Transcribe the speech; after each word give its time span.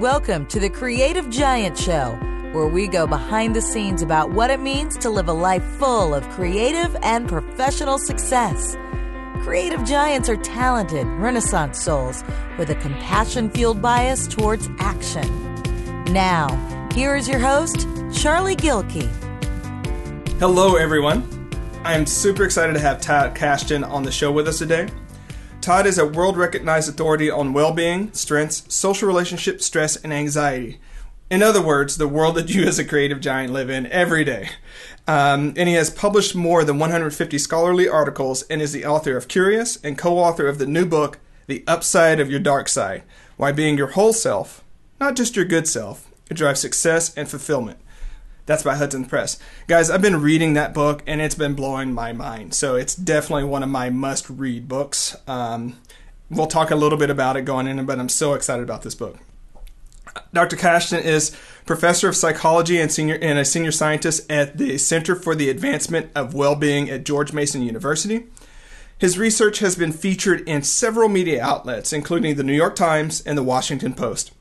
Welcome 0.00 0.46
to 0.46 0.58
the 0.58 0.70
Creative 0.70 1.30
Giant 1.30 1.78
Show, 1.78 2.18
where 2.50 2.66
we 2.66 2.88
go 2.88 3.06
behind 3.06 3.54
the 3.54 3.62
scenes 3.62 4.02
about 4.02 4.32
what 4.32 4.50
it 4.50 4.58
means 4.58 4.98
to 4.98 5.08
live 5.08 5.28
a 5.28 5.32
life 5.32 5.62
full 5.78 6.12
of 6.12 6.28
creative 6.30 6.96
and 7.00 7.28
professional 7.28 7.98
success. 7.98 8.76
Creative 9.44 9.84
giants 9.84 10.28
are 10.28 10.36
talented, 10.36 11.06
renaissance 11.06 11.80
souls 11.80 12.24
with 12.58 12.70
a 12.70 12.74
compassion 12.74 13.48
fueled 13.48 13.80
bias 13.80 14.26
towards 14.26 14.68
action. 14.80 15.28
Now, 16.06 16.48
here 16.92 17.14
is 17.14 17.28
your 17.28 17.38
host, 17.38 17.86
Charlie 18.12 18.56
Gilkey. 18.56 19.08
Hello, 20.40 20.74
everyone. 20.74 21.48
I 21.84 21.94
am 21.94 22.04
super 22.04 22.42
excited 22.42 22.72
to 22.72 22.80
have 22.80 23.00
Todd 23.00 23.36
Kashdan 23.36 23.88
on 23.88 24.02
the 24.02 24.10
show 24.10 24.32
with 24.32 24.48
us 24.48 24.58
today. 24.58 24.88
Todd 25.64 25.86
is 25.86 25.96
a 25.96 26.04
world 26.04 26.36
recognized 26.36 26.90
authority 26.90 27.30
on 27.30 27.54
well 27.54 27.72
being, 27.72 28.12
strengths, 28.12 28.64
social 28.68 29.08
relationships, 29.08 29.64
stress, 29.64 29.96
and 29.96 30.12
anxiety. 30.12 30.78
In 31.30 31.42
other 31.42 31.62
words, 31.62 31.96
the 31.96 32.06
world 32.06 32.34
that 32.34 32.54
you 32.54 32.64
as 32.64 32.78
a 32.78 32.84
creative 32.84 33.18
giant 33.18 33.50
live 33.50 33.70
in 33.70 33.86
every 33.86 34.24
day. 34.24 34.50
Um, 35.08 35.54
and 35.56 35.66
he 35.66 35.74
has 35.76 35.88
published 35.88 36.34
more 36.34 36.64
than 36.64 36.78
150 36.78 37.38
scholarly 37.38 37.88
articles 37.88 38.42
and 38.42 38.60
is 38.60 38.74
the 38.74 38.84
author 38.84 39.16
of 39.16 39.26
Curious 39.26 39.82
and 39.82 39.96
co 39.96 40.18
author 40.18 40.48
of 40.48 40.58
the 40.58 40.66
new 40.66 40.84
book, 40.84 41.18
The 41.46 41.64
Upside 41.66 42.20
of 42.20 42.30
Your 42.30 42.40
Dark 42.40 42.68
Side 42.68 43.02
Why 43.38 43.50
Being 43.50 43.78
Your 43.78 43.92
Whole 43.92 44.12
Self, 44.12 44.62
not 45.00 45.16
just 45.16 45.34
your 45.34 45.46
good 45.46 45.66
self, 45.66 46.10
drives 46.28 46.60
success 46.60 47.14
and 47.16 47.26
fulfillment. 47.26 47.78
That's 48.46 48.62
by 48.62 48.76
Hudson 48.76 49.06
Press. 49.06 49.38
Guys, 49.66 49.90
I've 49.90 50.02
been 50.02 50.20
reading 50.20 50.54
that 50.54 50.74
book 50.74 51.02
and 51.06 51.20
it's 51.20 51.34
been 51.34 51.54
blowing 51.54 51.92
my 51.92 52.12
mind. 52.12 52.54
So 52.54 52.76
it's 52.76 52.94
definitely 52.94 53.44
one 53.44 53.62
of 53.62 53.70
my 53.70 53.88
must 53.90 54.28
read 54.28 54.68
books. 54.68 55.16
Um, 55.26 55.78
we'll 56.28 56.46
talk 56.46 56.70
a 56.70 56.76
little 56.76 56.98
bit 56.98 57.10
about 57.10 57.36
it 57.36 57.42
going 57.42 57.66
in, 57.66 57.84
but 57.86 57.98
I'm 57.98 58.08
so 58.08 58.34
excited 58.34 58.62
about 58.62 58.82
this 58.82 58.94
book. 58.94 59.18
Dr. 60.32 60.56
Kashdan 60.56 61.02
is 61.02 61.36
professor 61.64 62.08
of 62.08 62.16
psychology 62.16 62.80
and 62.80 62.92
senior 62.92 63.18
and 63.20 63.38
a 63.38 63.44
senior 63.44 63.72
scientist 63.72 64.30
at 64.30 64.58
the 64.58 64.78
Center 64.78 65.16
for 65.16 65.34
the 65.34 65.48
Advancement 65.48 66.10
of 66.14 66.34
Well-being 66.34 66.90
at 66.90 67.04
George 67.04 67.32
Mason 67.32 67.62
University. 67.62 68.26
His 68.98 69.18
research 69.18 69.58
has 69.58 69.74
been 69.74 69.92
featured 69.92 70.46
in 70.48 70.62
several 70.62 71.08
media 71.08 71.42
outlets, 71.42 71.92
including 71.92 72.36
the 72.36 72.44
New 72.44 72.54
York 72.54 72.76
Times 72.76 73.22
and 73.22 73.36
the 73.36 73.42
Washington 73.42 73.94
Post. 73.94 74.32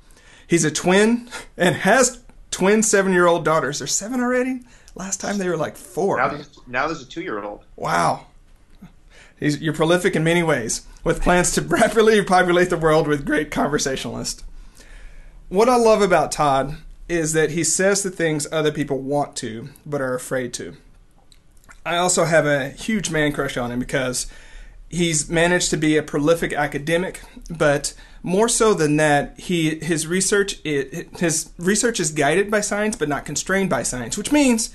He's 0.45 0.65
a 0.65 0.71
twin 0.71 1.29
and 1.57 1.77
has 1.77 2.22
twin 2.53 2.83
seven 2.83 3.11
year 3.11 3.27
old 3.27 3.43
daughters. 3.43 3.79
They're 3.79 3.87
seven 3.87 4.21
already? 4.21 4.61
Last 4.95 5.19
time 5.19 5.37
they 5.37 5.49
were 5.49 5.57
like 5.57 5.75
four. 5.75 6.17
Now 6.17 6.29
there's, 6.29 6.59
now 6.67 6.87
there's 6.87 7.01
a 7.01 7.05
two 7.05 7.21
year 7.21 7.43
old. 7.43 7.65
Wow. 7.75 8.27
He's, 9.39 9.59
you're 9.59 9.73
prolific 9.73 10.15
in 10.15 10.23
many 10.23 10.43
ways, 10.43 10.85
with 11.03 11.21
plans 11.21 11.51
to 11.53 11.61
rapidly 11.67 12.23
populate 12.23 12.69
the 12.69 12.77
world 12.77 13.07
with 13.07 13.25
great 13.25 13.51
conversationalists. 13.51 14.43
What 15.49 15.67
I 15.67 15.75
love 15.75 16.01
about 16.01 16.31
Todd 16.31 16.77
is 17.09 17.33
that 17.33 17.51
he 17.51 17.63
says 17.63 18.03
the 18.03 18.09
things 18.09 18.47
other 18.51 18.71
people 18.71 18.99
want 18.99 19.35
to, 19.37 19.69
but 19.85 19.99
are 19.99 20.15
afraid 20.15 20.53
to. 20.53 20.77
I 21.85 21.97
also 21.97 22.23
have 22.23 22.45
a 22.45 22.69
huge 22.69 23.11
man 23.11 23.33
crush 23.33 23.57
on 23.57 23.71
him 23.71 23.79
because 23.79 24.27
he's 24.89 25.29
managed 25.29 25.69
to 25.71 25.77
be 25.77 25.97
a 25.97 26.03
prolific 26.03 26.53
academic, 26.53 27.21
but 27.49 27.93
more 28.23 28.47
so 28.47 28.73
than 28.73 28.95
that, 28.95 29.37
he 29.37 29.75
his 29.79 30.07
research 30.07 30.55
it, 30.63 31.09
his 31.19 31.51
research 31.57 31.99
is 31.99 32.11
guided 32.11 32.49
by 32.49 32.61
science 32.61 32.95
but 32.95 33.09
not 33.09 33.25
constrained 33.25 33.69
by 33.69 33.83
science, 33.83 34.17
which 34.17 34.31
means 34.31 34.73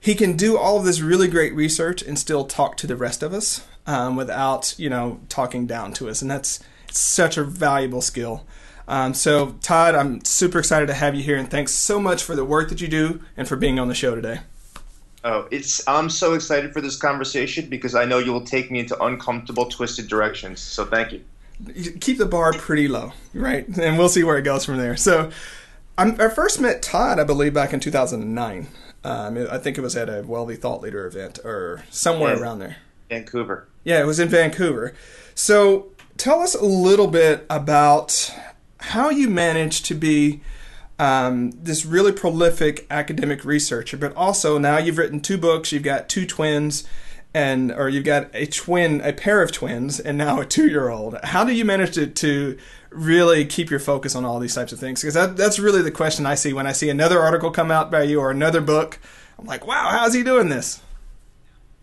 he 0.00 0.16
can 0.16 0.36
do 0.36 0.58
all 0.58 0.78
of 0.78 0.84
this 0.84 1.00
really 1.00 1.28
great 1.28 1.54
research 1.54 2.02
and 2.02 2.18
still 2.18 2.44
talk 2.44 2.76
to 2.76 2.86
the 2.88 2.96
rest 2.96 3.22
of 3.22 3.32
us 3.32 3.64
um, 3.86 4.16
without 4.16 4.74
you 4.76 4.90
know 4.90 5.20
talking 5.28 5.66
down 5.66 5.92
to 5.94 6.08
us, 6.10 6.20
and 6.20 6.30
that's 6.30 6.60
such 6.90 7.36
a 7.36 7.44
valuable 7.44 8.02
skill. 8.02 8.44
Um, 8.86 9.14
so, 9.14 9.52
Todd, 9.62 9.94
I'm 9.94 10.22
super 10.24 10.58
excited 10.58 10.86
to 10.88 10.94
have 10.94 11.14
you 11.14 11.22
here, 11.22 11.38
and 11.38 11.50
thanks 11.50 11.72
so 11.72 11.98
much 11.98 12.22
for 12.22 12.36
the 12.36 12.44
work 12.44 12.68
that 12.68 12.82
you 12.82 12.88
do 12.88 13.22
and 13.36 13.48
for 13.48 13.56
being 13.56 13.78
on 13.78 13.88
the 13.88 13.94
show 13.94 14.14
today. 14.14 14.40
Oh, 15.22 15.48
it's 15.50 15.86
I'm 15.88 16.10
so 16.10 16.34
excited 16.34 16.72
for 16.72 16.80
this 16.80 16.96
conversation 16.96 17.70
because 17.70 17.94
I 17.94 18.04
know 18.04 18.18
you 18.18 18.32
will 18.32 18.44
take 18.44 18.70
me 18.70 18.80
into 18.80 19.00
uncomfortable, 19.02 19.66
twisted 19.66 20.08
directions. 20.08 20.60
So, 20.60 20.84
thank 20.84 21.12
you 21.12 21.24
keep 22.00 22.18
the 22.18 22.26
bar 22.26 22.52
pretty 22.52 22.88
low, 22.88 23.12
right? 23.32 23.66
And 23.66 23.98
we'll 23.98 24.08
see 24.08 24.24
where 24.24 24.38
it 24.38 24.42
goes 24.42 24.64
from 24.64 24.76
there. 24.76 24.96
So, 24.96 25.30
I'm, 25.96 26.20
i 26.20 26.28
first 26.28 26.60
met 26.60 26.82
Todd, 26.82 27.20
I 27.20 27.24
believe, 27.24 27.54
back 27.54 27.72
in 27.72 27.80
2009. 27.80 28.66
Um, 29.04 29.46
I 29.50 29.58
think 29.58 29.78
it 29.78 29.80
was 29.80 29.96
at 29.96 30.08
a 30.08 30.22
Wealthy 30.22 30.56
Thought 30.56 30.80
Leader 30.80 31.06
event 31.06 31.38
or 31.44 31.84
somewhere 31.90 32.40
around 32.40 32.58
there. 32.58 32.76
Vancouver. 33.08 33.68
Yeah, 33.84 34.00
it 34.00 34.06
was 34.06 34.18
in 34.18 34.28
Vancouver. 34.28 34.94
So, 35.34 35.92
tell 36.16 36.40
us 36.40 36.54
a 36.54 36.64
little 36.64 37.06
bit 37.06 37.46
about 37.50 38.34
how 38.78 39.10
you 39.10 39.28
managed 39.28 39.84
to 39.86 39.94
be 39.94 40.40
um, 40.98 41.50
this 41.52 41.84
really 41.84 42.12
prolific 42.12 42.86
academic 42.90 43.44
researcher, 43.44 43.96
but 43.96 44.14
also 44.14 44.58
now 44.58 44.78
you've 44.78 44.98
written 44.98 45.20
two 45.20 45.38
books, 45.38 45.72
you've 45.72 45.82
got 45.82 46.08
two 46.08 46.26
twins, 46.26 46.84
and 47.34 47.72
or 47.72 47.88
you've 47.88 48.04
got 48.04 48.30
a 48.32 48.46
twin, 48.46 49.00
a 49.00 49.12
pair 49.12 49.42
of 49.42 49.50
twins, 49.50 49.98
and 49.98 50.16
now 50.16 50.40
a 50.40 50.46
two-year-old. 50.46 51.18
How 51.24 51.44
do 51.44 51.52
you 51.52 51.64
manage 51.64 51.94
to, 51.94 52.06
to 52.06 52.56
really 52.90 53.44
keep 53.44 53.70
your 53.70 53.80
focus 53.80 54.14
on 54.14 54.24
all 54.24 54.38
these 54.38 54.54
types 54.54 54.72
of 54.72 54.78
things? 54.78 55.02
Because 55.02 55.14
that, 55.14 55.36
that's 55.36 55.58
really 55.58 55.82
the 55.82 55.90
question 55.90 56.24
I 56.26 56.36
see 56.36 56.52
when 56.52 56.66
I 56.66 56.72
see 56.72 56.88
another 56.88 57.18
article 57.18 57.50
come 57.50 57.72
out 57.72 57.90
by 57.90 58.04
you 58.04 58.20
or 58.20 58.30
another 58.30 58.60
book. 58.60 59.00
I'm 59.36 59.46
like, 59.46 59.66
wow, 59.66 59.88
how's 59.90 60.14
he 60.14 60.22
doing 60.22 60.48
this? 60.48 60.80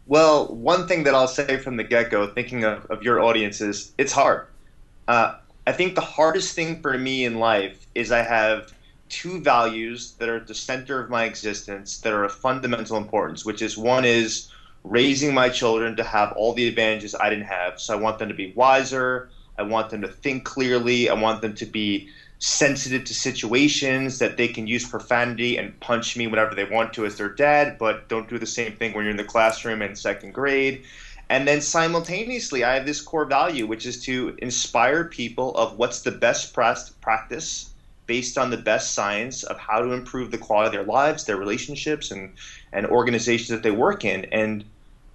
Well, 0.08 0.48
one 0.48 0.88
thing 0.88 1.04
that 1.04 1.14
I'll 1.14 1.28
say 1.28 1.58
from 1.58 1.76
the 1.76 1.84
get-go, 1.84 2.28
thinking 2.28 2.64
of, 2.64 2.86
of 2.86 3.04
your 3.04 3.20
audience, 3.20 3.60
is 3.62 3.92
it's 3.98 4.14
hard. 4.14 4.48
Uh, 5.08 5.36
I 5.68 5.74
think 5.74 5.96
the 5.96 6.02
hardest 6.02 6.56
thing 6.56 6.82
for 6.82 6.98
me 6.98 7.26
in 7.26 7.40
life 7.40 7.86
is 7.94 8.12
I 8.12 8.24
have 8.24 8.74
two 9.10 9.42
values 9.42 10.14
that 10.14 10.30
are 10.30 10.38
at 10.38 10.48
the 10.48 10.56
center 10.56 11.02
of 11.02 11.10
my 11.10 11.26
existence 11.26 12.00
that 12.00 12.14
are 12.14 12.24
of 12.24 12.32
fundamental 12.32 12.96
importance, 12.96 13.46
which 13.46 13.62
is 13.62 13.78
one 13.78 14.06
is 14.06 14.50
raising 14.84 15.34
my 15.34 15.50
children 15.50 15.96
to 15.96 16.04
have 16.04 16.32
all 16.34 16.54
the 16.54 16.68
advantages 16.68 17.16
I 17.16 17.30
didn't 17.30 17.46
have. 17.46 17.80
So 17.80 17.94
I 17.94 18.02
want 18.02 18.20
them 18.20 18.30
to 18.30 18.36
be 18.36 18.52
wiser. 18.54 19.30
I 19.58 19.64
want 19.64 19.90
them 19.90 20.02
to 20.02 20.08
think 20.08 20.44
clearly. 20.44 21.10
I 21.10 21.14
want 21.14 21.42
them 21.42 21.54
to 21.56 21.66
be 21.66 22.10
sensitive 22.40 23.04
to 23.06 23.14
situations 23.14 24.18
that 24.18 24.36
they 24.36 24.48
can 24.48 24.66
use 24.66 24.88
profanity 24.88 25.58
and 25.58 25.80
punch 25.80 26.18
me 26.18 26.26
whenever 26.26 26.56
they 26.56 26.64
want 26.64 26.92
to 26.94 27.06
as 27.06 27.16
their 27.16 27.30
dad, 27.30 27.78
but 27.78 28.08
don't 28.10 28.28
do 28.28 28.40
the 28.40 28.48
same 28.48 28.72
thing 28.74 28.94
when 28.94 29.04
you're 29.04 29.12
in 29.12 29.18
the 29.18 29.24
classroom 29.24 29.82
in 29.84 29.96
second 29.96 30.34
grade. 30.34 30.84
And 31.30 31.48
then 31.48 31.62
simultaneously, 31.62 32.64
I 32.64 32.74
have 32.74 32.86
this 32.86 33.00
core 33.00 33.26
value, 33.26 33.68
which 33.68 33.86
is 33.86 34.04
to 34.06 34.36
inspire 34.40 35.06
people 35.06 35.56
of 35.56 35.78
what's 35.78 36.02
the 36.02 36.12
best 36.12 36.54
practice 36.54 37.70
based 38.08 38.38
on 38.38 38.50
the 38.50 38.58
best 38.58 38.94
science 38.94 39.44
of 39.44 39.58
how 39.58 39.80
to 39.80 39.92
improve 39.92 40.32
the 40.32 40.38
quality 40.38 40.68
of 40.68 40.74
their 40.74 40.92
lives, 40.92 41.24
their 41.24 41.38
relationships, 41.38 42.12
and, 42.12 42.34
and 42.74 42.86
organizations 42.88 43.50
that 43.50 43.64
they 43.64 43.72
work 43.72 44.04
in. 44.04 44.26
And 44.26 44.66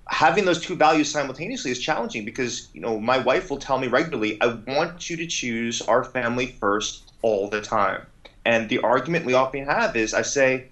having 0.08 0.44
those 0.44 0.60
two 0.60 0.76
values 0.76 1.10
simultaneously 1.10 1.70
is 1.70 1.80
challenging 1.80 2.24
because 2.24 2.68
you 2.72 2.80
know 2.80 2.98
my 2.98 3.18
wife 3.18 3.50
will 3.50 3.58
tell 3.58 3.78
me 3.78 3.88
regularly, 3.88 4.40
"I 4.40 4.46
want 4.66 5.10
you 5.10 5.16
to 5.16 5.26
choose 5.26 5.82
our 5.82 6.04
family 6.04 6.46
first 6.60 7.12
all 7.22 7.48
the 7.48 7.60
time." 7.60 8.02
And 8.44 8.68
the 8.68 8.78
argument 8.80 9.24
we 9.24 9.34
often 9.34 9.64
have 9.64 9.96
is, 9.96 10.14
I 10.14 10.22
say, 10.22 10.66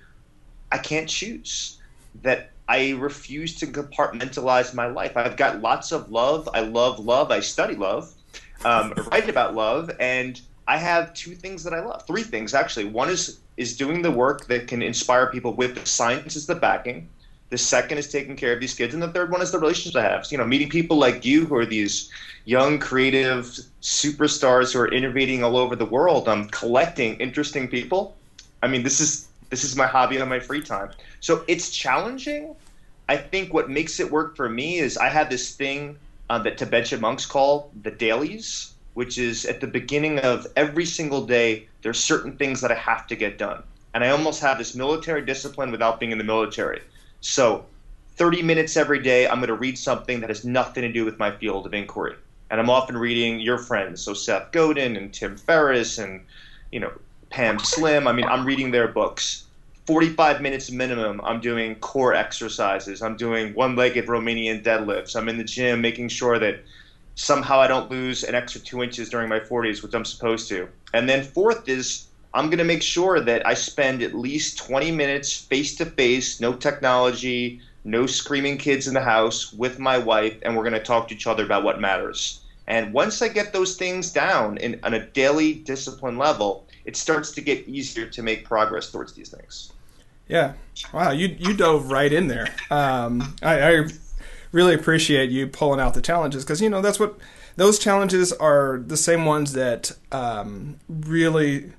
"I 0.71 0.79
can't 0.79 1.09
choose." 1.09 1.79
That 2.23 2.53
I 2.69 2.93
refuse 2.93 3.57
to 3.57 3.67
compartmentalize 3.67 4.73
my 4.73 4.87
life. 4.87 5.17
I've 5.17 5.37
got 5.37 5.61
lots 5.61 5.91
of 5.91 6.11
love. 6.11 6.49
I 6.55 6.61
love 6.61 7.01
love. 7.01 7.31
I 7.31 7.41
study 7.41 7.75
love, 7.75 8.13
um, 8.65 8.95
write 9.11 9.29
about 9.29 9.55
love, 9.55 9.91
and 9.99 10.41
I 10.67 10.79
have 10.79 11.13
two 11.13 11.35
things 11.35 11.65
that 11.65 11.75
I 11.75 11.81
love. 11.81 12.07
Three 12.07 12.23
things 12.23 12.55
actually. 12.55 12.87
One 12.87 13.11
is 13.11 13.41
is 13.57 13.77
doing 13.77 14.03
the 14.03 14.11
work 14.11 14.47
that 14.47 14.67
can 14.67 14.83
inspire 14.83 15.27
people 15.27 15.55
with 15.55 15.75
the 15.75 15.87
science 15.87 16.37
is 16.37 16.47
the 16.47 16.55
backing. 16.55 17.09
The 17.55 17.59
second 17.59 17.99
is 17.99 18.11
taking 18.11 18.35
care 18.35 18.53
of 18.53 18.59
these 18.59 18.75
kids, 18.75 18.95
and 18.95 19.01
the 19.01 19.13
third 19.13 19.31
one 19.31 19.41
is 19.41 19.53
the 19.53 19.61
relationships 19.61 19.95
I 19.95 20.03
have. 20.03 20.27
So, 20.27 20.33
you 20.33 20.39
know, 20.39 20.45
meeting 20.45 20.69
people 20.69 20.97
like 20.97 21.25
you 21.25 21.47
who 21.47 21.55
are 21.55 21.65
these 21.65 22.11
young, 22.47 22.81
creative 22.81 23.45
superstars 23.81 24.73
who 24.73 24.81
are 24.81 24.89
innovating 24.89 25.45
all 25.45 25.57
over 25.57 25.77
the 25.77 25.85
world. 25.85 26.29
I'm 26.29 26.49
collecting 26.49 27.15
interesting 27.21 27.69
people. 27.69 28.17
I 28.61 28.67
mean, 28.67 28.83
this 28.83 28.99
is 28.99 29.29
this 29.51 29.63
is 29.63 29.77
my 29.77 29.87
hobby 29.87 30.21
on 30.21 30.29
my 30.29 30.41
free 30.41 30.63
time. 30.63 30.91
So 31.21 31.45
it's 31.47 31.71
challenging. 31.71 32.57
I 33.09 33.19
think 33.19 33.55
what 33.55 33.71
makes 33.71 34.01
it 34.01 34.11
work 34.11 34.35
for 34.35 34.49
me 34.49 34.79
is 34.81 34.97
I 34.97 35.09
have 35.09 35.31
this 35.31 35.55
thing 35.55 35.97
uh, 36.31 36.41
that 36.41 36.59
Tibetan 36.59 37.01
monks 37.01 37.25
call 37.25 37.71
the 37.85 37.93
dailies 37.93 38.75
which 38.95 39.17
is 39.17 39.45
at 39.45 39.61
the 39.61 39.67
beginning 39.69 40.19
of 40.21 40.47
every 40.57 40.87
single 40.87 41.27
day, 41.27 41.69
there's 41.83 41.99
certain 41.99 42.37
things 42.37 42.61
that 42.61 42.71
I 42.73 42.77
have 42.77 43.07
to 43.09 43.17
get 43.17 43.39
done. 43.39 43.63
And 43.93 44.05
I 44.05 44.11
almost 44.11 44.41
have 44.41 44.59
this 44.59 44.75
military 44.75 45.25
discipline 45.25 45.71
without 45.71 46.01
being 46.01 46.13
in 46.13 46.19
the 46.19 46.25
military. 46.25 46.81
So 47.25 47.65
30 48.17 48.43
minutes 48.43 48.77
every 48.77 48.99
day, 48.99 49.27
I'm 49.27 49.37
going 49.37 49.49
to 49.49 49.55
read 49.55 49.79
something 49.79 50.21
that 50.21 50.29
has 50.29 50.45
nothing 50.45 50.83
to 50.83 50.93
do 50.93 51.07
with 51.07 51.19
my 51.19 51.35
field 51.35 51.65
of 51.65 51.73
inquiry. 51.73 52.17
And 52.51 52.61
I'm 52.61 52.69
often 52.69 52.99
reading 52.99 53.41
your 53.41 53.57
friends, 53.57 54.03
so 54.03 54.13
Seth 54.13 54.53
Godin 54.53 54.95
and 54.95 55.13
Tim 55.13 55.39
Ferriss 55.39 55.97
and, 55.97 56.21
you 56.71 56.81
know, 56.81 56.93
Pam 57.31 57.59
Slim. 57.59 58.07
I 58.07 58.13
mean, 58.13 58.27
I'm 58.27 58.45
reading 58.45 58.71
their 58.71 58.89
books. 58.89 59.45
45 59.87 60.43
minutes 60.43 60.71
minimum, 60.71 61.23
I'm 61.25 61.41
doing 61.41 61.77
core 61.77 62.13
exercises. 62.13 63.01
I'm 63.01 63.17
doing 63.17 63.55
one 63.55 63.75
legged 63.75 64.07
Romanian 64.07 64.63
deadlifts. 64.63 65.17
I'm 65.17 65.31
in 65.31 65.39
the 65.39 65.45
gym 65.45 65.81
making 65.81 66.09
sure 66.09 66.39
that 66.39 66.63
somehow 67.15 67.59
I 67.59 67.69
don't 67.69 67.91
lose 67.91 68.23
an 68.23 68.35
extra 68.35 68.61
two 68.61 68.83
inches 68.83 69.09
during 69.09 69.31
my 69.31 69.41
40s, 69.41 69.83
which 69.83 69.95
I'm 69.95 70.05
supposed 70.05 70.47
to. 70.51 70.69
And 70.93 71.09
then 71.09 71.25
fourth 71.25 71.71
is 71.71 72.07
I'm 72.35 72.47
going 72.47 72.59
to 72.59 72.65
make 72.65 72.83
sure 72.83 73.21
that 73.21 73.47
I 73.47 73.55
spend 73.55 74.03
at 74.03 74.13
least 74.13 74.59
20 74.59 74.91
minutes 74.91 75.33
face 75.33 75.77
to 75.77 75.87
face, 75.87 76.41
no 76.41 76.53
technology, 76.53 77.61
no 77.85 78.07
screaming 78.07 78.59
kids 78.59 78.89
in 78.89 78.95
the 78.95 79.01
house 79.01 79.53
with 79.53 79.79
my 79.79 79.99
wife, 79.99 80.37
and 80.43 80.57
we're 80.57 80.65
going 80.65 80.75
to 80.75 80.81
talk 80.81 81.09
to 81.09 81.15
each 81.15 81.29
other 81.29 81.45
about 81.45 81.63
what 81.63 81.81
matters. 81.81 82.41
And 82.67 82.93
once 82.93 83.23
I 83.23 83.29
get 83.29 83.53
those 83.53 83.77
things 83.77 84.11
down 84.11 84.57
in, 84.57 84.81
on 84.83 84.95
a 84.95 85.07
daily 85.07 85.55
discipline 85.55 86.19
level, 86.19 86.67
it 86.85 86.97
starts 86.97 87.31
to 87.33 87.41
get 87.41 87.69
easier 87.69 88.07
to 88.07 88.23
make 88.23 88.45
progress 88.45 88.91
towards 88.91 89.13
these 89.13 89.29
things. 89.29 89.73
Yeah. 90.27 90.55
Wow. 90.93 91.13
You, 91.13 91.37
you 91.39 91.55
dove 91.55 91.91
right 91.91 92.13
in 92.13 92.27
there. 92.27 92.49
Um, 92.71 93.37
I, 93.43 93.63
I 93.63 93.85
really 94.51 94.75
appreciate 94.75 95.31
you 95.31 95.47
pulling 95.47 95.79
out 95.79 95.95
the 95.95 96.03
challenges 96.03 96.43
because, 96.43 96.61
you 96.61 96.71
know, 96.71 96.81
that's 96.81 96.99
what 96.99 97.17
those 97.57 97.79
challenges 97.79 98.33
are 98.33 98.83
the 98.85 98.97
same 98.97 99.25
ones 99.25 99.53
that 99.53 99.93
um, 100.11 100.81
really 100.89 101.73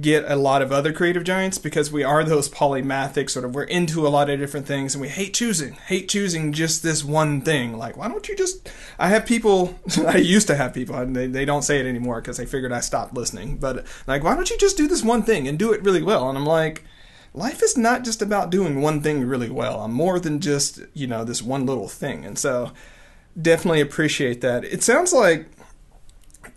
get 0.00 0.24
a 0.26 0.36
lot 0.36 0.62
of 0.62 0.72
other 0.72 0.92
creative 0.92 1.22
giants 1.22 1.58
because 1.58 1.92
we 1.92 2.02
are 2.02 2.24
those 2.24 2.48
polymathic 2.48 3.28
sort 3.28 3.44
of 3.44 3.54
we're 3.54 3.64
into 3.64 4.06
a 4.06 4.08
lot 4.08 4.30
of 4.30 4.38
different 4.38 4.66
things 4.66 4.94
and 4.94 5.02
we 5.02 5.08
hate 5.08 5.34
choosing 5.34 5.74
hate 5.74 6.08
choosing 6.08 6.52
just 6.52 6.82
this 6.82 7.04
one 7.04 7.42
thing. 7.42 7.76
Like 7.76 7.96
why 7.96 8.08
don't 8.08 8.26
you 8.28 8.34
just 8.34 8.70
i 8.98 9.08
have 9.08 9.26
people 9.26 9.78
i 10.06 10.16
used 10.16 10.46
to 10.46 10.56
have 10.56 10.72
people 10.72 10.94
and 10.96 11.14
they, 11.14 11.26
they 11.26 11.44
don't 11.44 11.62
say 11.62 11.78
it 11.78 11.86
anymore 11.86 12.20
because 12.20 12.38
they 12.38 12.46
figured 12.46 12.72
i 12.72 12.80
stopped 12.80 13.14
listening 13.14 13.56
but 13.58 13.84
like 14.06 14.22
why 14.22 14.34
don't 14.34 14.48
you 14.48 14.56
just 14.56 14.76
do 14.76 14.88
this 14.88 15.02
one 15.02 15.22
thing 15.22 15.46
and 15.46 15.58
do 15.58 15.72
it 15.72 15.82
really 15.82 16.02
well? 16.02 16.28
And 16.28 16.38
i'm 16.38 16.46
like 16.46 16.84
life 17.34 17.62
is 17.62 17.76
not 17.76 18.04
just 18.04 18.22
about 18.22 18.50
doing 18.50 18.80
one 18.80 19.00
thing 19.00 19.24
really 19.24 19.50
well. 19.50 19.80
I'm 19.80 19.92
more 19.92 20.18
than 20.18 20.40
just 20.40 20.80
you 20.94 21.06
know 21.06 21.24
this 21.24 21.42
one 21.42 21.66
little 21.66 21.88
thing. 21.88 22.24
And 22.24 22.38
so 22.38 22.72
definitely 23.40 23.80
appreciate 23.80 24.40
that. 24.42 24.64
It 24.64 24.82
sounds 24.82 25.12
like 25.12 25.46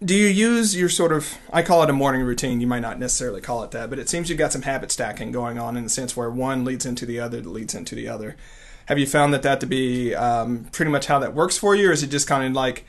do 0.04 0.14
you 0.14 0.28
use 0.28 0.76
your 0.76 0.90
sort 0.90 1.12
of 1.12 1.38
i 1.54 1.62
call 1.62 1.82
it 1.82 1.90
a 1.90 1.94
morning 1.94 2.22
routine 2.22 2.60
you 2.60 2.68
might 2.68 2.82
not 2.82 3.00
necessarily 3.00 3.40
call 3.40 3.64
it 3.64 3.72
that 3.72 3.90
but 3.90 3.98
it 3.98 4.10
seems 4.10 4.30
you've 4.30 4.38
got 4.38 4.52
some 4.52 4.64
habit 4.64 4.92
stacking 4.92 5.32
going 5.32 5.58
on 5.58 5.78
in 5.78 5.84
the 5.84 5.90
sense 5.90 6.18
where 6.18 6.30
one 6.30 6.66
leads 6.66 6.86
into 6.86 7.06
the 7.06 7.20
other 7.20 7.40
that 7.42 7.50
leads 7.50 7.74
into 7.74 7.96
the 7.96 8.08
other. 8.08 8.36
Have 8.88 9.00
you 9.00 9.08
found 9.08 9.34
that 9.34 9.42
that 9.44 9.60
to 9.62 9.66
be 9.66 10.14
um, 10.14 10.66
pretty 10.72 10.92
much 10.92 11.08
how 11.08 11.18
that 11.20 11.34
works 11.34 11.58
for 11.58 11.76
you 11.76 11.90
or 11.90 11.92
is 11.92 12.04
it 12.04 12.08
just 12.08 12.28
kind 12.28 12.46
of 12.46 12.54
like 12.54 12.86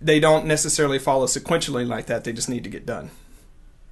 they 0.00 0.20
don't 0.20 0.46
necessarily 0.46 0.98
follow 0.98 1.26
sequentially 1.26 1.86
like 1.86 2.06
that 2.06 2.24
they 2.24 2.32
just 2.32 2.48
need 2.48 2.64
to 2.64 2.70
get 2.70 2.84
done? 2.84 3.10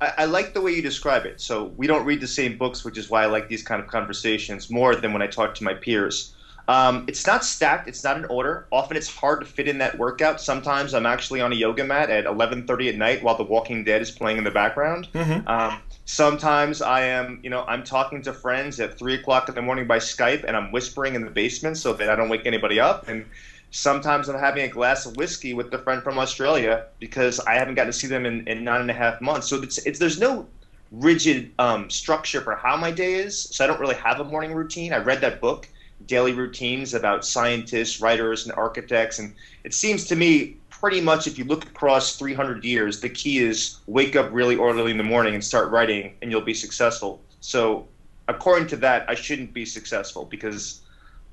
I, 0.00 0.12
I 0.18 0.24
like 0.26 0.52
the 0.52 0.60
way 0.60 0.72
you 0.72 0.82
describe 0.82 1.24
it. 1.24 1.40
So 1.40 1.72
we 1.76 1.86
don't 1.86 2.04
read 2.04 2.20
the 2.20 2.26
same 2.26 2.58
books 2.58 2.84
which 2.84 2.98
is 2.98 3.08
why 3.08 3.22
i 3.22 3.26
like 3.26 3.48
these 3.48 3.62
kind 3.62 3.80
of 3.80 3.88
conversations 3.88 4.70
more 4.70 4.94
than 4.96 5.12
when 5.12 5.22
i 5.22 5.26
talk 5.26 5.54
to 5.54 5.64
my 5.64 5.74
peers 5.74 6.34
um, 6.70 7.04
it's 7.08 7.26
not 7.26 7.44
stacked. 7.44 7.88
It's 7.88 8.04
not 8.04 8.16
in 8.16 8.24
order. 8.26 8.68
Often 8.70 8.96
it's 8.96 9.08
hard 9.08 9.40
to 9.40 9.46
fit 9.46 9.66
in 9.66 9.78
that 9.78 9.98
workout. 9.98 10.40
Sometimes 10.40 10.94
I'm 10.94 11.04
actually 11.04 11.40
on 11.40 11.50
a 11.52 11.56
yoga 11.56 11.82
mat 11.82 12.10
at 12.10 12.26
11:30 12.26 12.90
at 12.90 12.94
night 12.94 13.24
while 13.24 13.36
The 13.36 13.42
Walking 13.42 13.82
Dead 13.82 14.00
is 14.00 14.12
playing 14.12 14.38
in 14.38 14.44
the 14.44 14.52
background. 14.52 15.08
Mm-hmm. 15.12 15.48
Um, 15.48 15.82
sometimes 16.04 16.80
I 16.80 17.00
am, 17.00 17.40
you 17.42 17.50
know, 17.50 17.64
I'm 17.66 17.82
talking 17.82 18.22
to 18.22 18.32
friends 18.32 18.78
at 18.78 18.96
three 18.96 19.14
o'clock 19.14 19.48
in 19.48 19.56
the 19.56 19.62
morning 19.62 19.88
by 19.88 19.98
Skype, 19.98 20.44
and 20.44 20.56
I'm 20.56 20.70
whispering 20.70 21.16
in 21.16 21.24
the 21.24 21.30
basement 21.30 21.76
so 21.76 21.92
that 21.94 22.08
I 22.08 22.14
don't 22.14 22.28
wake 22.28 22.46
anybody 22.46 22.78
up. 22.78 23.08
And 23.08 23.26
sometimes 23.72 24.28
I'm 24.28 24.38
having 24.38 24.62
a 24.62 24.68
glass 24.68 25.06
of 25.06 25.16
whiskey 25.16 25.54
with 25.54 25.74
a 25.74 25.78
friend 25.78 26.04
from 26.04 26.20
Australia 26.20 26.86
because 27.00 27.40
I 27.40 27.54
haven't 27.54 27.74
gotten 27.74 27.92
to 27.92 27.98
see 27.98 28.06
them 28.06 28.24
in, 28.24 28.46
in 28.46 28.62
nine 28.62 28.82
and 28.82 28.90
a 28.92 28.94
half 28.94 29.20
months. 29.20 29.48
So 29.48 29.60
it's, 29.60 29.78
it's 29.78 29.98
there's 29.98 30.20
no 30.20 30.46
rigid 30.92 31.50
um, 31.58 31.90
structure 31.90 32.40
for 32.42 32.54
how 32.54 32.76
my 32.76 32.92
day 32.92 33.14
is. 33.14 33.36
So 33.50 33.64
I 33.64 33.66
don't 33.66 33.80
really 33.80 33.96
have 33.96 34.20
a 34.20 34.24
morning 34.24 34.54
routine. 34.54 34.92
I 34.92 34.98
read 34.98 35.20
that 35.22 35.40
book 35.40 35.68
daily 36.06 36.32
routines 36.32 36.94
about 36.94 37.24
scientists, 37.24 38.00
writers, 38.00 38.46
and 38.46 38.54
architects. 38.56 39.18
And 39.18 39.34
it 39.64 39.74
seems 39.74 40.04
to 40.06 40.16
me 40.16 40.56
pretty 40.80 41.00
much 41.00 41.26
if 41.26 41.38
you 41.38 41.44
look 41.44 41.64
across 41.66 42.16
300 42.16 42.64
years, 42.64 43.00
the 43.00 43.08
key 43.08 43.38
is 43.38 43.78
wake 43.86 44.16
up 44.16 44.28
really 44.32 44.56
early 44.56 44.90
in 44.90 44.96
the 44.96 45.04
morning 45.04 45.34
and 45.34 45.44
start 45.44 45.70
writing, 45.70 46.14
and 46.22 46.30
you'll 46.30 46.40
be 46.40 46.54
successful. 46.54 47.20
So, 47.40 47.86
according 48.28 48.68
to 48.68 48.76
that, 48.76 49.04
I 49.08 49.14
shouldn't 49.14 49.52
be 49.52 49.66
successful 49.66 50.24
because 50.24 50.80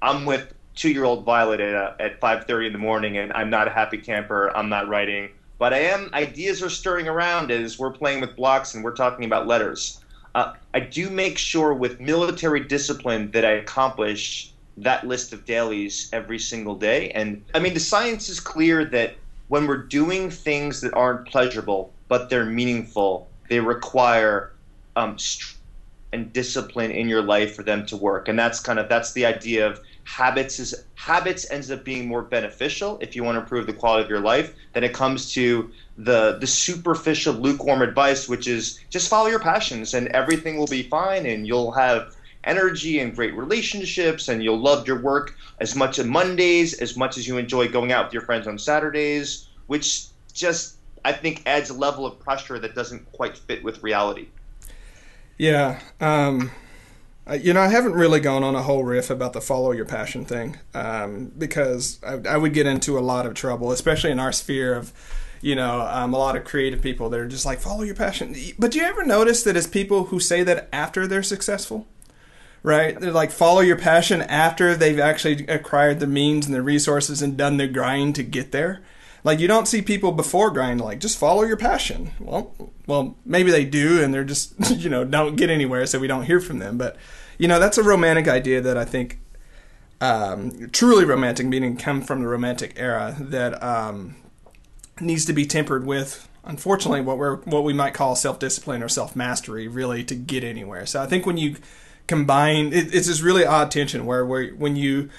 I'm 0.02 0.26
with 0.26 0.54
two-year-old 0.76 1.24
Violet 1.24 1.60
at, 1.60 1.74
uh, 1.74 1.94
at 2.00 2.20
5:30 2.20 2.68
in 2.68 2.74
the 2.74 2.80
morning, 2.80 3.18
and 3.18 3.32
I'm 3.34 3.50
not 3.50 3.68
a 3.68 3.72
happy 3.72 3.98
camper. 3.98 4.56
I'm 4.56 4.70
not 4.70 4.88
writing, 4.88 5.30
but 5.58 5.74
I 5.74 5.80
am. 5.80 6.10
Ideas 6.14 6.62
are 6.62 6.70
stirring 6.70 7.08
around 7.08 7.50
as 7.50 7.80
we're 7.80 7.92
playing 7.92 8.22
with 8.22 8.36
blocks 8.36 8.76
and 8.76 8.84
we're 8.84 8.96
talking 8.96 9.26
about 9.26 9.48
letters. 9.48 10.02
Uh, 10.36 10.54
I 10.74 10.82
do 10.82 11.10
make 11.10 11.38
sure 11.38 11.74
with 11.74 12.00
military 12.00 12.60
discipline 12.60 13.32
that 13.32 13.44
I 13.44 13.52
accomplish 13.52 14.54
that 14.78 15.08
list 15.08 15.34
of 15.34 15.46
dailies 15.46 16.10
every 16.14 16.40
single 16.40 16.76
day. 16.76 17.10
And 17.12 17.44
I 17.54 17.60
mean, 17.60 17.74
the 17.74 17.80
science 17.80 18.30
is 18.30 18.40
clear 18.40 18.86
that 18.86 19.16
when 19.48 19.66
we're 19.66 19.84
doing 19.84 20.30
things 20.30 20.82
that 20.82 20.94
aren't 20.94 21.28
pleasurable, 21.28 21.94
but 22.08 22.30
they're 22.30 22.46
meaningful, 22.46 23.28
they 23.50 23.60
require 23.60 24.52
um, 24.96 25.18
and 26.14 26.32
discipline 26.32 26.92
in 26.92 27.10
your 27.10 27.22
life 27.22 27.56
for 27.56 27.64
them 27.64 27.86
to 27.88 27.98
work. 27.98 28.28
And 28.28 28.38
that's 28.38 28.60
kind 28.60 28.80
of 28.80 28.88
that's 28.90 29.14
the 29.14 29.26
idea 29.26 29.68
of 29.68 29.80
habits 30.08 30.58
is 30.58 30.86
habits 30.96 31.50
ends 31.52 31.70
up 31.70 31.84
being 31.84 32.08
more 32.08 32.22
beneficial 32.22 32.98
if 33.02 33.14
you 33.14 33.24
want 33.26 33.36
to 33.36 33.42
improve 33.42 33.68
the 33.68 33.74
quality 33.74 34.04
of 34.06 34.10
your 34.10 34.22
life 34.22 34.56
than 34.74 34.84
it 34.84 34.94
comes 34.94 35.34
to 35.34 35.70
the 35.98 36.38
the 36.40 36.48
superficial 36.48 37.34
lukewarm 37.34 37.82
advice 37.82 38.30
which 38.30 38.48
is 38.48 38.80
just 38.90 39.10
follow 39.10 39.28
your 39.28 39.40
passions 39.40 39.94
and 39.94 40.08
everything 40.10 40.58
will 40.58 40.68
be 40.68 40.82
fine 40.82 41.26
and 41.26 41.46
you'll 41.46 41.74
have 41.74 42.16
energy 42.48 43.00
and 43.00 43.16
great 43.16 43.36
relationships, 43.36 44.30
and 44.30 44.44
you'll 44.44 44.60
love 44.60 44.88
your 44.88 45.00
work 45.00 45.36
as 45.60 45.76
much 45.76 46.00
on 46.00 46.10
Mondays 46.10 46.74
as 46.76 46.98
much 46.98 47.18
as 47.18 47.28
you 47.28 47.38
enjoy 47.38 47.68
going 47.68 47.92
out 47.92 48.06
with 48.06 48.14
your 48.14 48.24
friends 48.24 48.48
on 48.48 48.58
Saturdays, 48.58 49.50
which 49.68 50.08
just 50.34 50.78
I 51.06 51.14
think 51.14 51.44
adds 51.46 51.70
a 51.70 51.74
level 51.74 52.06
of 52.06 52.20
pressure 52.20 52.60
that 52.60 52.76
doesn't 52.76 53.12
quite 53.12 53.38
fit 53.38 53.64
with 53.64 53.84
reality. 53.84 54.28
Yeah. 55.38 55.80
Um, 56.02 56.52
you 57.40 57.54
know, 57.54 57.62
I 57.62 57.68
haven't 57.68 57.94
really 57.94 58.20
gone 58.20 58.44
on 58.44 58.56
a 58.56 58.62
whole 58.62 58.84
riff 58.84 59.10
about 59.10 59.34
the 59.34 59.42
follow 59.42 59.72
your 59.72 59.86
passion 59.86 60.26
thing 60.26 60.58
um, 60.74 61.32
because 61.38 62.00
I, 62.06 62.20
I, 62.30 62.38
would 62.38 62.54
get 62.54 62.66
into 62.66 62.98
a 62.98 63.02
lot 63.02 63.26
of 63.26 63.34
trouble, 63.34 63.72
especially 63.72 64.12
in 64.12 64.20
our 64.20 64.32
sphere 64.32 64.76
of, 64.76 64.94
you 65.42 65.54
know, 65.56 65.82
um, 65.82 66.14
a 66.14 66.18
lot 66.18 66.38
of 66.38 66.46
creative 66.46 66.82
people 66.82 67.10
that 67.10 67.20
are 67.20 67.28
just 67.28 67.46
like, 67.46 67.60
follow 67.60 67.84
your 67.84 67.96
passion. 67.96 68.36
But 68.58 68.72
do 68.72 68.80
you 68.80 68.86
ever 68.86 69.06
notice 69.06 69.44
that 69.44 69.58
it's 69.58 69.68
people 69.68 70.06
who 70.06 70.20
say 70.20 70.44
that 70.44 70.70
after 70.72 71.06
they're 71.06 71.24
successful? 71.24 71.86
Right? 72.64 73.00
They're 73.00 73.12
like 73.12 73.32
follow 73.32 73.62
your 73.62 73.78
passion 73.78 74.22
after 74.22 74.76
they've 74.76 75.00
actually 75.00 75.46
acquired 75.48 76.00
the 76.00 76.08
means 76.08 76.46
and 76.46 76.56
the 76.56 76.62
resources 76.62 77.22
and 77.22 77.38
done 77.38 77.58
the 77.58 77.68
grind 77.68 78.16
to 78.16 78.24
get 78.24 78.52
there. 78.52 78.82
Like 79.24 79.40
you 79.40 79.48
don't 79.48 79.68
see 79.68 79.82
people 79.82 80.12
before 80.12 80.52
grind 80.52 80.82
like 80.82 81.00
just 81.00 81.18
follow 81.18 81.44
your 81.44 81.58
passion. 81.58 82.12
Well, 82.20 82.54
well, 82.86 83.16
maybe 83.26 83.52
they 83.52 83.66
do 83.66 84.02
and 84.04 84.14
they're 84.14 84.24
just 84.24 84.54
you 84.78 84.90
know 84.90 85.04
don't 85.04 85.36
get 85.36 85.50
anywhere, 85.50 85.86
so 85.86 86.00
we 86.00 86.08
don't 86.08 86.24
hear 86.24 86.40
from 86.40 86.60
them. 86.60 86.78
But 86.78 86.98
you 87.38 87.48
know 87.48 87.60
that's 87.60 87.78
a 87.78 87.84
romantic 87.84 88.28
idea 88.28 88.62
that 88.62 88.78
I 88.78 88.86
think 88.86 89.20
um, 90.00 90.70
truly 90.72 91.06
romantic, 91.06 91.46
meaning 91.48 91.76
come 91.76 92.02
from 92.02 92.22
the 92.22 92.28
romantic 92.28 92.74
era, 92.78 93.16
that 93.20 93.62
um, 93.64 94.16
needs 95.00 95.26
to 95.26 95.34
be 95.34 95.46
tempered 95.46 95.86
with 95.86 96.28
unfortunately 96.44 97.02
what 97.02 97.18
we're 97.18 97.38
what 97.38 97.64
we 97.64 97.74
might 97.74 97.94
call 97.94 98.16
self 98.16 98.40
discipline 98.40 98.84
or 98.84 98.90
self 98.90 99.16
mastery, 99.16 99.68
really 99.68 100.04
to 100.04 100.16
get 100.16 100.44
anywhere. 100.44 100.86
So 100.86 101.02
I 101.02 101.06
think 101.06 101.26
when 101.26 101.38
you 101.38 101.58
combine 102.08 102.74
it, 102.74 102.94
it's 102.94 103.08
this 103.08 103.22
really 103.22 103.46
odd 103.46 103.70
tension 103.70 104.06
where, 104.06 104.26
where 104.26 104.50
when 104.50 104.76
you 104.76 105.10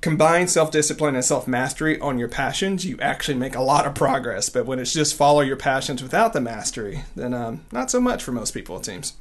combine 0.00 0.48
self-discipline 0.48 1.14
and 1.14 1.24
self-mastery 1.24 2.00
on 2.00 2.18
your 2.18 2.28
passions 2.28 2.86
you 2.86 2.98
actually 3.00 3.36
make 3.36 3.54
a 3.54 3.62
lot 3.62 3.86
of 3.86 3.94
progress. 3.94 4.48
But 4.48 4.66
when 4.66 4.78
it's 4.78 4.92
just 4.92 5.14
follow 5.14 5.40
your 5.40 5.56
passions 5.56 6.02
without 6.02 6.32
the 6.32 6.40
mastery 6.40 7.04
then 7.14 7.34
um, 7.34 7.64
not 7.72 7.90
so 7.90 8.00
much 8.00 8.22
for 8.22 8.32
most 8.32 8.52
people 8.52 8.76
it 8.76 8.86
seems. 8.86 9.14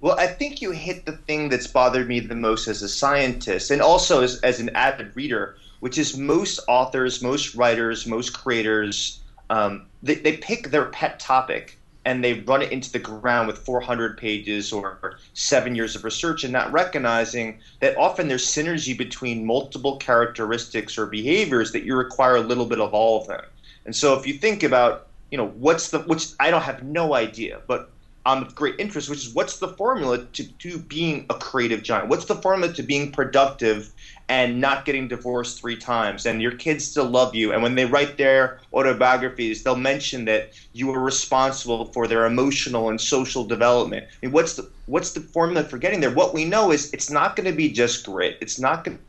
Well 0.00 0.18
i 0.18 0.26
think 0.26 0.60
you 0.60 0.70
hit 0.70 1.06
the 1.06 1.16
thing 1.16 1.48
that's 1.48 1.66
bothered 1.66 2.08
me 2.08 2.20
the 2.20 2.34
most 2.34 2.68
as 2.68 2.82
a 2.82 2.88
scientist 2.88 3.70
and 3.70 3.80
also 3.80 4.22
as, 4.22 4.40
as 4.40 4.60
an 4.60 4.68
avid 4.70 5.16
reader 5.16 5.56
which 5.80 5.98
is 5.98 6.16
most 6.16 6.60
authors 6.68 7.22
most 7.22 7.54
writers 7.54 8.06
most 8.06 8.34
creators 8.34 9.20
um, 9.50 9.86
they, 10.02 10.14
they 10.14 10.36
pick 10.36 10.70
their 10.70 10.86
pet 10.86 11.20
topic 11.20 11.78
and 12.04 12.22
they 12.22 12.40
run 12.40 12.60
it 12.60 12.70
into 12.70 12.92
the 12.92 12.98
ground 12.98 13.46
with 13.46 13.58
400 13.58 14.18
pages 14.18 14.72
or 14.72 15.16
seven 15.32 15.74
years 15.74 15.96
of 15.96 16.04
research 16.04 16.44
and 16.44 16.52
not 16.52 16.70
recognizing 16.70 17.58
that 17.80 17.96
often 17.96 18.28
there's 18.28 18.46
synergy 18.46 18.96
between 18.96 19.46
multiple 19.46 19.96
characteristics 19.96 20.98
or 20.98 21.06
behaviors 21.06 21.72
that 21.72 21.84
you 21.84 21.96
require 21.96 22.36
a 22.36 22.40
little 22.40 22.66
bit 22.66 22.80
of 22.80 22.92
all 22.92 23.20
of 23.20 23.26
them. 23.26 23.44
And 23.86 23.96
so 23.96 24.18
if 24.18 24.26
you 24.26 24.34
think 24.34 24.62
about, 24.62 25.08
you 25.30 25.38
know, 25.38 25.48
what's 25.48 25.90
the, 25.90 26.00
which 26.00 26.28
I 26.38 26.50
don't 26.50 26.62
have 26.62 26.82
no 26.82 27.14
idea, 27.14 27.60
but 27.66 27.90
I'm 28.26 28.42
of 28.42 28.54
great 28.54 28.76
interest, 28.78 29.08
which 29.08 29.26
is 29.26 29.34
what's 29.34 29.58
the 29.58 29.68
formula 29.68 30.24
to, 30.24 30.52
to 30.58 30.78
being 30.78 31.26
a 31.30 31.34
creative 31.34 31.82
giant? 31.82 32.08
What's 32.08 32.26
the 32.26 32.36
formula 32.36 32.72
to 32.74 32.82
being 32.82 33.12
productive 33.12 33.93
and 34.28 34.60
not 34.60 34.84
getting 34.84 35.08
divorced 35.08 35.60
three 35.60 35.76
times 35.76 36.26
and 36.26 36.40
your 36.40 36.52
kids 36.52 36.84
still 36.84 37.04
love 37.04 37.34
you 37.34 37.52
and 37.52 37.62
when 37.62 37.74
they 37.74 37.84
write 37.84 38.16
their 38.16 38.58
autobiographies 38.72 39.62
they'll 39.62 39.76
mention 39.76 40.24
that 40.24 40.50
you 40.72 40.86
were 40.86 41.00
responsible 41.00 41.86
for 41.92 42.06
their 42.06 42.24
emotional 42.26 42.88
and 42.88 43.00
social 43.00 43.44
development 43.44 44.04
I 44.04 44.26
mean, 44.26 44.32
what's 44.32 44.54
the 44.54 44.70
what's 44.86 45.12
the 45.12 45.20
formula 45.20 45.64
for 45.64 45.78
getting 45.78 46.00
there 46.00 46.14
what 46.14 46.34
we 46.34 46.44
know 46.44 46.70
is 46.70 46.92
it's 46.92 47.10
not 47.10 47.36
going 47.36 47.50
to 47.50 47.56
be 47.56 47.70
just 47.70 48.06
grit 48.06 48.38
it's 48.40 48.58
not 48.58 48.84
going 48.84 48.98
to 48.98 49.02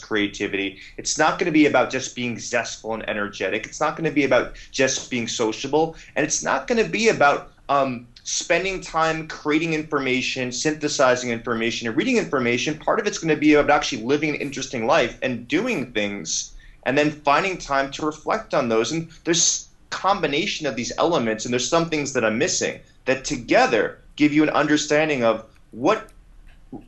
creativity. 0.00 0.78
It's 0.96 1.18
not 1.18 1.38
going 1.38 1.46
to 1.46 1.52
be 1.52 1.66
about 1.66 1.90
just 1.90 2.14
being 2.14 2.38
zestful 2.38 2.94
and 2.94 3.08
energetic. 3.08 3.66
It's 3.66 3.80
not 3.80 3.96
going 3.96 4.08
to 4.08 4.14
be 4.14 4.24
about 4.24 4.54
just 4.70 5.10
being 5.10 5.28
sociable. 5.28 5.96
And 6.16 6.24
it's 6.24 6.42
not 6.42 6.66
going 6.66 6.82
to 6.82 6.88
be 6.88 7.08
about 7.08 7.51
um, 7.68 8.06
spending 8.24 8.80
time 8.80 9.26
creating 9.28 9.74
information, 9.74 10.52
synthesizing 10.52 11.30
information, 11.30 11.88
and 11.88 11.96
reading 11.96 12.16
information, 12.16 12.78
part 12.78 13.00
of 13.00 13.06
it's 13.06 13.18
going 13.18 13.34
to 13.34 13.40
be 13.40 13.54
about 13.54 13.70
actually 13.70 14.02
living 14.02 14.30
an 14.30 14.36
interesting 14.36 14.86
life 14.86 15.18
and 15.22 15.48
doing 15.48 15.92
things, 15.92 16.52
and 16.84 16.96
then 16.96 17.10
finding 17.10 17.58
time 17.58 17.90
to 17.92 18.06
reflect 18.06 18.54
on 18.54 18.68
those. 18.68 18.92
And 18.92 19.08
there's 19.24 19.68
combination 19.90 20.66
of 20.66 20.76
these 20.76 20.92
elements, 20.98 21.44
and 21.44 21.52
there's 21.52 21.68
some 21.68 21.88
things 21.88 22.12
that 22.12 22.24
I'm 22.24 22.38
missing 22.38 22.80
that 23.04 23.24
together 23.24 23.98
give 24.16 24.32
you 24.32 24.42
an 24.42 24.50
understanding 24.50 25.24
of 25.24 25.44
what 25.70 26.08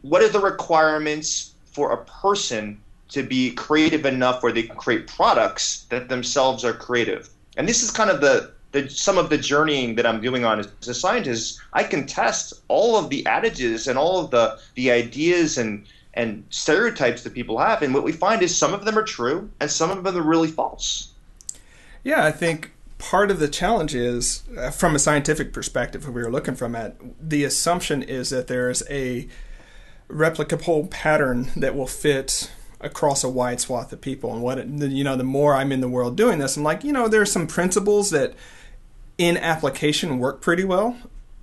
what 0.03 0.23
are 0.23 0.29
the 0.29 0.41
requirements 0.41 1.53
for 1.67 1.93
a 1.93 2.05
person 2.05 2.81
to 3.11 3.23
be 3.23 3.51
creative 3.53 4.07
enough 4.07 4.43
where 4.43 4.53
they 4.53 4.63
create 4.63 5.07
products 5.07 5.85
that 5.91 6.09
themselves 6.09 6.65
are 6.65 6.73
creative. 6.73 7.29
And 7.57 7.69
this 7.69 7.83
is 7.83 7.91
kind 7.91 8.11
of 8.11 8.23
the 8.23 8.54
the, 8.75 8.91
some 8.91 9.17
of 9.17 9.31
the 9.31 9.39
journeying 9.39 9.95
that 9.95 10.05
I'm 10.05 10.21
doing 10.21 10.45
on 10.45 10.59
as 10.59 10.89
a 10.89 10.95
scientist, 10.95 11.61
I 11.73 11.85
can 11.85 12.07
test 12.07 12.53
all 12.69 12.97
of 12.99 13.09
the 13.09 13.25
adages 13.27 13.87
and 13.87 13.97
all 13.97 14.23
of 14.23 14.31
the 14.31 14.59
the 14.75 14.91
ideas 14.91 15.57
and 15.57 15.87
and 16.13 16.45
stereotypes 16.51 17.23
that 17.23 17.35
people 17.35 17.59
have, 17.59 17.83
and 17.83 17.95
what 17.95 18.05
we 18.05 18.13
find 18.13 18.43
is 18.43 18.55
some 18.55 18.75
of 18.75 18.85
them 18.85 18.99
are 18.99 19.03
true 19.03 19.51
and 19.61 19.71
some 19.71 19.91
of 19.91 20.05
them 20.05 20.17
are 20.17 20.23
really 20.23 20.51
false. 20.51 21.13
Yeah, 22.05 22.25
I 22.25 22.31
think 22.31 22.73
part 22.99 23.31
of 23.31 23.39
the 23.39 23.49
challenge 23.49 23.95
is, 23.95 24.43
uh, 24.57 24.71
from 24.71 24.95
a 24.95 24.99
scientific 24.99 25.53
perspective, 25.53 26.07
we 26.07 26.23
were 26.23 26.31
looking 26.31 26.55
from 26.55 26.75
at 26.75 26.97
the 27.21 27.45
assumption 27.45 28.03
is 28.03 28.31
that 28.31 28.47
there's 28.47 28.83
a 28.91 29.29
replicable 30.09 30.91
pattern 30.91 31.51
that 31.57 31.75
will 31.75 31.87
fit 31.87 32.51
across 32.81 33.25
a 33.25 33.29
wide 33.29 33.61
swath 33.61 33.93
of 33.93 34.01
people. 34.01 34.33
And 34.33 34.43
what 34.43 34.59
it, 34.59 34.69
you 34.69 35.03
know, 35.03 35.17
the 35.17 35.25
more 35.25 35.55
I'm 35.55 35.73
in 35.73 35.81
the 35.81 35.89
world 35.89 36.17
doing 36.17 36.39
this, 36.39 36.57
I'm 36.57 36.63
like, 36.63 36.85
you 36.85 36.93
know, 36.93 37.09
there's 37.09 37.33
some 37.33 37.47
principles 37.47 38.11
that 38.11 38.35
in 39.19 39.37
application 39.37 40.19
work 40.19 40.41
pretty 40.41 40.65
well, 40.65 40.97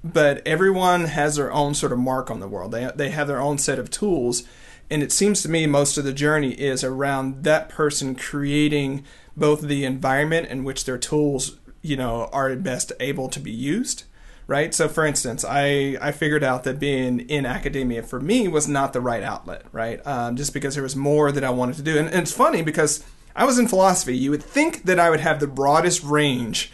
but 0.03 0.45
everyone 0.45 1.05
has 1.05 1.35
their 1.35 1.51
own 1.51 1.73
sort 1.73 1.91
of 1.91 1.99
mark 1.99 2.29
on 2.29 2.39
the 2.39 2.47
world. 2.47 2.71
They 2.71 2.89
they 2.95 3.09
have 3.09 3.27
their 3.27 3.41
own 3.41 3.57
set 3.57 3.79
of 3.79 3.89
tools, 3.89 4.43
and 4.89 5.01
it 5.01 5.11
seems 5.11 5.41
to 5.41 5.49
me 5.49 5.65
most 5.67 5.97
of 5.97 6.03
the 6.03 6.13
journey 6.13 6.51
is 6.51 6.83
around 6.83 7.43
that 7.43 7.69
person 7.69 8.15
creating 8.15 9.05
both 9.37 9.61
the 9.61 9.85
environment 9.85 10.49
in 10.49 10.63
which 10.63 10.85
their 10.85 10.97
tools, 10.97 11.57
you 11.81 11.95
know, 11.95 12.29
are 12.33 12.55
best 12.55 12.91
able 12.99 13.29
to 13.29 13.39
be 13.39 13.51
used. 13.51 14.03
Right. 14.47 14.73
So, 14.73 14.89
for 14.89 15.05
instance, 15.05 15.45
I, 15.47 15.97
I 16.01 16.11
figured 16.11 16.43
out 16.43 16.65
that 16.65 16.77
being 16.77 17.21
in 17.21 17.45
academia 17.45 18.03
for 18.03 18.19
me 18.19 18.49
was 18.49 18.67
not 18.67 18.91
the 18.91 18.99
right 18.99 19.23
outlet. 19.23 19.63
Right. 19.71 20.05
Um, 20.05 20.35
just 20.35 20.53
because 20.53 20.73
there 20.73 20.83
was 20.83 20.95
more 20.95 21.31
that 21.31 21.43
I 21.43 21.51
wanted 21.51 21.75
to 21.77 21.83
do. 21.83 21.97
And, 21.97 22.09
and 22.09 22.23
it's 22.23 22.33
funny 22.33 22.61
because 22.61 23.05
I 23.33 23.45
was 23.45 23.57
in 23.57 23.69
philosophy. 23.69 24.17
You 24.17 24.31
would 24.31 24.43
think 24.43 24.83
that 24.83 24.99
I 24.99 25.09
would 25.09 25.21
have 25.21 25.39
the 25.39 25.47
broadest 25.47 26.03
range 26.03 26.69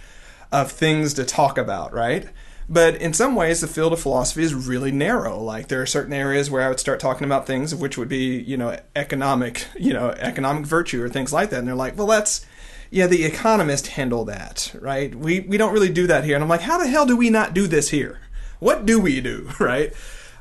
of 0.51 0.72
things 0.72 1.13
to 1.16 1.25
talk 1.25 1.58
about, 1.58 1.94
right? 1.94 2.27
But 2.70 2.96
in 2.96 3.13
some 3.13 3.36
ways, 3.36 3.62
the 3.62 3.68
field 3.68 3.94
of 3.94 4.01
philosophy 4.01 4.44
is 4.44 4.54
really 4.54 4.92
narrow. 4.92 5.39
Like 5.39 5.70
there 5.70 5.82
are 5.82 5.86
certain 5.86 6.13
areas 6.13 6.51
where 6.51 6.62
I 6.62 6.70
would 6.70 6.80
start 6.80 7.00
talking 7.00 7.25
about 7.25 7.48
things 7.48 7.74
which 7.74 7.98
would 7.98 8.10
be, 8.10 8.42
you 8.42 8.58
know, 8.58 8.77
economic, 8.96 9.68
you 9.80 9.94
know, 9.94 10.10
economic 10.10 10.66
virtue 10.66 11.01
or 11.01 11.10
things 11.10 11.32
like 11.32 11.50
that. 11.51 11.60
And 11.60 11.68
they're 11.68 11.75
like, 11.75 11.98
well, 11.98 12.08
that's, 12.08 12.46
yeah, 12.92 13.08
the 13.08 13.24
economists 13.24 13.89
handle 13.89 14.25
that, 14.25 14.74
right? 14.82 15.16
We 15.16 15.42
we 15.42 15.58
don't 15.58 15.74
really 15.74 15.92
do 15.92 16.08
that 16.08 16.25
here. 16.25 16.36
And 16.36 16.44
I'm 16.44 16.50
like, 16.50 16.62
how 16.62 16.77
the 16.77 16.88
hell 16.88 17.06
do 17.06 17.16
we 17.16 17.30
not 17.30 17.54
do 17.54 17.68
this 17.68 17.89
here? 17.89 18.20
What 18.60 18.86
do 18.86 19.00
we 19.00 19.22
do, 19.22 19.50
right? 19.60 19.94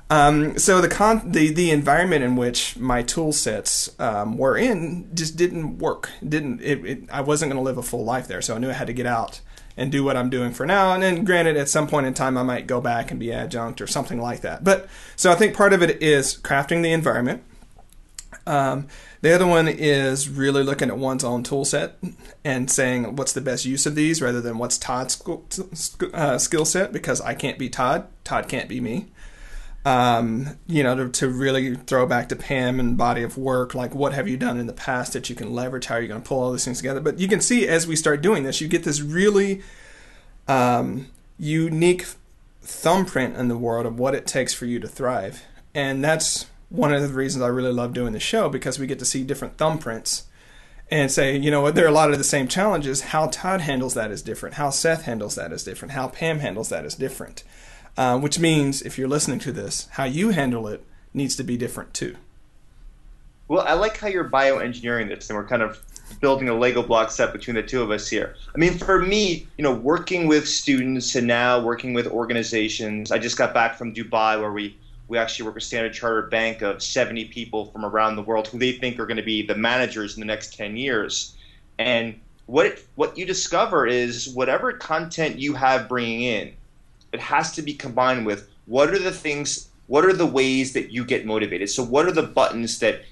Um, 0.09 0.57
so 0.59 0.81
the 0.81 0.89
con 0.89 1.31
the 1.31 1.53
the 1.53 1.71
environment 1.71 2.25
in 2.25 2.37
which 2.37 2.77
my 2.77 3.03
tool 3.03 3.33
sets 3.33 3.99
um, 4.01 4.37
were 4.37 4.57
in 4.57 5.11
just 5.15 5.37
didn't 5.37 5.79
work. 5.79 6.11
Didn't 6.27 6.61
it, 6.61 6.85
it 6.85 6.99
I 7.13 7.21
wasn't 7.21 7.53
going 7.53 7.61
to 7.61 7.65
live 7.65 7.79
a 7.79 7.83
full 7.83 8.05
life 8.05 8.27
there, 8.27 8.43
so 8.43 8.55
I 8.55 8.59
knew 8.59 8.71
I 8.71 8.75
had 8.75 8.87
to 8.89 8.93
get 8.93 9.07
out 9.07 9.41
and 9.77 9.93
do 9.93 10.03
what 10.03 10.17
I'm 10.17 10.31
doing 10.31 10.53
for 10.53 10.67
now. 10.67 10.95
And 10.95 11.03
then, 11.03 11.25
granted, 11.25 11.57
at 11.57 11.69
some 11.69 11.87
point 11.87 12.07
in 12.07 12.15
time, 12.15 12.39
I 12.39 12.43
might 12.43 12.67
go 12.67 12.81
back 12.81 13.11
and 13.11 13.21
be 13.21 13.33
adjunct 13.33 13.81
or 13.81 13.87
something 13.87 14.21
like 14.21 14.41
that. 14.41 14.65
But 14.65 14.89
so 15.17 15.31
I 15.31 15.35
think 15.35 15.55
part 15.55 15.73
of 15.73 15.83
it 15.83 16.03
is 16.03 16.37
crafting 16.39 16.83
the 16.83 16.93
environment. 16.93 17.43
Um, 18.47 18.87
the 19.23 19.35
other 19.35 19.47
one 19.47 19.67
is 19.67 20.29
really 20.29 20.63
looking 20.63 20.89
at 20.89 20.99
one's 20.99 21.25
own 21.25 21.43
tool 21.43 21.65
set 21.65 21.99
and 22.45 22.71
saying 22.71 23.17
what's 23.17 23.33
the 23.33 23.41
best 23.41 23.65
use 23.65 23.87
of 23.87 23.95
these 23.97 24.23
rather 24.23 24.41
than 24.41 24.59
what's 24.59 24.79
Todd's 24.79 25.21
uh, 26.15 26.39
skill 26.39 26.65
set 26.65 26.93
because 26.93 27.21
I 27.21 27.35
can't 27.35 27.59
be 27.59 27.69
Todd, 27.69 28.07
Todd 28.23 28.49
can't 28.49 28.69
be 28.69 28.81
me 28.81 29.09
um, 29.87 30.59
you 30.67 30.83
know, 30.83 30.97
to, 30.97 31.09
to, 31.09 31.29
really 31.29 31.77
throw 31.77 32.07
back 32.07 32.29
to 32.31 32.37
Pam 32.37 32.81
and 32.81 32.97
body 32.97 33.23
of 33.23 33.39
work, 33.39 33.73
like 33.73 33.95
what 33.95 34.15
have 34.15 34.27
you 34.27 34.37
done 34.37 34.59
in 34.59 34.67
the 34.67 34.73
past 34.73 35.13
that 35.13 35.31
you 35.31 35.37
can 35.37 35.55
leverage? 35.55 35.87
How 35.87 35.95
are 35.95 36.01
you 36.01 36.09
going 36.09 36.21
to 36.21 36.29
pull 36.29 36.41
all 36.41 36.51
these 36.51 36.65
things 36.65 36.79
together? 36.79 36.99
But 36.99 37.21
you 37.21 37.29
can 37.29 37.41
see 37.41 37.69
as 37.69 37.87
we 37.87 37.95
start 37.95 38.21
doing 38.21 38.43
this, 38.43 38.61
you 38.61 38.67
get 38.67 38.83
this 38.83 39.01
really 39.01 39.63
um, 40.49 41.07
unique 41.39 42.05
thumbprint 42.63 43.37
in 43.37 43.47
the 43.47 43.57
world 43.57 43.87
of 43.87 43.97
what 43.97 44.17
it 44.17 44.27
takes 44.27 44.53
for 44.53 44.67
you 44.67 44.81
to 44.81 44.89
thrive. 44.89 45.45
And 45.73 46.03
that's 46.03 46.47
one 46.69 46.93
of 46.93 47.01
the 47.01 47.15
reasons 47.15 47.45
I 47.45 47.49
really 47.49 47.73
love 47.73 47.93
doing 47.93 48.13
the 48.13 48.19
show 48.19 48.49
because 48.49 48.81
we 48.81 48.89
get 48.89 48.99
to 48.99 49.05
see 49.05 49.23
different 49.23 49.57
thumbprints 49.57 50.25
and 50.91 51.13
say, 51.13 51.37
you 51.37 51.53
know 51.53 51.61
what, 51.61 51.77
there 51.77 51.85
are 51.85 51.89
a 51.89 51.93
lot 51.93 52.11
of 52.11 52.19
the 52.19 52.25
same 52.25 52.49
challenges. 52.49 53.03
How 53.03 53.29
Todd 53.29 53.61
handles 53.61 53.95
that 53.95 54.11
is 54.11 54.21
different. 54.21 54.57
How 54.57 54.71
Seth 54.71 55.03
handles 55.03 55.37
that 55.37 55.53
is 55.53 55.63
different. 55.63 55.93
How 55.93 56.09
Pam 56.09 56.41
handles 56.41 56.71
that 56.71 56.85
is 56.85 56.97
different. 56.97 57.45
Uh, 57.97 58.19
which 58.19 58.39
means 58.39 58.83
if 58.83 58.99
you're 58.99 59.09
listening 59.09 59.39
to 59.39 59.53
this, 59.53 59.89
how 59.93 60.05
you 60.05 60.31
handle 60.31 60.69
it 60.69 60.85
needs 61.15 61.35
to 61.37 61.43
be 61.43 61.57
different 61.57 61.95
too. 61.95 62.17
Well, 63.49 63.65
I 63.67 63.75
like 63.75 63.97
how 63.97 64.09
you're 64.09 64.29
bioengineering 64.29 65.09
this, 65.09 65.31
and 65.31 65.39
we're 65.39 65.47
kind 65.47 65.63
of 65.63 65.81
building 66.21 66.49
a 66.49 66.55
Lego 66.55 66.83
block 66.83 67.11
set 67.11 67.33
between 67.33 67.55
the 67.55 67.63
two 67.63 67.83
of 67.83 67.91
us 67.91 68.09
here. 68.09 68.35
I 68.55 68.59
mean, 68.59 68.77
for 68.77 69.01
me, 69.01 69.47
you 69.57 69.63
know, 69.63 69.73
working 69.73 70.27
with 70.27 70.49
students 70.49 71.15
and 71.15 71.27
now 71.27 71.61
working 71.61 71.95
with 71.95 72.07
organizations. 72.07 73.13
I 73.13 73.19
just 73.19 73.39
got 73.39 73.55
back 73.55 73.77
from 73.77 73.95
Dubai 73.95 74.41
where 74.41 74.53
we 74.53 74.77
we 75.09 75.19
actually 75.19 75.47
work 75.47 75.55
with 75.55 75.65
Standard 75.65 75.93
Chartered 75.93 76.31
Bank 76.31 76.63
of 76.63 76.83
70 76.83 77.27
people 77.27 77.67
from 77.67 77.85
around 77.85 78.17
the 78.17 78.23
world 78.23 78.49
who 78.49 78.59
they 78.59 78.73
think 78.73 78.99
are 78.99 79.07
going 79.07 79.19
to 79.19 79.23
be 79.23 79.41
the 79.41 79.55
managers 79.55 80.15
in 80.15 80.21
the 80.21 80.27
next 80.27 80.55
10 80.55 80.77
years. 80.77 81.37
And 81.79 82.19
what 82.47 82.81
what 82.97 83.17
you 83.17 83.25
discover 83.25 83.87
is 83.87 84.29
whatever 84.29 84.73
content 84.73 85.39
you 85.39 85.55
have 85.55 85.89
bringing 85.89 86.23
in, 86.23 86.53
it 87.13 87.21
has 87.21 87.53
to 87.53 87.63
be 87.63 87.75
combined 87.75 88.27
with 88.27 88.49
what 88.67 88.91
are 88.91 88.99
the 88.99 89.13
things 89.13 89.69
what 89.89 90.05
are 90.05 90.13
the 90.13 90.27
ways 90.27 90.73
that 90.73 90.91
you 90.91 91.05
get 91.05 91.25
motivated? 91.25 91.71
So 91.71 91.85
what 91.85 92.07
are 92.07 92.13
the 92.13 92.25
buttons 92.25 92.81
that 92.81 93.03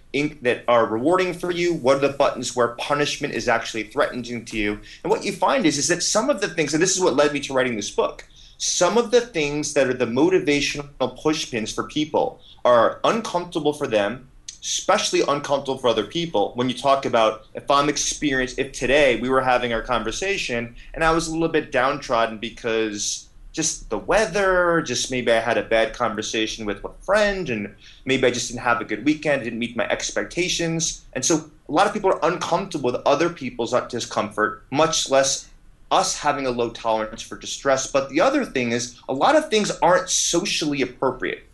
that 0.43 0.65
are 0.67 0.87
rewarding 0.87 1.33
for 1.33 1.51
you? 1.53 1.75
What 1.75 1.97
are 1.97 2.09
the 2.09 2.17
buttons 2.17 2.57
where 2.57 2.69
punishment 2.69 3.35
is 3.35 3.49
actually 3.49 3.85
threatening 3.85 4.45
to 4.45 4.57
you? 4.57 4.81
And 5.03 5.11
what 5.11 5.25
you 5.25 5.33
find 5.33 5.67
is 5.67 5.79
is 5.79 5.89
that 5.89 6.03
some 6.03 6.31
of 6.31 6.41
the 6.41 6.49
things 6.49 6.75
and 6.75 6.83
this 6.83 6.97
is 6.97 7.03
what 7.03 7.15
led 7.15 7.33
me 7.33 7.41
to 7.41 7.53
writing 7.53 7.77
this 7.77 7.91
book 7.91 8.25
some 8.59 8.97
of 8.97 9.11
the 9.11 9.21
things 9.21 9.75
that 9.75 9.89
are 9.89 9.95
the 9.95 10.07
motivational 10.07 11.21
push 11.21 11.51
pins 11.51 11.73
for 11.73 11.85
people 11.85 12.41
are 12.65 13.01
uncomfortable 13.05 13.73
for 13.73 13.87
them 13.87 14.29
especially 14.63 15.21
uncomfortable 15.29 15.77
for 15.77 15.89
other 15.89 16.07
people. 16.07 16.53
When 16.55 16.71
you 16.71 16.75
talk 16.75 17.05
about 17.05 17.47
if 17.55 17.71
i'm 17.71 17.89
experienced 17.89 18.59
if 18.59 18.73
today 18.73 19.21
we 19.21 19.29
were 19.29 19.43
having 19.43 19.73
our 19.73 19.83
conversation 19.83 20.75
and 20.95 21.05
i 21.05 21.11
was 21.11 21.29
a 21.29 21.33
little 21.33 21.49
bit 21.49 21.71
downtrodden 21.71 22.39
because 22.39 23.29
just 23.55 23.89
the 23.89 23.97
weather, 23.97 24.83
just 24.83 25.13
maybe 25.13 25.31
I 25.31 25.39
had 25.39 25.57
a 25.57 25.63
bad 25.63 25.95
conversation 25.95 26.67
with 26.67 26.85
a 26.85 26.91
friend, 27.01 27.49
and 27.49 27.75
maybe 28.05 28.27
I 28.27 28.31
just 28.33 28.49
didn't 28.49 28.63
have 28.63 28.81
a 28.81 28.85
good 28.85 29.05
weekend, 29.05 29.45
didn't 29.45 29.61
meet 29.61 29.77
my 29.77 29.89
expectations. 29.89 31.05
And 31.13 31.25
so 31.25 31.49
a 31.69 31.73
lot 31.73 31.87
of 31.87 31.93
people 31.93 32.11
are 32.11 32.19
uncomfortable 32.25 32.91
with 32.91 33.01
other 33.07 33.31
people's 33.31 33.73
uh, 33.73 33.87
discomfort, 33.87 34.65
much 34.73 35.09
less 35.09 35.49
us 35.93 36.19
having 36.19 36.47
a 36.47 36.51
low 36.51 36.71
tolerance 36.71 37.23
for 37.23 37.39
distress. 37.39 37.87
But 37.87 38.11
the 38.11 38.21
other 38.21 38.45
thing 38.45 38.73
is, 38.73 38.99
a 39.09 39.15
lot 39.15 39.37
of 39.37 39.49
things 39.49 39.71
aren't 39.81 40.11
socially 40.11 40.83
appropriate. 40.83 41.47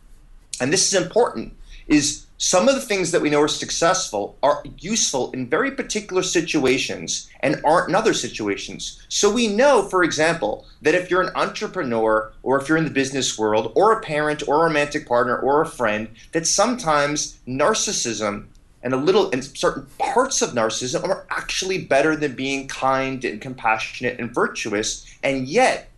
And 0.59 0.73
this 0.73 0.91
is 0.91 1.01
important, 1.01 1.53
is 1.87 2.25
some 2.43 2.71
of 2.71 2.75
the 2.75 2.81
things 2.81 3.11
that 3.11 3.21
we 3.21 3.29
know 3.29 3.43
are 3.43 3.49
successful 3.49 4.39
are 4.43 4.63
useful 4.79 5.31
in 5.33 5.47
very 5.47 5.71
particular 5.71 6.23
situations 6.23 7.29
and 7.41 7.61
aren't 7.67 7.91
in 7.91 7.95
other 7.95 8.15
situations. 8.15 8.99
So 9.11 9.31
we 9.31 9.47
know, 9.47 9.83
for 9.83 10.03
example, 10.03 10.65
that 10.81 10.95
if 10.95 11.11
you're 11.11 11.21
an 11.21 11.37
entrepreneur 11.37 12.33
or 12.43 12.59
if 12.59 12.67
you're 12.67 12.79
in 12.79 12.85
the 12.85 12.91
business 12.91 13.39
world 13.39 13.73
or 13.75 13.93
a 13.93 14.01
parent 14.01 14.49
or 14.49 14.63
a 14.63 14.65
romantic 14.65 15.07
partner 15.07 15.37
or 15.37 15.61
a 15.61 15.69
friend, 15.69 16.09
that 16.33 16.47
sometimes 16.47 17.39
narcissism 17.47 18.47
and 18.83 18.95
a 18.95 18.97
little 18.97 19.31
and 19.33 19.45
certain 19.45 19.87
parts 19.99 20.41
of 20.41 20.53
narcissism 20.53 21.07
are 21.07 21.27
actually 21.29 21.85
better 21.85 22.17
than 22.17 22.35
being 22.35 22.67
kind 22.69 23.23
and 23.23 23.43
compassionate 23.43 24.19
and 24.19 24.35
virtuous. 24.35 25.05
And 25.23 25.47
yet 25.47 25.90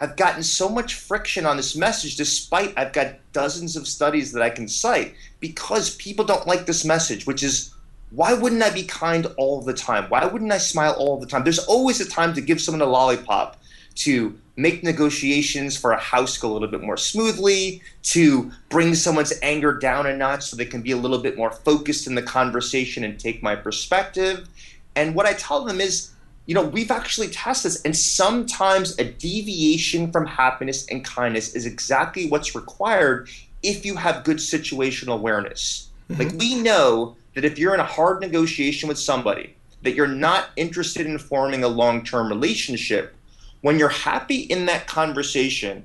I've 0.00 0.16
gotten 0.16 0.42
so 0.42 0.68
much 0.68 0.94
friction 0.94 1.46
on 1.46 1.56
this 1.56 1.74
message, 1.74 2.16
despite 2.16 2.74
I've 2.76 2.92
got 2.92 3.14
dozens 3.32 3.76
of 3.76 3.88
studies 3.88 4.32
that 4.32 4.42
I 4.42 4.50
can 4.50 4.68
cite, 4.68 5.14
because 5.40 5.96
people 5.96 6.24
don't 6.24 6.46
like 6.46 6.66
this 6.66 6.84
message, 6.84 7.26
which 7.26 7.42
is 7.42 7.74
why 8.10 8.34
wouldn't 8.34 8.62
I 8.62 8.70
be 8.70 8.84
kind 8.84 9.26
all 9.36 9.62
the 9.62 9.74
time? 9.74 10.04
Why 10.10 10.24
wouldn't 10.26 10.52
I 10.52 10.58
smile 10.58 10.92
all 10.98 11.18
the 11.18 11.26
time? 11.26 11.44
There's 11.44 11.58
always 11.58 12.00
a 12.00 12.08
time 12.08 12.34
to 12.34 12.40
give 12.40 12.60
someone 12.60 12.82
a 12.82 12.90
lollipop, 12.90 13.58
to 13.96 14.38
make 14.56 14.82
negotiations 14.82 15.76
for 15.76 15.92
a 15.92 15.98
house 15.98 16.36
go 16.38 16.50
a 16.50 16.52
little 16.52 16.68
bit 16.68 16.82
more 16.82 16.96
smoothly, 16.96 17.82
to 18.02 18.50
bring 18.68 18.94
someone's 18.94 19.32
anger 19.42 19.72
down 19.72 20.06
a 20.06 20.16
notch 20.16 20.44
so 20.44 20.56
they 20.56 20.66
can 20.66 20.82
be 20.82 20.92
a 20.92 20.96
little 20.96 21.18
bit 21.18 21.36
more 21.36 21.50
focused 21.50 22.06
in 22.06 22.14
the 22.14 22.22
conversation 22.22 23.02
and 23.02 23.18
take 23.18 23.42
my 23.42 23.56
perspective. 23.56 24.48
And 24.94 25.14
what 25.14 25.26
I 25.26 25.32
tell 25.32 25.64
them 25.64 25.80
is 25.80 26.12
you 26.46 26.54
know, 26.54 26.64
we've 26.64 26.90
actually 26.90 27.28
tested 27.28 27.72
this, 27.72 27.82
and 27.82 27.96
sometimes 27.96 28.98
a 28.98 29.04
deviation 29.04 30.10
from 30.12 30.26
happiness 30.26 30.86
and 30.88 31.04
kindness 31.04 31.54
is 31.54 31.66
exactly 31.66 32.28
what's 32.28 32.54
required 32.54 33.28
if 33.62 33.84
you 33.84 33.96
have 33.96 34.24
good 34.24 34.36
situational 34.38 35.14
awareness. 35.14 35.88
Mm-hmm. 36.08 36.22
Like, 36.22 36.32
we 36.38 36.54
know 36.54 37.16
that 37.34 37.44
if 37.44 37.58
you're 37.58 37.74
in 37.74 37.80
a 37.80 37.84
hard 37.84 38.20
negotiation 38.20 38.88
with 38.88 38.98
somebody, 38.98 39.54
that 39.82 39.94
you're 39.94 40.06
not 40.06 40.50
interested 40.56 41.06
in 41.06 41.18
forming 41.18 41.64
a 41.64 41.68
long 41.68 42.04
term 42.04 42.28
relationship, 42.28 43.14
when 43.60 43.78
you're 43.78 43.88
happy 43.88 44.38
in 44.38 44.66
that 44.66 44.86
conversation 44.86 45.84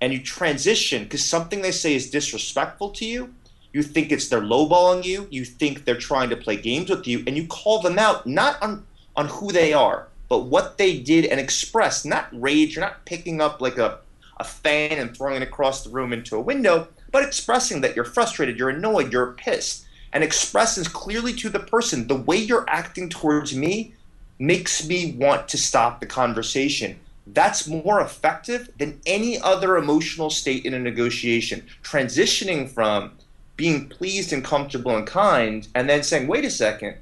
and 0.00 0.12
you 0.12 0.22
transition 0.22 1.04
because 1.04 1.24
something 1.24 1.62
they 1.62 1.72
say 1.72 1.94
is 1.94 2.10
disrespectful 2.10 2.90
to 2.90 3.06
you, 3.06 3.34
you 3.72 3.82
think 3.82 4.12
it's 4.12 4.28
they're 4.28 4.40
lowballing 4.40 5.04
you, 5.04 5.26
you 5.30 5.44
think 5.44 5.84
they're 5.84 5.96
trying 5.96 6.30
to 6.30 6.36
play 6.36 6.56
games 6.56 6.90
with 6.90 7.06
you, 7.06 7.24
and 7.26 7.36
you 7.36 7.46
call 7.46 7.80
them 7.80 7.98
out 7.98 8.26
not 8.26 8.60
on 8.62 8.86
on 9.18 9.26
who 9.26 9.50
they 9.50 9.72
are, 9.72 10.06
but 10.28 10.44
what 10.44 10.78
they 10.78 10.96
did 10.96 11.24
and 11.24 11.40
express, 11.40 12.04
not 12.04 12.28
rage. 12.32 12.76
You're 12.76 12.84
not 12.84 13.04
picking 13.04 13.40
up 13.40 13.60
like 13.60 13.76
a, 13.76 13.98
a 14.36 14.44
fan 14.44 14.92
and 14.92 15.14
throwing 15.14 15.42
it 15.42 15.42
across 15.42 15.82
the 15.82 15.90
room 15.90 16.12
into 16.12 16.36
a 16.36 16.40
window, 16.40 16.86
but 17.10 17.24
expressing 17.24 17.80
that 17.80 17.96
you're 17.96 18.04
frustrated, 18.04 18.56
you're 18.56 18.70
annoyed, 18.70 19.12
you're 19.12 19.32
pissed, 19.32 19.86
and 20.12 20.22
expresses 20.22 20.86
clearly 20.86 21.32
to 21.32 21.48
the 21.48 21.58
person 21.58 22.06
the 22.06 22.14
way 22.14 22.36
you're 22.36 22.64
acting 22.68 23.08
towards 23.08 23.56
me 23.56 23.92
makes 24.38 24.86
me 24.86 25.16
want 25.18 25.48
to 25.48 25.58
stop 25.58 25.98
the 25.98 26.06
conversation. 26.06 26.96
That's 27.26 27.66
more 27.66 28.00
effective 28.00 28.70
than 28.78 29.00
any 29.04 29.40
other 29.40 29.76
emotional 29.76 30.30
state 30.30 30.64
in 30.64 30.74
a 30.74 30.78
negotiation. 30.78 31.66
Transitioning 31.82 32.70
from 32.70 33.10
being 33.56 33.88
pleased 33.88 34.32
and 34.32 34.44
comfortable 34.44 34.96
and 34.96 35.08
kind 35.08 35.66
and 35.74 35.88
then 35.90 36.04
saying, 36.04 36.28
wait 36.28 36.44
a 36.44 36.50
second, 36.50 36.94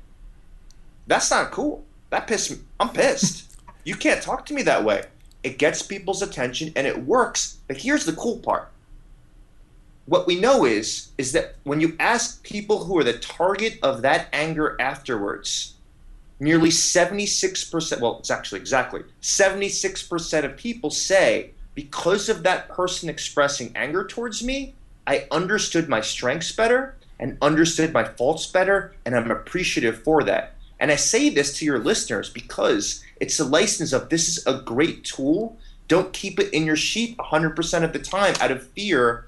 that's 1.06 1.30
not 1.30 1.50
cool 1.50 1.85
that 2.10 2.26
pissed 2.26 2.50
me. 2.50 2.58
I'm 2.78 2.90
pissed. 2.90 3.56
you 3.84 3.94
can't 3.94 4.22
talk 4.22 4.46
to 4.46 4.54
me 4.54 4.62
that 4.62 4.84
way. 4.84 5.04
It 5.42 5.58
gets 5.58 5.82
people's 5.82 6.22
attention 6.22 6.72
and 6.76 6.86
it 6.86 7.04
works. 7.04 7.58
But 7.68 7.78
here's 7.78 8.04
the 8.04 8.12
cool 8.12 8.38
part. 8.38 8.70
What 10.06 10.26
we 10.26 10.38
know 10.38 10.64
is 10.64 11.08
is 11.18 11.32
that 11.32 11.56
when 11.64 11.80
you 11.80 11.96
ask 11.98 12.42
people 12.42 12.84
who 12.84 12.98
are 12.98 13.04
the 13.04 13.18
target 13.18 13.78
of 13.82 14.02
that 14.02 14.28
anger 14.32 14.76
afterwards, 14.80 15.74
nearly 16.38 16.68
76%, 16.68 18.00
well, 18.00 18.18
it's 18.18 18.30
actually 18.30 18.60
exactly 18.60 19.02
76% 19.20 20.44
of 20.44 20.56
people 20.56 20.90
say 20.90 21.50
because 21.74 22.28
of 22.28 22.42
that 22.42 22.68
person 22.68 23.08
expressing 23.08 23.72
anger 23.74 24.04
towards 24.04 24.42
me, 24.42 24.74
I 25.06 25.26
understood 25.30 25.88
my 25.88 26.00
strengths 26.00 26.52
better 26.52 26.96
and 27.18 27.38
understood 27.40 27.92
my 27.92 28.04
faults 28.04 28.46
better, 28.46 28.94
and 29.04 29.14
I'm 29.14 29.30
appreciative 29.30 30.02
for 30.02 30.24
that. 30.24 30.55
And 30.78 30.90
I 30.90 30.96
say 30.96 31.28
this 31.28 31.56
to 31.58 31.64
your 31.64 31.78
listeners 31.78 32.30
because 32.30 33.04
it's 33.20 33.40
a 33.40 33.44
license 33.44 33.92
of 33.92 34.08
this 34.08 34.28
is 34.28 34.46
a 34.46 34.60
great 34.60 35.04
tool. 35.04 35.56
Don't 35.88 36.12
keep 36.12 36.38
it 36.38 36.52
in 36.52 36.66
your 36.66 36.76
sheep 36.76 37.16
100% 37.18 37.82
of 37.82 37.92
the 37.92 37.98
time 37.98 38.34
out 38.40 38.50
of 38.50 38.66
fear. 38.68 39.26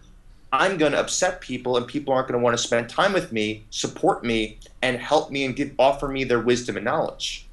I'm 0.53 0.79
going 0.79 0.93
to 0.93 1.01
upset 1.01 1.41
people 1.41 1.77
and 1.77 1.87
people 1.87 2.13
aren't 2.13 2.29
going 2.29 2.39
to 2.39 2.45
want 2.45 2.57
to 2.57 2.63
spend 2.63 2.89
time 2.89 3.13
with 3.13 3.33
me, 3.33 3.65
support 3.71 4.25
me, 4.25 4.59
and 4.83 4.99
help 4.99 5.31
me 5.31 5.45
and 5.45 5.55
give, 5.55 5.73
offer 5.79 6.09
me 6.09 6.25
their 6.25 6.41
wisdom 6.41 6.77
and 6.77 6.85
knowledge. 6.85 7.47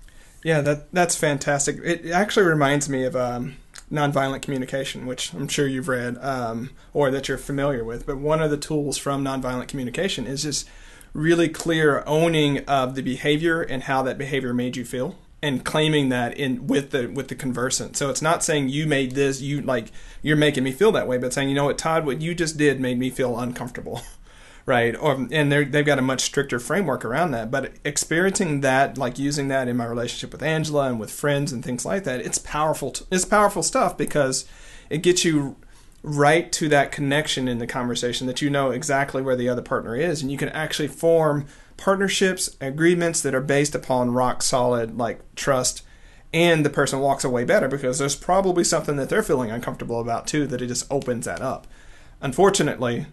Yeah, 0.43 0.61
that 0.61 0.91
that's 0.93 1.15
fantastic. 1.15 1.77
It 1.83 2.11
actually 2.11 2.45
reminds 2.45 2.87
me 2.87 3.03
of 3.03 3.15
um, 3.15 3.55
nonviolent 3.91 4.43
communication, 4.43 5.05
which 5.07 5.33
I'm 5.33 5.47
sure 5.47 5.67
you've 5.67 5.87
read 5.87 6.17
um, 6.21 6.69
or 6.93 7.09
that 7.11 7.27
you're 7.27 7.37
familiar 7.37 7.83
with. 7.83 8.05
But 8.05 8.17
one 8.17 8.41
of 8.41 8.51
the 8.51 8.57
tools 8.57 8.97
from 8.97 9.23
nonviolent 9.23 9.67
communication 9.67 10.27
is 10.27 10.43
just 10.43 10.69
really 11.15 11.47
clear 11.47 12.03
owning 12.05 12.59
of 12.65 12.93
the 12.93 13.01
behavior 13.01 13.61
and 13.61 13.83
how 13.83 14.03
that 14.03 14.17
behavior 14.17 14.53
made 14.53 14.75
you 14.75 14.83
feel 14.83 15.15
and 15.41 15.63
claiming 15.63 16.09
that 16.09 16.37
in 16.37 16.67
with 16.67 16.91
the 16.91 17.07
with 17.07 17.29
the 17.29 17.35
conversant. 17.35 17.95
So 17.95 18.09
it's 18.09 18.21
not 18.21 18.43
saying 18.43 18.69
you 18.69 18.85
made 18.85 19.13
this, 19.13 19.41
you 19.41 19.61
like 19.61 19.91
you're 20.21 20.35
making 20.35 20.65
me 20.65 20.73
feel 20.73 20.91
that 20.91 21.07
way, 21.07 21.17
but 21.17 21.31
saying, 21.33 21.47
you 21.47 21.55
know 21.55 21.65
what, 21.65 21.77
Todd, 21.77 22.05
what 22.05 22.21
you 22.21 22.35
just 22.35 22.57
did 22.57 22.81
made 22.81 22.99
me 22.99 23.09
feel 23.09 23.39
uncomfortable. 23.39 24.01
right? 24.65 24.93
Or 24.99 25.27
and 25.31 25.51
they 25.51 25.63
they've 25.63 25.85
got 25.85 25.99
a 25.99 26.03
much 26.03 26.21
stricter 26.21 26.59
framework 26.59 27.05
around 27.05 27.31
that. 27.31 27.49
But 27.49 27.71
experiencing 27.85 28.59
that, 28.61 28.97
like 28.97 29.17
using 29.17 29.47
that 29.47 29.69
in 29.69 29.77
my 29.77 29.85
relationship 29.85 30.33
with 30.33 30.43
Angela 30.43 30.89
and 30.89 30.99
with 30.99 31.11
friends 31.11 31.53
and 31.53 31.63
things 31.63 31.85
like 31.85 32.03
that, 32.03 32.19
it's 32.19 32.39
powerful. 32.39 32.91
T- 32.91 33.05
it's 33.09 33.25
powerful 33.25 33.63
stuff 33.63 33.97
because 33.97 34.45
it 34.89 34.97
gets 34.97 35.23
you 35.23 35.55
right 36.05 36.51
to 36.51 36.69
that 36.69 36.91
connection 36.91 37.47
in 37.47 37.57
the 37.57 37.65
conversation 37.65 38.27
that 38.27 38.39
you 38.39 38.49
know 38.49 38.69
exactly 38.69 39.23
where 39.23 39.35
the 39.35 39.49
other 39.49 39.63
partner 39.63 39.95
is. 39.95 40.21
And 40.21 40.31
you 40.31 40.37
can 40.37 40.49
actually 40.49 40.87
form 40.87 41.47
partnerships 41.77 42.55
agreements 42.61 43.21
that 43.21 43.33
are 43.33 43.41
based 43.41 43.73
upon 43.75 44.11
rock 44.11 44.41
solid 44.41 44.97
like 44.97 45.19
trust 45.35 45.81
and 46.31 46.65
the 46.65 46.69
person 46.69 46.99
walks 46.99 47.23
away 47.23 47.43
better 47.43 47.67
because 47.67 47.97
there's 47.97 48.15
probably 48.15 48.63
something 48.63 48.95
that 48.97 49.09
they're 49.09 49.23
feeling 49.23 49.51
uncomfortable 49.51 49.99
about 49.99 50.27
too 50.27 50.45
that 50.47 50.61
it 50.61 50.67
just 50.67 50.89
opens 50.91 51.25
that 51.25 51.41
up. 51.41 51.67
Unfortunately 52.21 53.07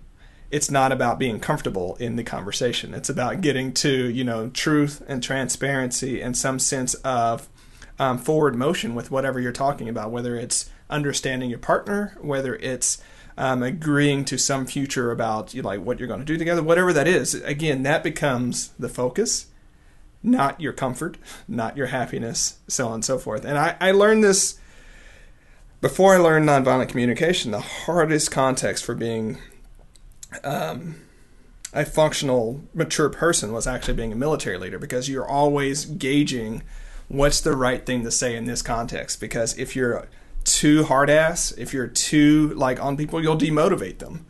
it's 0.51 0.71
not 0.71 0.93
about 0.93 1.19
being 1.19 1.41
comfortable 1.41 1.97
in 1.97 2.17
the 2.17 2.23
conversation. 2.23 2.93
It's 2.93 3.09
about 3.09 3.41
getting 3.41 3.73
to 3.75 4.11
you 4.11 4.23
know 4.23 4.51
truth 4.51 5.03
and 5.09 5.23
transparency 5.23 6.21
and 6.21 6.37
some 6.37 6.59
sense 6.59 6.93
of 6.97 7.49
um, 7.99 8.19
forward 8.19 8.55
motion 8.55 8.95
with 8.95 9.11
whatever 9.11 9.41
you're 9.41 9.51
talking 9.51 9.89
about 9.89 10.11
whether 10.11 10.37
it's 10.37 10.71
understanding 10.93 11.51
your 11.51 11.59
partner, 11.59 12.17
whether 12.21 12.55
it's 12.57 13.03
um, 13.37 13.63
agreeing 13.63 14.25
to 14.27 14.39
some 14.39 14.67
future 14.67 15.11
about 15.11 15.55
you 15.55 15.63
know, 15.63 15.69
like 15.69 15.81
what 15.81 15.99
you're 15.99 16.09
going 16.09 16.21
to 16.21 16.27
do 16.27 16.37
together, 16.37 16.63
whatever 16.63 16.93
that 16.93 17.09
is. 17.09 17.35
Again, 17.35 17.83
that 17.83 18.03
becomes 18.03 18.69
the 18.79 18.89
focus, 18.89 19.47
not 20.23 20.61
your 20.61 20.73
comfort, 20.73 21.17
not 21.49 21.77
your 21.77 21.87
happiness, 21.87 22.59
so 22.69 22.89
on 22.89 22.95
and 22.95 23.05
so 23.05 23.19
forth. 23.19 23.45
And 23.45 23.59
I, 23.59 23.77
I 23.81 23.93
learned 23.93 24.23
this 24.23 24.59
before 25.81 26.15
I 26.15 26.19
learned 26.19 26.49
nonviolent 26.49 26.89
communication. 26.89 27.51
The 27.51 27.61
hardest 27.61 28.31
context 28.31 28.85
for 28.85 28.95
being 28.95 29.39
um, 30.45 30.97
a 31.73 31.85
functional, 31.85 32.63
mature 32.75 33.09
person 33.09 33.53
was 33.53 33.67
actually 33.67 33.95
being 33.95 34.13
a 34.13 34.17
military 34.17 34.59
leader 34.59 34.79
because 34.79 35.09
you're 35.09 35.27
always 35.27 35.85
gauging 35.87 36.63
what's 37.09 37.41
the 37.41 37.57
right 37.57 37.85
thing 37.85 38.05
to 38.05 38.11
say 38.11 38.37
in 38.37 38.45
this 38.45 38.63
context. 38.63 39.21
Because 39.21 39.59
if 39.59 39.75
you're 39.75 40.07
too 40.45 40.85
hard 40.85 41.11
ass, 41.11 41.53
if 41.53 41.73
you're 41.73 41.87
too 41.87 42.53
like 42.55 42.83
on 42.83 42.97
people, 42.97 43.23
you'll 43.23 43.39
demotivate 43.39 43.99
them. 43.99 44.27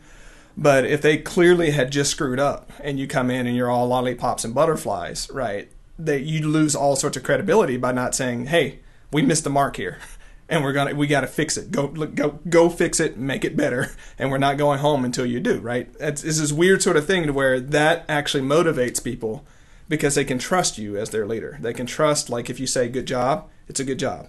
But 0.57 0.85
if 0.85 1.01
they 1.01 1.17
clearly 1.17 1.71
had 1.71 1.91
just 1.91 2.11
screwed 2.11 2.39
up 2.39 2.73
and 2.81 2.99
you 2.99 3.07
come 3.07 3.31
in 3.31 3.47
and 3.47 3.57
you're 3.57 3.71
all 3.71 3.89
lollipops 3.89 4.45
and 4.45 4.55
butterflies, 4.55 5.31
right? 5.31 5.71
That 5.99 6.23
you 6.23 6.47
lose 6.47 6.75
all 6.75 6.97
sorts 6.97 7.17
of 7.17 7.23
credibility 7.23 7.77
by 7.77 7.93
not 7.93 8.15
saying, 8.15 8.47
"Hey, 8.47 8.81
we 9.11 9.23
missed 9.23 9.45
the 9.45 9.51
mark 9.51 9.77
here." 9.77 9.99
And 10.49 10.63
we're 10.63 10.75
gonna 10.75 10.95
we 10.95 11.07
gotta 11.07 11.29
fix 11.29 11.57
it. 11.57 11.71
Go 11.71 11.89
go 11.89 12.41
go 12.47 12.69
fix 12.69 13.01
it, 13.01 13.17
make 13.17 13.43
it 13.43 13.57
better, 13.57 13.91
and 14.19 14.31
we're 14.31 14.37
not 14.37 14.59
going 14.59 14.81
home 14.81 15.03
until 15.03 15.25
you 15.25 15.41
do. 15.41 15.59
Right? 15.61 15.89
It's, 15.99 16.23
it's 16.25 16.41
this 16.41 16.53
weird 16.53 16.83
sort 16.83 16.99
of 16.99 17.07
thing 17.07 17.27
to 17.27 17.33
where 17.33 17.59
that 17.59 18.05
actually 18.07 18.43
motivates 18.43 19.03
people 19.03 19.47
because 19.89 20.15
they 20.15 20.27
can 20.27 20.39
trust 20.39 20.77
you 20.77 20.99
as 20.99 21.09
their 21.09 21.27
leader. 21.27 21.57
They 21.63 21.73
can 21.73 21.87
trust 21.87 22.29
like 22.29 22.51
if 22.51 22.61
you 22.61 22.67
say 22.67 22.89
good 22.89 23.07
job, 23.07 23.49
it's 23.67 23.81
a 23.81 23.85
good 23.85 23.99
job 23.99 24.29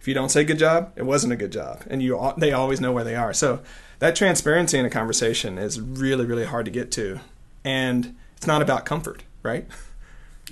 if 0.00 0.08
you 0.08 0.14
don't 0.14 0.30
say 0.30 0.44
good 0.44 0.58
job, 0.58 0.92
it 0.96 1.04
wasn't 1.04 1.32
a 1.32 1.36
good 1.36 1.52
job, 1.52 1.82
and 1.88 2.02
you 2.02 2.32
they 2.38 2.52
always 2.52 2.80
know 2.80 2.92
where 2.92 3.04
they 3.04 3.16
are. 3.16 3.32
So 3.32 3.60
that 3.98 4.16
transparency 4.16 4.78
in 4.78 4.86
a 4.86 4.90
conversation 4.90 5.58
is 5.58 5.80
really 5.80 6.24
really 6.24 6.46
hard 6.46 6.64
to 6.64 6.70
get 6.70 6.90
to, 6.92 7.20
and 7.64 8.16
it's 8.36 8.46
not 8.46 8.62
about 8.62 8.84
comfort, 8.84 9.24
right? 9.42 9.66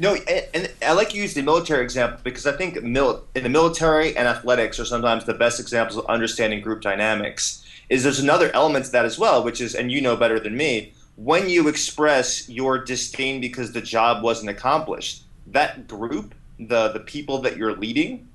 No, 0.00 0.14
and 0.54 0.70
I 0.80 0.92
like 0.92 1.10
to 1.10 1.16
use 1.16 1.34
the 1.34 1.42
military 1.42 1.82
example 1.82 2.20
because 2.22 2.46
I 2.46 2.52
think 2.52 2.76
in 2.76 2.92
the 2.92 3.48
military 3.48 4.16
and 4.16 4.28
athletics 4.28 4.78
are 4.78 4.84
sometimes 4.84 5.24
the 5.24 5.34
best 5.34 5.58
examples 5.58 5.98
of 5.98 6.06
understanding 6.06 6.60
group 6.60 6.82
dynamics. 6.82 7.64
Is 7.88 8.04
there's 8.04 8.20
another 8.20 8.50
element 8.54 8.84
to 8.84 8.92
that 8.92 9.06
as 9.06 9.18
well, 9.18 9.42
which 9.42 9.60
is, 9.60 9.74
and 9.74 9.90
you 9.90 10.00
know 10.00 10.14
better 10.14 10.38
than 10.38 10.56
me, 10.56 10.92
when 11.16 11.48
you 11.48 11.66
express 11.66 12.48
your 12.48 12.78
disdain 12.78 13.40
because 13.40 13.72
the 13.72 13.80
job 13.80 14.22
wasn't 14.22 14.50
accomplished, 14.50 15.24
that 15.48 15.88
group, 15.88 16.34
the 16.60 16.88
the 16.88 17.00
people 17.00 17.40
that 17.40 17.56
you're 17.56 17.74
leading, 17.74 18.27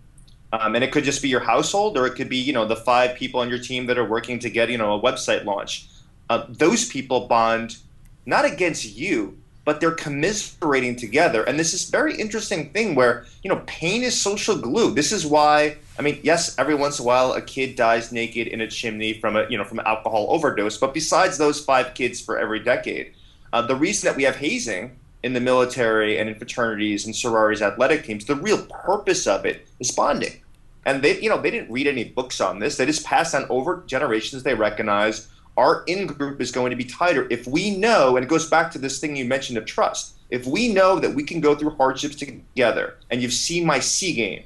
um, 0.54 0.76
and 0.76 0.84
it 0.84 0.92
could 0.92 1.04
just 1.04 1.22
be 1.22 1.30
your 1.30 1.40
household, 1.40 1.98
or 1.98 2.06
it 2.06 2.12
could 2.12 2.30
be 2.30 2.38
you 2.38 2.54
know 2.54 2.66
the 2.66 2.76
five 2.76 3.16
people 3.16 3.40
on 3.40 3.50
your 3.50 3.58
team 3.58 3.88
that 3.88 3.98
are 3.98 4.06
working 4.06 4.38
to 4.40 4.50
get 4.50 4.70
you 4.70 4.78
know 4.78 4.94
a 4.94 5.02
website 5.02 5.44
launch. 5.46 5.88
Uh, 6.30 6.46
those 6.48 6.88
people 6.88 7.28
bond 7.28 7.78
not 8.26 8.46
against 8.46 8.96
you, 8.96 9.38
but 9.66 9.82
they're 9.82 9.92
commiserating 9.92 10.96
together. 10.96 11.44
And 11.44 11.60
this 11.60 11.74
is 11.74 11.90
very 11.90 12.16
interesting 12.16 12.70
thing 12.70 12.94
where 12.94 13.26
you 13.42 13.50
know 13.50 13.64
pain 13.66 14.04
is 14.04 14.20
social 14.20 14.56
glue. 14.56 14.94
This 14.94 15.12
is 15.12 15.26
why 15.26 15.78
I 15.98 16.04
mean, 16.04 16.20
yes, 16.22 16.56
every 16.60 16.76
once 16.76 17.00
in 17.00 17.04
a 17.04 17.08
while 17.08 17.34
a 17.34 17.42
kid 17.42 17.76
dies 17.76 18.12
naked 18.12 18.48
in 18.48 18.62
a 18.62 18.68
chimney 18.68 19.14
from 19.14 19.36
a 19.36 19.50
you 19.50 19.58
know 19.58 19.64
from 19.64 19.80
alcohol 19.80 20.28
overdose. 20.30 20.78
But 20.78 20.94
besides 20.94 21.40
those 21.40 21.66
five 21.66 21.96
kids 21.96 22.22
for 22.22 22.38
every 22.38 22.60
decade, 22.60 23.16
uh, 23.52 23.64
the 23.64 23.76
reason 23.76 24.08
that 24.08 24.16
we 24.16 24.24
have 24.24 24.36
hazing 24.36 25.00
in 25.24 25.34
the 25.34 25.40
military 25.40 26.20
and 26.20 26.30
in 26.30 26.36
fraternities 26.36 27.08
and 27.08 27.16
sororities 27.16 27.64
athletic 27.64 28.04
teams, 28.04 28.26
the 28.26 28.36
real 28.36 28.64
purpose 28.68 29.26
of 29.26 29.46
it 29.46 29.68
is 29.80 29.90
bonding 29.90 30.43
and 30.86 31.02
they 31.02 31.20
you 31.20 31.30
know 31.30 31.42
they 31.42 31.52
didn't 31.52 31.72
read 31.72 31.88
any 31.88 32.04
books 32.04 32.42
on 32.42 32.60
this 32.60 32.78
they 32.78 32.86
just 32.86 33.06
passed 33.06 33.34
on 33.36 33.46
over 33.50 33.84
generations 33.88 34.44
they 34.44 34.54
recognize 34.54 35.28
our 35.56 35.84
in 35.86 36.08
group 36.08 36.42
is 36.42 36.52
going 36.52 36.72
to 36.72 36.76
be 36.76 36.84
tighter 36.84 37.28
if 37.30 37.48
we 37.48 37.76
know 37.76 38.16
and 38.16 38.26
it 38.26 38.30
goes 38.30 38.50
back 38.50 38.72
to 38.72 38.80
this 38.80 39.00
thing 39.00 39.16
you 39.16 39.26
mentioned 39.26 39.58
of 39.58 39.66
trust 39.66 40.16
if 40.30 40.46
we 40.46 40.74
know 40.74 41.00
that 41.00 41.14
we 41.14 41.24
can 41.24 41.40
go 41.40 41.56
through 41.56 41.70
hardships 41.72 42.16
together 42.16 42.98
and 43.12 43.22
you've 43.22 43.34
seen 43.34 43.66
my 43.66 43.80
c 43.80 44.14
game 44.14 44.44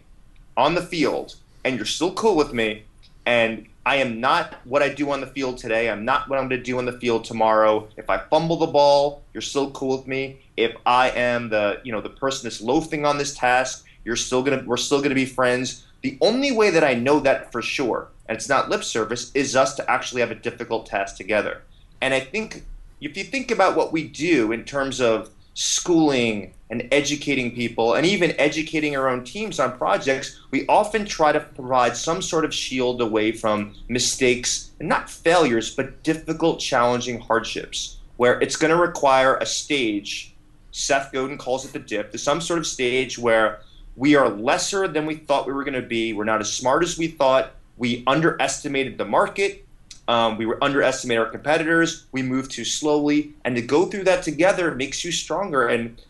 on 0.55 0.75
the 0.75 0.81
field 0.81 1.35
and 1.63 1.75
you're 1.75 1.85
still 1.85 2.13
cool 2.13 2.35
with 2.35 2.53
me 2.53 2.83
and 3.25 3.67
I 3.87 3.95
am 3.97 4.19
not 4.19 4.55
what 4.65 4.83
I 4.83 4.89
do 4.89 5.11
on 5.11 5.21
the 5.21 5.27
field 5.27 5.57
today. 5.57 5.89
I'm 5.89 6.03
not 6.03 6.27
what 6.27 6.37
I'm 6.37 6.49
going 6.49 6.59
to 6.59 6.65
do 6.65 6.77
on 6.77 6.83
the 6.83 6.99
field 6.99 7.23
tomorrow. 7.23 7.87
If 7.95 8.09
I 8.09 8.17
fumble 8.17 8.57
the 8.57 8.67
ball, 8.67 9.23
you're 9.33 9.39
still 9.39 9.71
cool 9.71 9.97
with 9.97 10.07
me. 10.07 10.41
If 10.57 10.75
I 10.85 11.11
am 11.11 11.47
the, 11.47 11.79
you 11.85 11.93
know, 11.93 12.01
the 12.01 12.09
person 12.09 12.43
that's 12.43 12.59
loafing 12.59 13.05
on 13.05 13.17
this 13.17 13.33
task, 13.33 13.85
you're 14.03 14.17
still 14.17 14.43
going 14.43 14.59
to 14.59 14.65
we're 14.65 14.75
still 14.75 14.97
going 14.97 15.11
to 15.11 15.15
be 15.15 15.25
friends. 15.25 15.86
The 16.01 16.17
only 16.21 16.51
way 16.51 16.69
that 16.69 16.83
I 16.83 16.93
know 16.93 17.19
that 17.21 17.51
for 17.51 17.61
sure, 17.61 18.09
and 18.27 18.37
it's 18.37 18.49
not 18.49 18.69
lip 18.69 18.83
service, 18.83 19.31
is 19.33 19.55
us 19.55 19.75
to 19.75 19.89
actually 19.89 20.21
have 20.21 20.31
a 20.31 20.35
difficult 20.35 20.85
task 20.85 21.17
together. 21.17 21.63
And 22.01 22.13
I 22.13 22.19
think 22.19 22.63
if 23.01 23.17
you 23.17 23.23
think 23.23 23.51
about 23.51 23.75
what 23.75 23.91
we 23.91 24.07
do 24.07 24.51
in 24.51 24.63
terms 24.63 24.99
of 25.01 25.29
schooling 25.53 26.53
and 26.69 26.87
educating 26.91 27.55
people 27.55 27.95
and 27.95 28.05
even 28.05 28.35
educating 28.37 28.95
our 28.95 29.09
own 29.09 29.23
teams 29.23 29.59
on 29.59 29.75
projects, 29.77 30.39
we 30.51 30.67
often 30.67 31.05
try 31.05 31.31
to 31.31 31.39
provide 31.39 31.97
some 31.97 32.21
sort 32.21 32.45
of 32.45 32.53
shield 32.53 33.01
away 33.01 33.31
from 33.31 33.73
mistakes 33.87 34.71
and 34.79 34.87
not 34.87 35.09
failures, 35.09 35.73
but 35.73 36.03
difficult, 36.03 36.59
challenging 36.59 37.19
hardships 37.19 37.97
where 38.17 38.39
it's 38.41 38.55
going 38.55 38.71
to 38.71 38.79
require 38.79 39.37
a 39.37 39.45
stage. 39.45 40.33
Seth 40.71 41.11
Godin 41.11 41.37
calls 41.37 41.65
it 41.65 41.73
the 41.73 41.79
dip, 41.79 42.11
to 42.11 42.17
some 42.17 42.41
sort 42.41 42.59
of 42.59 42.67
stage 42.67 43.17
where 43.17 43.61
we 43.97 44.15
are 44.15 44.29
lesser 44.29 44.87
than 44.87 45.05
we 45.05 45.15
thought 45.15 45.47
we 45.47 45.53
were 45.53 45.63
going 45.63 45.73
to 45.73 45.81
be. 45.81 46.13
We're 46.13 46.23
not 46.23 46.39
as 46.39 46.53
smart 46.53 46.83
as 46.83 46.97
we 46.97 47.07
thought. 47.07 47.51
We 47.77 48.03
underestimated 48.07 48.97
the 48.97 49.05
market. 49.05 49.65
Um, 50.07 50.37
we 50.37 50.45
were 50.45 50.63
underestimate 50.63 51.17
our 51.17 51.25
competitors. 51.25 52.05
We 52.11 52.21
moved 52.21 52.51
too 52.51 52.63
slowly, 52.63 53.33
and 53.43 53.55
to 53.57 53.61
go 53.61 53.87
through 53.87 54.05
that 54.05 54.23
together 54.23 54.73
makes 54.73 55.03
you 55.03 55.11
stronger. 55.11 55.67
And 55.67 56.01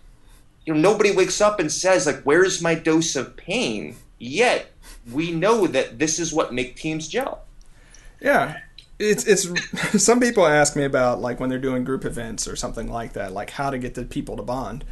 you 0.65 0.73
know, 0.73 0.79
nobody 0.79 1.11
wakes 1.11 1.41
up 1.41 1.59
and 1.59 1.71
says 1.71 2.05
like, 2.05 2.21
"Where's 2.21 2.61
my 2.61 2.75
dose 2.75 3.15
of 3.15 3.35
pain?" 3.37 3.95
Yet 4.19 4.71
we 5.11 5.31
know 5.31 5.65
that 5.65 5.97
this 5.97 6.19
is 6.19 6.31
what 6.31 6.53
makes 6.53 6.79
teams 6.79 7.07
gel. 7.07 7.43
Yeah, 8.19 8.59
it's 8.99 9.25
it's. 9.25 9.47
some 10.03 10.19
people 10.19 10.45
ask 10.45 10.75
me 10.75 10.83
about 10.83 11.21
like 11.21 11.39
when 11.39 11.49
they're 11.49 11.57
doing 11.57 11.83
group 11.83 12.05
events 12.05 12.47
or 12.47 12.55
something 12.55 12.91
like 12.91 13.13
that, 13.13 13.31
like 13.31 13.49
how 13.51 13.71
to 13.71 13.79
get 13.79 13.95
the 13.95 14.03
people 14.03 14.37
to 14.37 14.43
bond. 14.43 14.83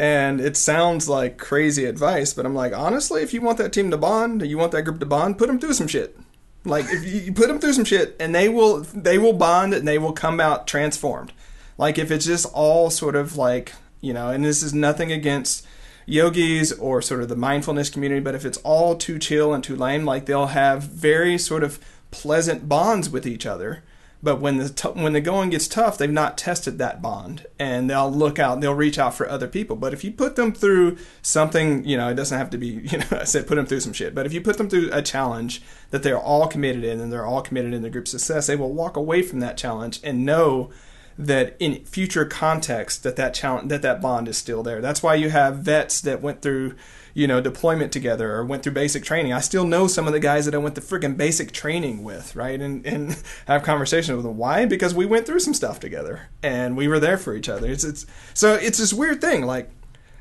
And 0.00 0.40
it 0.40 0.56
sounds 0.56 1.10
like 1.10 1.36
crazy 1.36 1.84
advice, 1.84 2.32
but 2.32 2.46
I'm 2.46 2.54
like, 2.54 2.72
honestly, 2.72 3.20
if 3.22 3.34
you 3.34 3.42
want 3.42 3.58
that 3.58 3.70
team 3.70 3.90
to 3.90 3.98
bond, 3.98 4.40
you 4.40 4.56
want 4.56 4.72
that 4.72 4.84
group 4.84 4.98
to 5.00 5.04
bond, 5.04 5.36
put 5.36 5.48
them 5.48 5.58
through 5.60 5.74
some 5.74 5.88
shit. 5.88 6.18
Like 6.64 6.86
if 6.88 7.04
you 7.04 7.34
put 7.34 7.48
them 7.48 7.58
through 7.58 7.74
some 7.74 7.84
shit, 7.84 8.16
and 8.18 8.34
they 8.34 8.48
will 8.48 8.80
they 8.94 9.18
will 9.18 9.34
bond 9.34 9.74
and 9.74 9.86
they 9.86 9.98
will 9.98 10.14
come 10.14 10.40
out 10.40 10.66
transformed. 10.66 11.34
Like 11.76 11.98
if 11.98 12.10
it's 12.10 12.24
just 12.24 12.46
all 12.54 12.88
sort 12.88 13.14
of 13.14 13.36
like 13.36 13.74
you 14.00 14.14
know, 14.14 14.30
and 14.30 14.42
this 14.42 14.62
is 14.62 14.72
nothing 14.72 15.12
against 15.12 15.66
yogis 16.06 16.72
or 16.72 17.02
sort 17.02 17.20
of 17.20 17.28
the 17.28 17.36
mindfulness 17.36 17.90
community, 17.90 18.22
but 18.22 18.34
if 18.34 18.46
it's 18.46 18.58
all 18.58 18.96
too 18.96 19.18
chill 19.18 19.52
and 19.52 19.62
too 19.62 19.76
lame, 19.76 20.06
like 20.06 20.24
they'll 20.24 20.46
have 20.46 20.82
very 20.82 21.36
sort 21.36 21.62
of 21.62 21.78
pleasant 22.10 22.70
bonds 22.70 23.10
with 23.10 23.26
each 23.26 23.44
other 23.44 23.82
but 24.22 24.40
when 24.40 24.58
the 24.58 24.68
t- 24.68 24.88
when 24.88 25.12
the 25.12 25.20
going 25.20 25.50
gets 25.50 25.66
tough, 25.66 25.96
they've 25.96 26.10
not 26.10 26.36
tested 26.36 26.78
that 26.78 27.00
bond, 27.00 27.46
and 27.58 27.88
they'll 27.88 28.10
look 28.10 28.38
out, 28.38 28.60
they'll 28.60 28.74
reach 28.74 28.98
out 28.98 29.14
for 29.14 29.28
other 29.28 29.48
people. 29.48 29.76
But 29.76 29.94
if 29.94 30.04
you 30.04 30.12
put 30.12 30.36
them 30.36 30.52
through 30.52 30.98
something, 31.22 31.84
you 31.84 31.96
know, 31.96 32.08
it 32.08 32.14
doesn't 32.14 32.36
have 32.36 32.50
to 32.50 32.58
be, 32.58 32.66
you 32.84 32.98
know, 32.98 33.06
I 33.12 33.24
said 33.24 33.46
put 33.46 33.54
them 33.54 33.66
through 33.66 33.80
some 33.80 33.92
shit. 33.92 34.14
But 34.14 34.26
if 34.26 34.32
you 34.32 34.40
put 34.40 34.58
them 34.58 34.68
through 34.68 34.90
a 34.92 35.02
challenge 35.02 35.62
that 35.90 36.02
they're 36.02 36.18
all 36.18 36.46
committed 36.46 36.84
in, 36.84 37.00
and 37.00 37.12
they're 37.12 37.26
all 37.26 37.42
committed 37.42 37.72
in 37.72 37.82
the 37.82 37.90
group 37.90 38.08
success, 38.08 38.46
they 38.46 38.56
will 38.56 38.72
walk 38.72 38.96
away 38.96 39.22
from 39.22 39.40
that 39.40 39.56
challenge 39.56 40.00
and 40.04 40.26
know 40.26 40.70
that 41.18 41.54
in 41.58 41.84
future 41.84 42.24
context 42.24 43.02
that 43.02 43.16
that 43.16 43.34
challenge 43.34 43.68
that 43.68 43.82
that 43.82 44.00
bond 44.00 44.28
is 44.28 44.36
still 44.36 44.62
there. 44.62 44.80
That's 44.80 45.02
why 45.02 45.14
you 45.14 45.30
have 45.30 45.58
vets 45.58 46.00
that 46.02 46.22
went 46.22 46.42
through 46.42 46.74
you 47.14 47.26
know, 47.26 47.40
deployment 47.40 47.92
together 47.92 48.34
or 48.34 48.44
went 48.44 48.62
through 48.62 48.72
basic 48.72 49.04
training. 49.04 49.32
I 49.32 49.40
still 49.40 49.64
know 49.64 49.86
some 49.86 50.06
of 50.06 50.12
the 50.12 50.20
guys 50.20 50.44
that 50.44 50.54
I 50.54 50.58
went 50.58 50.74
to 50.76 50.80
freaking 50.80 51.16
basic 51.16 51.52
training 51.52 52.02
with, 52.02 52.34
right? 52.36 52.60
And 52.60 52.84
and 52.86 53.22
have 53.46 53.62
conversations 53.62 54.16
with 54.16 54.24
them. 54.24 54.36
Why? 54.36 54.66
Because 54.66 54.94
we 54.94 55.06
went 55.06 55.26
through 55.26 55.40
some 55.40 55.54
stuff 55.54 55.80
together 55.80 56.28
and 56.42 56.76
we 56.76 56.88
were 56.88 57.00
there 57.00 57.18
for 57.18 57.34
each 57.34 57.48
other. 57.48 57.70
It's 57.70 57.84
it's 57.84 58.06
so 58.34 58.54
it's 58.54 58.78
this 58.78 58.92
weird 58.92 59.20
thing, 59.20 59.46
like, 59.46 59.70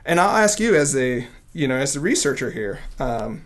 and 0.06 0.20
I'll 0.20 0.38
ask 0.38 0.60
you 0.60 0.76
as 0.76 0.96
a 0.96 1.28
you 1.54 1.68
know 1.68 1.78
as 1.78 1.94
the 1.94 2.00
researcher 2.00 2.52
here. 2.52 2.80
Um, 3.00 3.46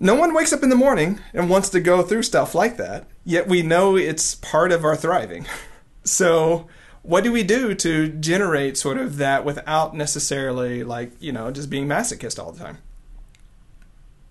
no 0.00 0.14
one 0.14 0.34
wakes 0.34 0.52
up 0.52 0.62
in 0.62 0.68
the 0.68 0.76
morning 0.76 1.20
and 1.32 1.48
wants 1.48 1.68
to 1.70 1.80
go 1.80 2.02
through 2.02 2.24
stuff 2.24 2.54
like 2.54 2.76
that. 2.76 3.06
Yet 3.24 3.46
we 3.46 3.62
know 3.62 3.96
it's 3.96 4.34
part 4.34 4.72
of 4.72 4.84
our 4.84 4.96
thriving. 4.96 5.46
So 6.04 6.66
what 7.02 7.24
do 7.24 7.32
we 7.32 7.42
do 7.42 7.74
to 7.74 8.08
generate 8.08 8.76
sort 8.76 8.96
of 8.96 9.16
that 9.16 9.44
without 9.44 9.94
necessarily 9.94 10.84
like 10.84 11.10
you 11.20 11.32
know 11.32 11.50
just 11.50 11.68
being 11.68 11.86
masochist 11.86 12.42
all 12.42 12.52
the 12.52 12.62
time? 12.62 12.78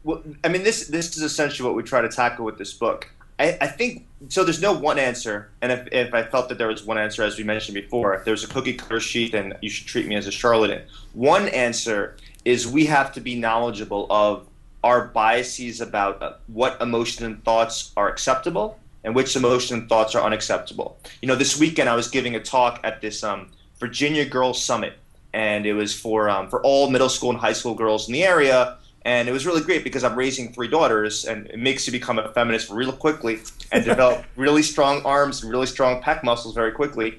Well 0.03 0.23
i 0.43 0.47
mean 0.47 0.63
this 0.63 0.87
this 0.87 1.15
is 1.15 1.23
essentially 1.23 1.67
what 1.67 1.75
we 1.75 1.83
try 1.83 2.01
to 2.01 2.09
tackle 2.09 2.45
with 2.45 2.57
this 2.57 2.73
book. 2.73 3.09
I, 3.39 3.57
I 3.59 3.67
think 3.67 4.07
so 4.29 4.43
there's 4.43 4.61
no 4.61 4.71
one 4.71 4.99
answer 4.99 5.49
and 5.61 5.71
if, 5.71 5.87
if 5.91 6.13
i 6.13 6.23
felt 6.23 6.47
that 6.49 6.57
there 6.57 6.67
was 6.67 6.85
one 6.85 6.97
answer 6.97 7.23
as 7.23 7.37
we 7.37 7.43
mentioned 7.43 7.73
before 7.75 8.13
if 8.13 8.23
there's 8.23 8.43
a 8.43 8.47
cookie 8.47 8.73
cutter 8.73 8.99
sheet 8.99 9.31
then 9.31 9.53
you 9.61 9.69
should 9.69 9.87
treat 9.87 10.07
me 10.07 10.15
as 10.15 10.27
a 10.27 10.31
charlatan. 10.31 10.83
One 11.13 11.49
answer 11.49 12.17
is 12.45 12.67
we 12.67 12.85
have 12.85 13.13
to 13.13 13.21
be 13.21 13.35
knowledgeable 13.35 14.07
of 14.09 14.47
our 14.83 15.07
biases 15.07 15.81
about 15.81 16.21
uh, 16.23 16.33
what 16.47 16.81
emotions 16.81 17.21
and 17.21 17.43
thoughts 17.43 17.91
are 17.95 18.09
acceptable 18.09 18.79
and 19.03 19.15
which 19.15 19.35
emotions 19.35 19.71
and 19.71 19.89
thoughts 19.89 20.15
are 20.15 20.23
unacceptable. 20.23 20.97
You 21.21 21.27
know, 21.27 21.35
this 21.35 21.59
weekend 21.59 21.89
I 21.89 21.95
was 21.95 22.07
giving 22.07 22.35
a 22.35 22.39
talk 22.39 22.79
at 22.83 23.01
this 23.01 23.23
um, 23.23 23.51
Virginia 23.79 24.25
Girls 24.25 24.63
Summit, 24.63 24.93
and 25.33 25.65
it 25.65 25.73
was 25.73 25.93
for 25.93 26.29
um, 26.29 26.49
for 26.49 26.61
all 26.63 26.89
middle 26.89 27.09
school 27.09 27.31
and 27.31 27.39
high 27.39 27.53
school 27.53 27.73
girls 27.73 28.07
in 28.07 28.13
the 28.13 28.23
area. 28.23 28.77
And 29.03 29.27
it 29.27 29.31
was 29.31 29.47
really 29.47 29.61
great 29.61 29.83
because 29.83 30.03
I'm 30.03 30.15
raising 30.15 30.53
three 30.53 30.67
daughters, 30.67 31.25
and 31.25 31.47
it 31.47 31.57
makes 31.57 31.87
you 31.87 31.91
become 31.91 32.19
a 32.19 32.31
feminist 32.33 32.69
real 32.69 32.91
quickly 32.91 33.39
and 33.71 33.83
develop 33.83 34.23
really 34.35 34.61
strong 34.61 35.01
arms 35.03 35.41
and 35.41 35.51
really 35.51 35.65
strong 35.65 36.03
pec 36.03 36.23
muscles 36.23 36.53
very 36.53 36.71
quickly. 36.71 37.17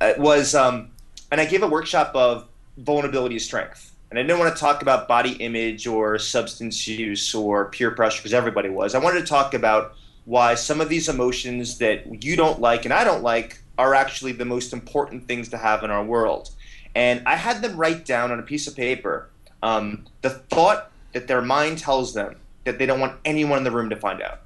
It 0.00 0.18
was, 0.18 0.56
um, 0.56 0.90
and 1.30 1.40
I 1.40 1.44
gave 1.44 1.62
a 1.62 1.68
workshop 1.68 2.12
of 2.16 2.48
vulnerability 2.78 3.36
is 3.36 3.44
strength. 3.44 3.92
And 4.10 4.18
I 4.18 4.22
didn't 4.22 4.38
want 4.38 4.54
to 4.54 4.58
talk 4.58 4.82
about 4.82 5.06
body 5.06 5.32
image 5.32 5.86
or 5.86 6.18
substance 6.18 6.88
use 6.88 7.34
or 7.34 7.66
peer 7.66 7.90
pressure 7.90 8.18
because 8.18 8.32
everybody 8.32 8.70
was. 8.70 8.94
I 8.94 8.98
wanted 8.98 9.20
to 9.20 9.26
talk 9.26 9.54
about 9.54 9.94
why 10.28 10.54
some 10.54 10.82
of 10.82 10.90
these 10.90 11.08
emotions 11.08 11.78
that 11.78 12.22
you 12.22 12.36
don't 12.36 12.60
like 12.60 12.84
and 12.84 12.92
I 12.92 13.02
don't 13.02 13.22
like 13.22 13.62
are 13.78 13.94
actually 13.94 14.32
the 14.32 14.44
most 14.44 14.74
important 14.74 15.26
things 15.26 15.48
to 15.48 15.56
have 15.56 15.82
in 15.82 15.90
our 15.90 16.04
world. 16.04 16.50
And 16.94 17.22
I 17.26 17.34
had 17.36 17.62
them 17.62 17.78
write 17.78 18.04
down 18.04 18.30
on 18.30 18.38
a 18.38 18.42
piece 18.42 18.66
of 18.66 18.76
paper 18.76 19.30
um, 19.62 20.04
the 20.20 20.28
thought 20.28 20.90
that 21.14 21.28
their 21.28 21.40
mind 21.40 21.78
tells 21.78 22.12
them 22.12 22.36
that 22.64 22.78
they 22.78 22.84
don't 22.84 23.00
want 23.00 23.18
anyone 23.24 23.56
in 23.56 23.64
the 23.64 23.70
room 23.70 23.88
to 23.88 23.96
find 23.96 24.20
out. 24.20 24.40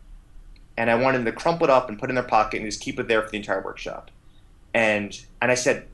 And 0.77 0.89
I 0.89 0.95
wanted 0.95 1.19
them 1.19 1.25
to 1.25 1.33
crumple 1.33 1.65
it 1.65 1.71
up 1.71 1.89
and 1.89 1.99
put 1.99 2.11
it 2.11 2.13
in 2.13 2.15
their 2.15 2.25
pocket 2.25 2.59
and 2.59 2.67
just 2.67 2.81
keep 2.81 3.01
it 3.01 3.09
there 3.09 3.21
for 3.21 3.31
the 3.31 3.39
entire 3.39 3.61
workshop. 3.61 4.13
And 4.73 5.21
and 5.41 5.51
I 5.51 5.57
said, 5.57 5.89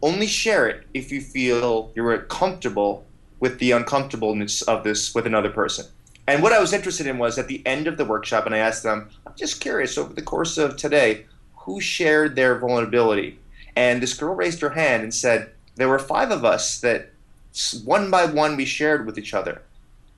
only 0.00 0.28
share 0.28 0.68
it 0.68 0.86
if 0.94 1.10
you 1.10 1.20
feel 1.20 1.90
you're 1.96 2.16
comfortable 2.18 3.04
with 3.40 3.58
the 3.58 3.72
uncomfortableness 3.72 4.62
of 4.62 4.84
this 4.84 5.12
with 5.12 5.26
another 5.26 5.50
person. 5.50 5.86
And 6.28 6.42
what 6.42 6.52
I 6.52 6.60
was 6.60 6.74
interested 6.74 7.06
in 7.06 7.16
was 7.16 7.38
at 7.38 7.48
the 7.48 7.62
end 7.64 7.86
of 7.86 7.96
the 7.96 8.04
workshop, 8.04 8.44
and 8.44 8.54
I 8.54 8.58
asked 8.58 8.82
them, 8.82 9.08
I'm 9.26 9.32
just 9.34 9.62
curious, 9.62 9.96
over 9.96 10.12
the 10.12 10.20
course 10.20 10.58
of 10.58 10.76
today, 10.76 11.24
who 11.56 11.80
shared 11.80 12.36
their 12.36 12.58
vulnerability? 12.58 13.38
And 13.76 14.02
this 14.02 14.12
girl 14.12 14.34
raised 14.34 14.60
her 14.60 14.68
hand 14.68 15.02
and 15.02 15.14
said, 15.14 15.50
There 15.76 15.88
were 15.88 15.98
five 15.98 16.30
of 16.30 16.44
us 16.44 16.82
that 16.82 17.12
one 17.82 18.10
by 18.10 18.26
one 18.26 18.56
we 18.56 18.66
shared 18.66 19.06
with 19.06 19.16
each 19.16 19.32
other. 19.32 19.62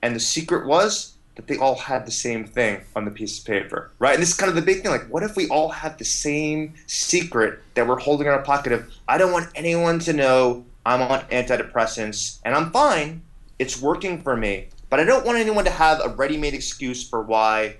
And 0.01 0.13
the 0.13 0.19
secret 0.19 0.67
was 0.67 1.13
that 1.35 1.47
they 1.47 1.57
all 1.57 1.75
had 1.75 2.05
the 2.05 2.11
same 2.11 2.43
thing 2.43 2.81
on 2.93 3.05
the 3.05 3.11
piece 3.11 3.39
of 3.39 3.45
paper, 3.45 3.91
right? 3.97 4.13
And 4.13 4.21
this 4.21 4.31
is 4.31 4.37
kind 4.37 4.49
of 4.49 4.55
the 4.55 4.61
big 4.61 4.81
thing. 4.81 4.91
Like, 4.91 5.07
what 5.07 5.23
if 5.23 5.37
we 5.37 5.47
all 5.47 5.69
had 5.69 5.97
the 5.97 6.03
same 6.03 6.73
secret 6.87 7.59
that 7.75 7.87
we're 7.87 7.97
holding 7.97 8.27
in 8.27 8.33
our 8.33 8.41
pocket 8.41 8.73
of, 8.73 8.91
I 9.07 9.17
don't 9.17 9.31
want 9.31 9.47
anyone 9.55 9.99
to 9.99 10.11
know 10.11 10.65
I'm 10.85 11.03
on 11.03 11.21
antidepressants 11.31 12.39
and 12.43 12.53
I'm 12.53 12.71
fine. 12.71 13.21
It's 13.59 13.81
working 13.81 14.21
for 14.21 14.35
me. 14.35 14.67
But 14.91 14.99
I 14.99 15.05
don't 15.05 15.25
want 15.25 15.37
anyone 15.37 15.63
to 15.63 15.71
have 15.71 16.01
a 16.03 16.09
ready-made 16.09 16.53
excuse 16.53 17.07
for 17.07 17.23
why 17.23 17.77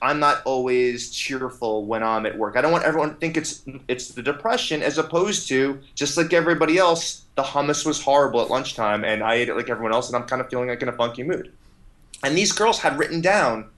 I'm 0.00 0.18
not 0.18 0.40
always 0.46 1.10
cheerful 1.10 1.84
when 1.84 2.02
I'm 2.02 2.24
at 2.24 2.38
work. 2.38 2.56
I 2.56 2.62
don't 2.62 2.72
want 2.72 2.84
everyone 2.84 3.10
to 3.10 3.16
think 3.16 3.36
it's 3.36 3.64
it's 3.86 4.08
the 4.08 4.22
depression 4.22 4.82
as 4.82 4.96
opposed 4.96 5.46
to 5.48 5.78
just 5.94 6.16
like 6.16 6.32
everybody 6.32 6.78
else, 6.78 7.24
the 7.34 7.42
hummus 7.42 7.84
was 7.84 8.02
horrible 8.02 8.40
at 8.40 8.48
lunchtime 8.48 9.04
and 9.04 9.22
I 9.22 9.34
ate 9.34 9.50
it 9.50 9.56
like 9.56 9.68
everyone 9.68 9.92
else 9.92 10.08
and 10.08 10.16
I'm 10.16 10.26
kind 10.26 10.40
of 10.40 10.48
feeling 10.48 10.70
like 10.70 10.80
in 10.80 10.88
a 10.88 10.92
funky 10.92 11.22
mood. 11.22 11.52
And 12.24 12.36
these 12.36 12.52
girls 12.52 12.78
had 12.78 12.98
written 12.98 13.20
down, 13.20 13.68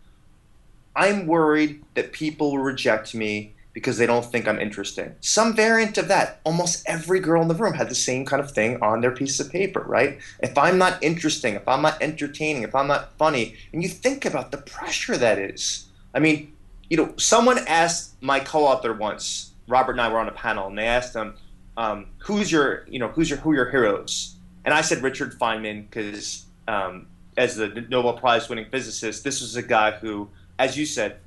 I'm 0.94 1.26
worried 1.26 1.82
that 1.94 2.12
people 2.12 2.52
will 2.52 2.62
reject 2.62 3.16
me 3.16 3.54
because 3.72 3.98
they 3.98 4.06
don't 4.06 4.24
think 4.24 4.48
I'm 4.48 4.58
interesting. 4.58 5.14
Some 5.20 5.54
variant 5.54 5.96
of 5.96 6.08
that. 6.08 6.40
Almost 6.44 6.82
every 6.86 7.20
girl 7.20 7.40
in 7.42 7.48
the 7.48 7.54
room 7.54 7.74
had 7.74 7.88
the 7.88 7.94
same 7.94 8.24
kind 8.24 8.42
of 8.42 8.50
thing 8.50 8.82
on 8.82 9.00
their 9.00 9.12
piece 9.12 9.38
of 9.38 9.50
paper, 9.50 9.84
right? 9.86 10.18
If 10.40 10.56
I'm 10.58 10.78
not 10.78 11.02
interesting, 11.02 11.54
if 11.54 11.66
I'm 11.68 11.82
not 11.82 12.02
entertaining, 12.02 12.64
if 12.64 12.74
I'm 12.74 12.88
not 12.88 13.16
funny, 13.16 13.54
and 13.72 13.82
you 13.82 13.88
think 13.88 14.24
about 14.24 14.50
the 14.50 14.58
pressure 14.58 15.16
that 15.16 15.38
is. 15.38 15.86
I 16.14 16.18
mean, 16.18 16.52
you 16.88 16.96
know, 16.96 17.14
someone 17.16 17.58
asked 17.68 18.20
my 18.20 18.40
co-author 18.40 18.92
once. 18.92 19.52
Robert 19.68 19.92
and 19.92 20.00
I 20.00 20.12
were 20.12 20.18
on 20.18 20.28
a 20.28 20.32
panel, 20.32 20.66
and 20.66 20.76
they 20.76 20.86
asked 20.86 21.14
him, 21.14 21.34
um, 21.76 22.06
"Who's 22.18 22.50
your, 22.50 22.84
you 22.88 22.98
know, 22.98 23.08
who's 23.08 23.30
your 23.30 23.38
who 23.38 23.52
are 23.52 23.54
your 23.54 23.70
heroes?" 23.70 24.34
And 24.64 24.74
I 24.74 24.80
said 24.80 25.02
Richard 25.02 25.38
Feynman 25.38 25.88
because 25.88 26.44
um, 26.66 27.06
as 27.36 27.56
the 27.56 27.68
Nobel 27.88 28.14
Prize 28.14 28.48
winning 28.48 28.66
physicist, 28.70 29.22
this 29.22 29.40
was 29.40 29.54
a 29.54 29.62
guy 29.62 29.92
who, 29.92 30.28
as 30.58 30.76
you 30.76 30.84
said, 30.84 31.18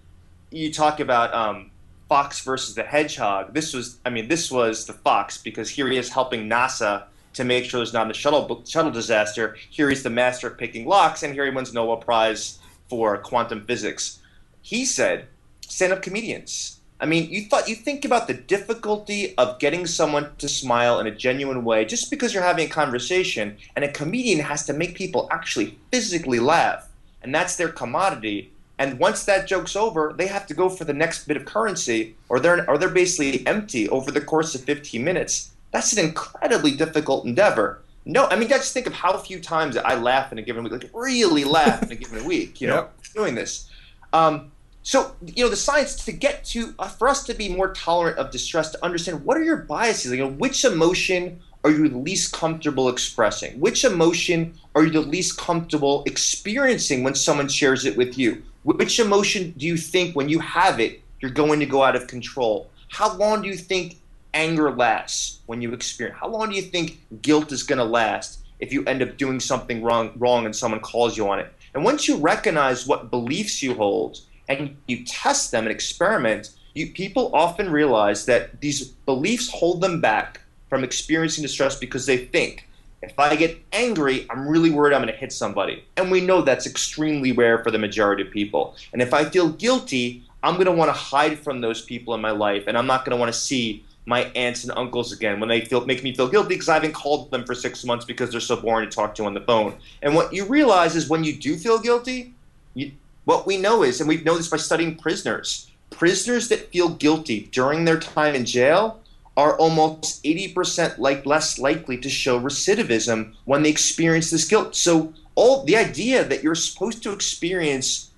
you 0.52 0.72
talk 0.72 1.00
about 1.00 1.34
um, 1.34 1.72
fox 2.14 2.42
versus 2.42 2.76
the 2.76 2.84
hedgehog. 2.84 3.56
This 3.56 3.74
was, 3.74 3.98
I 4.06 4.12
mean, 4.12 4.28
this 4.28 4.52
was 4.52 4.86
the 4.86 4.94
fox 4.94 5.40
because 5.40 5.68
here 5.68 5.88
he 5.88 5.98
is 5.98 6.10
helping 6.10 6.48
NASA 6.48 7.06
to 7.34 7.44
make 7.44 7.66
sure 7.66 7.80
there's 7.80 7.92
not 7.92 8.12
a 8.12 8.14
shuttle 8.14 8.62
shuttle 8.68 8.92
disaster. 8.92 9.56
Here 9.72 9.90
he's 9.90 10.04
the 10.04 10.12
master 10.12 10.50
of 10.50 10.60
picking 10.60 10.86
locks, 10.86 11.24
and 11.24 11.34
here 11.34 11.44
he 11.44 11.50
wins 11.50 11.74
Nobel 11.74 11.98
Prize 11.98 12.60
for 12.88 13.18
quantum 13.18 13.66
physics. 13.66 14.20
He 14.62 14.86
said, 14.86 15.26
"Stand-up 15.62 16.04
comedians." 16.04 16.78
I 17.00 17.08
mean, 17.08 17.32
you 17.32 17.46
thought 17.46 17.68
you 17.68 17.74
think 17.74 18.06
about 18.06 18.28
the 18.28 18.36
difficulty 18.36 19.36
of 19.36 19.58
getting 19.58 19.88
someone 19.88 20.36
to 20.38 20.48
smile 20.48 21.00
in 21.00 21.08
a 21.08 21.16
genuine 21.26 21.64
way 21.66 21.84
just 21.84 22.12
because 22.12 22.32
you're 22.32 22.44
having 22.44 22.68
a 22.68 22.80
conversation, 22.82 23.58
and 23.76 23.84
a 23.84 23.92
comedian 23.92 24.42
has 24.42 24.68
to 24.68 24.74
make 24.74 24.94
people 24.94 25.28
actually 25.32 25.80
physically 25.92 26.40
laugh, 26.40 26.88
and 27.24 27.34
that's 27.34 27.56
their 27.56 27.70
commodity. 27.70 28.53
And 28.80 29.00
once 29.00 29.26
that 29.26 29.48
joke's 29.48 29.76
over, 29.76 30.14
they 30.18 30.28
have 30.28 30.48
to 30.48 30.54
go 30.54 30.68
for 30.68 30.84
the 30.84 30.94
next 30.94 31.28
bit 31.28 31.38
of 31.38 31.46
currency, 31.46 32.16
or 32.30 32.40
they're 32.40 32.70
or 32.70 32.78
they're 32.78 32.90
basically 32.90 33.46
empty 33.46 33.88
over 33.90 34.12
the 34.12 34.22
course 34.22 34.56
of 34.56 34.64
15 34.64 35.04
minutes. 35.04 35.52
That's 35.72 35.94
an 35.94 36.06
incredibly 36.06 36.72
difficult 36.72 37.26
endeavor. 37.26 37.82
No, 38.06 38.28
I 38.28 38.36
mean, 38.36 38.50
just 38.50 38.74
think 38.74 38.86
of 38.86 38.94
how 38.94 39.18
few 39.18 39.40
times 39.40 39.78
I 39.78 39.96
laugh 39.96 40.32
in 40.32 40.38
a 40.38 40.42
given 40.42 40.64
week, 40.64 40.74
like 40.74 40.90
really 40.94 41.44
laugh 41.46 41.84
in 41.84 41.92
a 41.92 41.96
given 41.96 42.26
week, 42.34 42.60
you 42.60 42.68
know, 42.68 42.76
yep. 42.76 42.94
doing 43.16 43.36
this. 43.36 43.70
Um, 44.12 44.52
so, 44.82 45.16
you 45.26 45.46
know, 45.46 45.50
the 45.50 45.56
science 45.56 45.96
to 46.04 46.12
get 46.12 46.44
to, 46.46 46.76
uh, 46.78 46.90
for 46.90 47.08
us 47.08 47.24
to 47.26 47.34
be 47.34 47.48
more 47.48 47.74
tolerant 47.74 48.18
of 48.18 48.32
distress, 48.32 48.72
to 48.72 48.84
understand 48.84 49.24
what 49.24 49.38
are 49.38 49.44
your 49.44 49.58
biases, 49.58 50.12
you 50.12 50.18
know, 50.18 50.30
which 50.30 50.66
emotion 50.66 51.40
are 51.64 51.72
you 51.72 51.88
least 51.88 52.34
comfortable 52.34 52.90
expressing? 52.90 53.58
Which 53.62 53.86
emotion 53.86 54.56
are 54.76 54.84
you 54.84 54.90
the 54.90 55.02
least 55.02 55.38
comfortable 55.38 56.04
experiencing 56.06 57.06
when 57.06 57.16
someone 57.16 57.48
shares 57.48 57.86
it 57.86 57.96
with 57.96 58.18
you? 58.18 58.44
Which 58.64 59.00
emotion 59.00 59.54
do 59.58 59.66
you 59.66 59.76
think 59.76 60.16
when 60.16 60.30
you 60.30 60.40
have 60.40 60.80
it, 60.80 61.02
you're 61.20 61.32
going 61.32 61.60
to 61.60 61.66
go 61.66 61.84
out 61.84 61.96
of 61.96 62.08
control? 62.08 62.70
How 62.90 63.16
long 63.18 63.42
do 63.42 63.48
you 63.50 63.58
think 63.58 63.98
anger 64.34 64.72
lasts 64.72 65.40
when 65.48 65.62
you 65.62 65.74
experience? 65.74 66.18
How 66.20 66.30
long 66.30 66.50
do 66.50 66.56
you 66.56 66.62
think 66.62 67.00
guilt 67.22 67.52
is 67.52 67.64
going 67.64 67.80
to 67.80 67.84
last 67.84 68.40
if 68.60 68.72
you 68.72 68.86
end 68.86 69.02
up 69.02 69.18
doing 69.18 69.42
something 69.42 69.84
wrong, 69.84 70.12
wrong 70.16 70.46
and 70.46 70.56
someone 70.56 70.80
calls 70.80 71.18
you 71.18 71.30
on 71.30 71.40
it? 71.40 71.54
And 71.74 71.84
once 71.84 72.08
you 72.08 72.18
recognize 72.18 72.88
what 72.88 73.12
beliefs 73.12 73.62
you 73.62 73.74
hold 73.74 74.22
and 74.48 74.78
you 74.88 75.04
test 75.04 75.52
them 75.52 75.66
and 75.66 75.72
experiment, 75.72 76.52
you, 76.74 76.92
people 76.92 77.32
often 77.34 77.70
realize 77.70 78.26
that 78.28 78.62
these 78.62 78.88
beliefs 78.88 79.50
hold 79.50 79.82
them 79.82 80.00
back 80.00 80.42
from 80.70 80.84
experiencing 80.84 81.42
distress 81.42 81.78
because 81.78 82.06
they 82.06 82.18
think 82.18 82.68
if 83.04 83.20
I 83.20 83.36
get 83.36 83.62
angry, 83.74 84.26
I'm 84.30 84.48
really 84.48 84.70
worried 84.70 84.94
I'm 84.94 85.02
going 85.02 85.14
to 85.14 85.20
hit 85.20 85.34
somebody. 85.34 85.84
And 85.98 86.10
we 86.10 86.22
know 86.22 86.42
that's 86.42 86.66
extremely 86.66 87.34
rare 87.34 87.62
for 87.62 87.70
the 87.70 87.78
majority 87.78 88.24
of 88.24 88.32
people. 88.32 88.76
And 88.94 89.02
if 89.02 89.14
I 89.14 89.26
feel 89.26 89.50
guilty, 89.50 90.24
I'm 90.42 90.56
going 90.56 90.68
to 90.68 90.72
want 90.72 90.88
to 90.90 90.94
hide 90.94 91.38
from 91.40 91.60
those 91.60 91.82
people 91.82 92.14
in 92.16 92.22
my 92.22 92.32
life 92.32 92.64
and 92.68 92.78
I'm 92.78 92.88
not 92.88 93.04
going 93.04 93.16
to 93.16 93.20
want 93.20 93.32
to 93.32 93.38
see 93.38 93.86
my 94.06 94.24
aunts 94.36 94.64
and 94.64 94.74
uncles 94.78 95.14
again 95.14 95.40
when 95.40 95.48
they 95.48 95.62
feel 95.62 95.86
make 95.86 96.04
me 96.04 96.14
feel 96.14 96.28
guilty 96.28 96.56
because 96.56 96.68
I 96.68 96.74
haven't 96.74 96.94
called 96.94 97.32
them 97.32 97.46
for 97.46 97.56
six 97.56 97.86
months 97.86 98.04
because 98.04 98.32
they're 98.32 98.42
so 98.42 98.58
boring 98.58 98.90
to 98.90 98.94
talk 98.94 99.16
to 99.16 99.26
on 99.26 99.34
the 99.34 99.42
phone. 99.42 99.78
And 100.02 100.16
what 100.16 100.34
you 100.34 100.46
realize 100.46 100.96
is 100.96 101.10
when 101.10 101.24
you 101.24 101.36
do 101.36 101.56
feel 101.56 101.80
guilty, 101.80 102.34
you, 102.74 102.92
what 103.26 103.46
we 103.46 103.58
know 103.58 103.84
is, 103.84 104.02
and 104.02 104.08
we 104.08 104.18
know 104.18 104.36
this 104.36 104.50
by 104.50 104.58
studying 104.58 104.96
prisoners, 104.96 105.70
prisoners 105.90 106.50
that 106.50 106.72
feel 106.72 106.90
guilty 106.90 107.50
during 107.52 107.86
their 107.86 108.00
time 108.00 108.36
in 108.36 108.46
jail 108.46 109.00
are 109.36 109.58
almost 109.58 110.24
80% 110.24 111.00
like 111.00 111.26
less 111.26 111.58
likely 111.58 111.98
to 111.98 112.10
show 112.10 112.40
recidivism 112.40 113.34
when 113.46 113.64
they 113.64 113.70
experience 113.70 114.30
this 114.30 114.48
guilt. 114.48 114.76
So 114.76 115.14
all 115.36 115.64
the 115.64 115.78
idea 115.78 116.24
that 116.24 116.44
you're 116.44 116.56
supposed 116.56 117.02
to 117.04 117.12
experience 117.12 118.12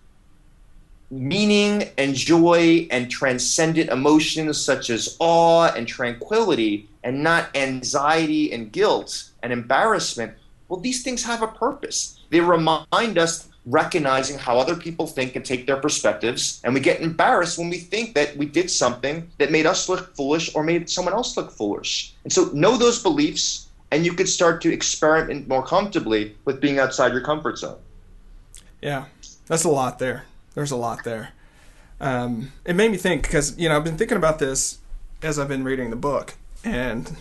meaning 1.12 1.90
and 1.98 2.16
joy 2.16 2.88
and 2.92 3.10
transcendent 3.10 3.90
emotions 3.90 4.60
such 4.64 4.90
as 4.90 5.16
awe 5.20 5.72
and 5.76 5.88
tranquility 5.88 6.90
and 7.04 7.24
not 7.24 7.56
anxiety 7.56 8.52
and 8.52 8.72
guilt 8.72 9.30
and 9.44 9.54
embarrassment 9.54 10.34
well 10.68 10.80
these 10.80 11.04
things 11.04 11.24
have 11.24 11.44
a 11.44 11.48
purpose 11.48 12.20
they 12.32 12.40
remind 12.40 13.18
us 13.20 13.48
recognizing 13.66 14.38
how 14.38 14.58
other 14.58 14.76
people 14.76 15.08
think 15.08 15.36
and 15.36 15.44
take 15.44 15.66
their 15.66 15.78
perspectives 15.78 16.62
and 16.64 16.74
we 16.74 16.80
get 16.80 17.02
embarrassed 17.02 17.58
when 17.58 17.70
we 17.70 17.80
think 17.80 18.14
that 18.14 18.36
we 18.38 18.46
did 18.46 18.70
something 18.70 19.30
that 19.40 19.52
made 19.52 19.66
us 19.66 19.90
look 19.90 20.16
foolish 20.16 20.54
or 20.56 20.64
made 20.64 20.90
someone 20.90 21.14
else 21.14 21.36
look 21.36 21.52
foolish. 21.52 22.14
And 22.24 22.32
so 22.32 22.50
know 22.54 22.78
those 22.78 23.02
beliefs 23.02 23.70
and 23.92 24.06
you 24.06 24.14
can 24.14 24.28
start 24.28 24.62
to 24.62 24.74
experiment 24.74 25.48
more 25.48 25.66
comfortably 25.66 26.36
with 26.46 26.62
being 26.62 26.80
outside 26.80 27.12
your 27.12 27.22
comfort 27.22 27.58
zone. 27.58 27.80
Yeah 28.82 29.06
that's 29.48 29.64
a 29.64 29.70
lot 29.70 30.00
there. 30.00 30.26
There's 30.54 30.72
a 30.72 30.76
lot 30.76 31.04
there. 31.04 31.30
Um, 32.00 32.52
it 32.66 32.76
made 32.76 32.92
me 32.92 32.98
think 32.98 33.24
because 33.24 33.58
you 33.58 33.70
know 33.70 33.76
I've 33.76 33.84
been 33.84 33.98
thinking 33.98 34.18
about 34.18 34.40
this 34.40 34.80
as 35.22 35.40
I've 35.40 35.48
been 35.48 35.64
reading 35.64 35.90
the 35.90 35.96
book, 35.96 36.36
and 36.64 37.16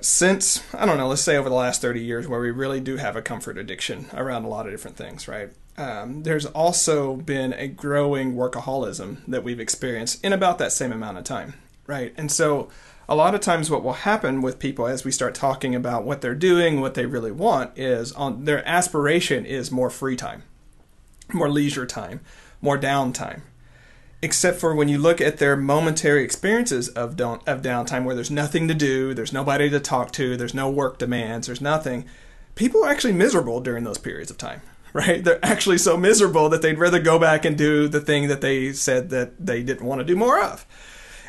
since 0.00 0.62
I 0.74 0.86
don't 0.86 0.98
know, 0.98 1.08
let's 1.08 1.22
say 1.22 1.36
over 1.36 1.48
the 1.48 1.54
last 1.54 1.80
thirty 1.80 2.02
years, 2.02 2.26
where 2.28 2.40
we 2.40 2.50
really 2.50 2.80
do 2.80 2.96
have 2.96 3.16
a 3.16 3.22
comfort 3.22 3.58
addiction 3.58 4.06
around 4.14 4.44
a 4.44 4.48
lot 4.48 4.66
of 4.66 4.72
different 4.72 4.96
things, 4.96 5.28
right? 5.28 5.50
Um, 5.76 6.22
there's 6.24 6.46
also 6.46 7.16
been 7.16 7.52
a 7.54 7.68
growing 7.68 8.34
workaholism 8.34 9.18
that 9.26 9.44
we've 9.44 9.60
experienced 9.60 10.22
in 10.24 10.32
about 10.32 10.58
that 10.58 10.72
same 10.72 10.92
amount 10.92 11.18
of 11.18 11.24
time, 11.24 11.54
right? 11.86 12.12
And 12.16 12.30
so 12.30 12.68
a 13.08 13.14
lot 13.14 13.34
of 13.34 13.40
times 13.40 13.70
what 13.70 13.82
will 13.82 13.94
happen 13.94 14.42
with 14.42 14.58
people 14.58 14.86
as 14.86 15.04
we 15.04 15.10
start 15.10 15.34
talking 15.34 15.74
about 15.74 16.04
what 16.04 16.20
they're 16.20 16.34
doing, 16.34 16.80
what 16.80 16.94
they 16.94 17.06
really 17.06 17.32
want 17.32 17.76
is 17.78 18.12
on 18.12 18.44
their 18.44 18.66
aspiration 18.68 19.46
is 19.46 19.70
more 19.70 19.90
free 19.90 20.16
time 20.16 20.42
more 21.34 21.50
leisure 21.50 21.86
time, 21.86 22.20
more 22.60 22.78
downtime. 22.78 23.42
Except 24.22 24.58
for 24.58 24.74
when 24.74 24.88
you 24.88 24.98
look 24.98 25.20
at 25.20 25.38
their 25.38 25.56
momentary 25.56 26.22
experiences 26.22 26.88
of 26.90 27.16
don't, 27.16 27.46
of 27.48 27.62
downtime 27.62 28.04
where 28.04 28.14
there's 28.14 28.30
nothing 28.30 28.68
to 28.68 28.74
do, 28.74 29.14
there's 29.14 29.32
nobody 29.32 29.70
to 29.70 29.80
talk 29.80 30.12
to, 30.12 30.36
there's 30.36 30.52
no 30.52 30.68
work 30.68 30.98
demands, 30.98 31.46
there's 31.46 31.62
nothing. 31.62 32.04
People 32.54 32.84
are 32.84 32.90
actually 32.90 33.14
miserable 33.14 33.60
during 33.60 33.84
those 33.84 33.96
periods 33.96 34.30
of 34.30 34.36
time, 34.36 34.60
right? 34.92 35.24
They're 35.24 35.44
actually 35.44 35.78
so 35.78 35.96
miserable 35.96 36.50
that 36.50 36.60
they'd 36.60 36.78
rather 36.78 37.00
go 37.00 37.18
back 37.18 37.46
and 37.46 37.56
do 37.56 37.88
the 37.88 38.00
thing 38.00 38.28
that 38.28 38.42
they 38.42 38.74
said 38.74 39.08
that 39.10 39.44
they 39.44 39.62
didn't 39.62 39.86
want 39.86 40.00
to 40.00 40.04
do 40.04 40.16
more 40.16 40.42
of. 40.42 40.66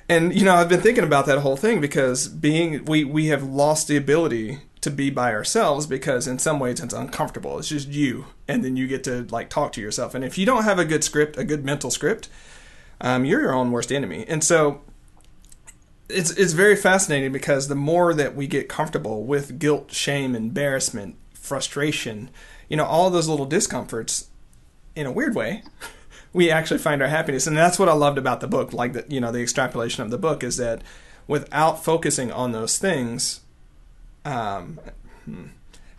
And 0.09 0.37
you 0.37 0.43
know, 0.43 0.55
I've 0.55 0.67
been 0.67 0.81
thinking 0.81 1.05
about 1.05 1.25
that 1.27 1.39
whole 1.39 1.55
thing 1.55 1.79
because 1.79 2.27
being 2.27 2.83
we 2.83 3.05
we 3.05 3.27
have 3.27 3.43
lost 3.43 3.87
the 3.87 3.95
ability 3.95 4.59
to 4.81 4.89
be 4.89 5.09
by 5.09 5.31
ourselves 5.31 5.85
because 5.85 6.27
in 6.27 6.39
some 6.39 6.59
ways 6.59 6.81
it's 6.81 6.93
uncomfortable. 6.93 7.57
It's 7.57 7.69
just 7.69 7.87
you, 7.87 8.25
and 8.47 8.65
then 8.65 8.75
you 8.75 8.87
get 8.87 9.05
to 9.05 9.25
like 9.29 9.49
talk 9.49 9.71
to 9.73 9.81
yourself. 9.81 10.13
And 10.13 10.25
if 10.25 10.37
you 10.37 10.45
don't 10.45 10.65
have 10.65 10.79
a 10.79 10.83
good 10.83 11.05
script, 11.05 11.37
a 11.37 11.45
good 11.45 11.63
mental 11.63 11.91
script, 11.91 12.27
um, 13.01 13.25
you're 13.25 13.41
your 13.41 13.53
own 13.53 13.71
worst 13.71 13.91
enemy. 13.91 14.25
And 14.27 14.43
so 14.43 14.81
it's 16.07 16.31
it's 16.31 16.53
very 16.53 16.75
fascinating 16.75 17.31
because 17.31 17.67
the 17.67 17.75
more 17.75 18.13
that 18.13 18.35
we 18.35 18.47
get 18.47 18.69
comfortable 18.69 19.23
with 19.23 19.59
guilt, 19.59 19.91
shame, 19.91 20.35
embarrassment, 20.35 21.15
frustration, 21.33 22.29
you 22.69 22.77
know, 22.77 22.85
all 22.85 23.09
those 23.09 23.27
little 23.27 23.45
discomforts, 23.45 24.29
in 24.95 25.05
a 25.05 25.11
weird 25.11 25.35
way. 25.35 25.63
we 26.33 26.49
actually 26.49 26.77
find 26.77 27.01
our 27.01 27.09
happiness 27.09 27.45
and 27.45 27.57
that's 27.57 27.77
what 27.77 27.89
i 27.89 27.93
loved 27.93 28.17
about 28.17 28.39
the 28.39 28.47
book 28.47 28.71
like 28.71 28.93
the 28.93 29.03
you 29.09 29.19
know 29.19 29.33
the 29.33 29.41
extrapolation 29.41 30.01
of 30.01 30.11
the 30.11 30.17
book 30.17 30.45
is 30.45 30.55
that 30.55 30.81
without 31.27 31.83
focusing 31.83 32.31
on 32.31 32.53
those 32.53 32.77
things 32.77 33.41
um, 34.23 34.79
hmm, 35.25 35.47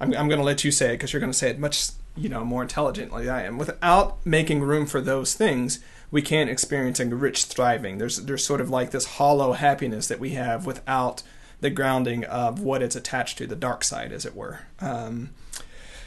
I'm, 0.00 0.14
I'm 0.14 0.28
going 0.28 0.38
to 0.38 0.44
let 0.44 0.64
you 0.64 0.70
say 0.70 0.90
it 0.90 0.94
because 0.94 1.12
you're 1.12 1.20
going 1.20 1.32
to 1.32 1.38
say 1.38 1.50
it 1.50 1.58
much 1.58 1.90
you 2.16 2.28
know 2.28 2.44
more 2.44 2.62
intelligently 2.62 3.24
than 3.24 3.34
I 3.34 3.42
am. 3.44 3.58
Without 3.58 4.24
making 4.26 4.60
room 4.60 4.86
for 4.86 5.00
those 5.00 5.34
things, 5.34 5.80
we 6.12 6.22
can't 6.22 6.50
experience 6.50 7.00
a 7.00 7.06
rich 7.06 7.46
thriving. 7.46 7.98
There's 7.98 8.18
there's 8.18 8.44
sort 8.44 8.60
of 8.60 8.70
like 8.70 8.92
this 8.92 9.06
hollow 9.16 9.54
happiness 9.54 10.06
that 10.06 10.20
we 10.20 10.30
have 10.30 10.66
without 10.66 11.24
the 11.60 11.70
grounding 11.70 12.24
of 12.24 12.60
what 12.60 12.82
it's 12.82 12.94
attached 12.94 13.38
to, 13.38 13.46
the 13.46 13.56
dark 13.56 13.82
side, 13.82 14.12
as 14.12 14.26
it 14.26 14.36
were. 14.36 14.60
Um, 14.80 15.30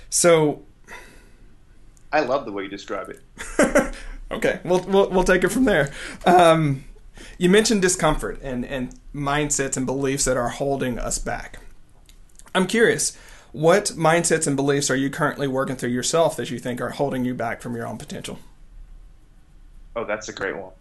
so, 0.09 0.63
I 2.13 2.19
love 2.19 2.45
the 2.45 2.51
way 2.51 2.63
you 2.63 2.69
describe 2.69 3.09
it. 3.09 3.95
okay, 4.31 4.59
we'll, 4.63 4.83
we'll 4.83 5.09
we'll 5.09 5.23
take 5.23 5.43
it 5.43 5.49
from 5.49 5.65
there. 5.65 5.91
Um, 6.25 6.83
you 7.39 7.49
mentioned 7.49 7.81
discomfort 7.81 8.39
and 8.43 8.63
and 8.63 8.97
mindsets 9.13 9.75
and 9.75 9.87
beliefs 9.87 10.25
that 10.25 10.37
are 10.37 10.49
holding 10.49 10.99
us 10.99 11.17
back. 11.17 11.57
I'm 12.53 12.67
curious, 12.67 13.17
what 13.53 13.85
mindsets 13.97 14.45
and 14.45 14.55
beliefs 14.55 14.91
are 14.91 14.95
you 14.95 15.09
currently 15.09 15.47
working 15.47 15.77
through 15.77 15.89
yourself 15.89 16.37
that 16.37 16.51
you 16.51 16.59
think 16.59 16.79
are 16.79 16.91
holding 16.91 17.25
you 17.25 17.33
back 17.33 17.61
from 17.61 17.75
your 17.75 17.87
own 17.87 17.97
potential? 17.97 18.37
Oh, 19.95 20.05
that's 20.05 20.29
a 20.29 20.33
great 20.33 20.55
one. 20.55 20.71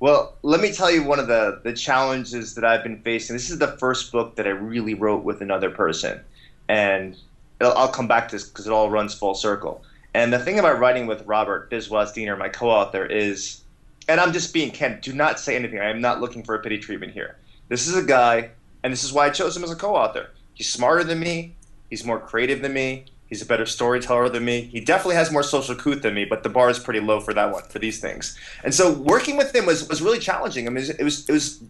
Well, 0.00 0.34
let 0.42 0.60
me 0.60 0.72
tell 0.72 0.90
you 0.90 1.04
one 1.04 1.20
of 1.20 1.28
the, 1.28 1.60
the 1.62 1.72
challenges 1.72 2.54
that 2.56 2.64
I've 2.64 2.82
been 2.82 3.00
facing. 3.02 3.34
This 3.36 3.50
is 3.50 3.58
the 3.58 3.76
first 3.78 4.10
book 4.10 4.34
that 4.36 4.46
I 4.46 4.50
really 4.50 4.94
wrote 4.94 5.22
with 5.22 5.40
another 5.40 5.70
person. 5.70 6.20
And 6.68 7.16
I'll 7.60 7.88
come 7.88 8.08
back 8.08 8.28
to 8.28 8.36
this 8.36 8.48
because 8.48 8.66
it 8.66 8.72
all 8.72 8.90
runs 8.90 9.14
full 9.14 9.34
circle. 9.34 9.84
And 10.14 10.32
the 10.32 10.38
thing 10.38 10.58
about 10.58 10.78
writing 10.78 11.06
with 11.06 11.24
Robert 11.26 11.70
Biswas 11.70 12.12
Diener, 12.12 12.36
my 12.36 12.48
co 12.48 12.68
author, 12.68 13.06
is, 13.06 13.62
and 14.08 14.20
I'm 14.20 14.32
just 14.32 14.52
being 14.52 14.70
candid, 14.70 15.02
do 15.02 15.12
not 15.12 15.38
say 15.38 15.54
anything. 15.56 15.78
I 15.78 15.90
am 15.90 16.00
not 16.00 16.20
looking 16.20 16.42
for 16.42 16.54
a 16.54 16.58
pity 16.58 16.78
treatment 16.78 17.12
here. 17.12 17.36
This 17.68 17.86
is 17.86 17.96
a 17.96 18.02
guy, 18.02 18.50
and 18.82 18.92
this 18.92 19.04
is 19.04 19.12
why 19.12 19.26
I 19.26 19.30
chose 19.30 19.56
him 19.56 19.64
as 19.64 19.70
a 19.70 19.76
co 19.76 19.94
author 19.94 20.30
He's 20.54 20.68
smarter 20.68 21.04
than 21.04 21.20
me. 21.20 21.54
He's 21.90 22.04
more 22.04 22.20
creative 22.20 22.60
than 22.60 22.72
me. 22.74 23.06
He's 23.32 23.40
a 23.40 23.46
better 23.46 23.64
storyteller 23.64 24.28
than 24.28 24.44
me. 24.44 24.60
He 24.60 24.78
definitely 24.78 25.14
has 25.14 25.32
more 25.32 25.42
social 25.42 25.74
couth 25.74 26.02
than 26.02 26.12
me, 26.12 26.26
but 26.26 26.42
the 26.42 26.50
bar 26.50 26.68
is 26.68 26.78
pretty 26.78 27.00
low 27.00 27.18
for 27.18 27.32
that 27.32 27.50
one, 27.50 27.62
for 27.62 27.78
these 27.78 27.98
things. 27.98 28.38
And 28.62 28.74
so 28.74 28.92
working 28.92 29.38
with 29.38 29.54
him 29.54 29.64
was, 29.64 29.88
was 29.88 30.02
really 30.02 30.18
challenging. 30.18 30.66
I 30.66 30.70
mean, 30.70 30.84
it 30.98 31.02
was, 31.02 31.26
it 31.26 31.32
was 31.32 31.62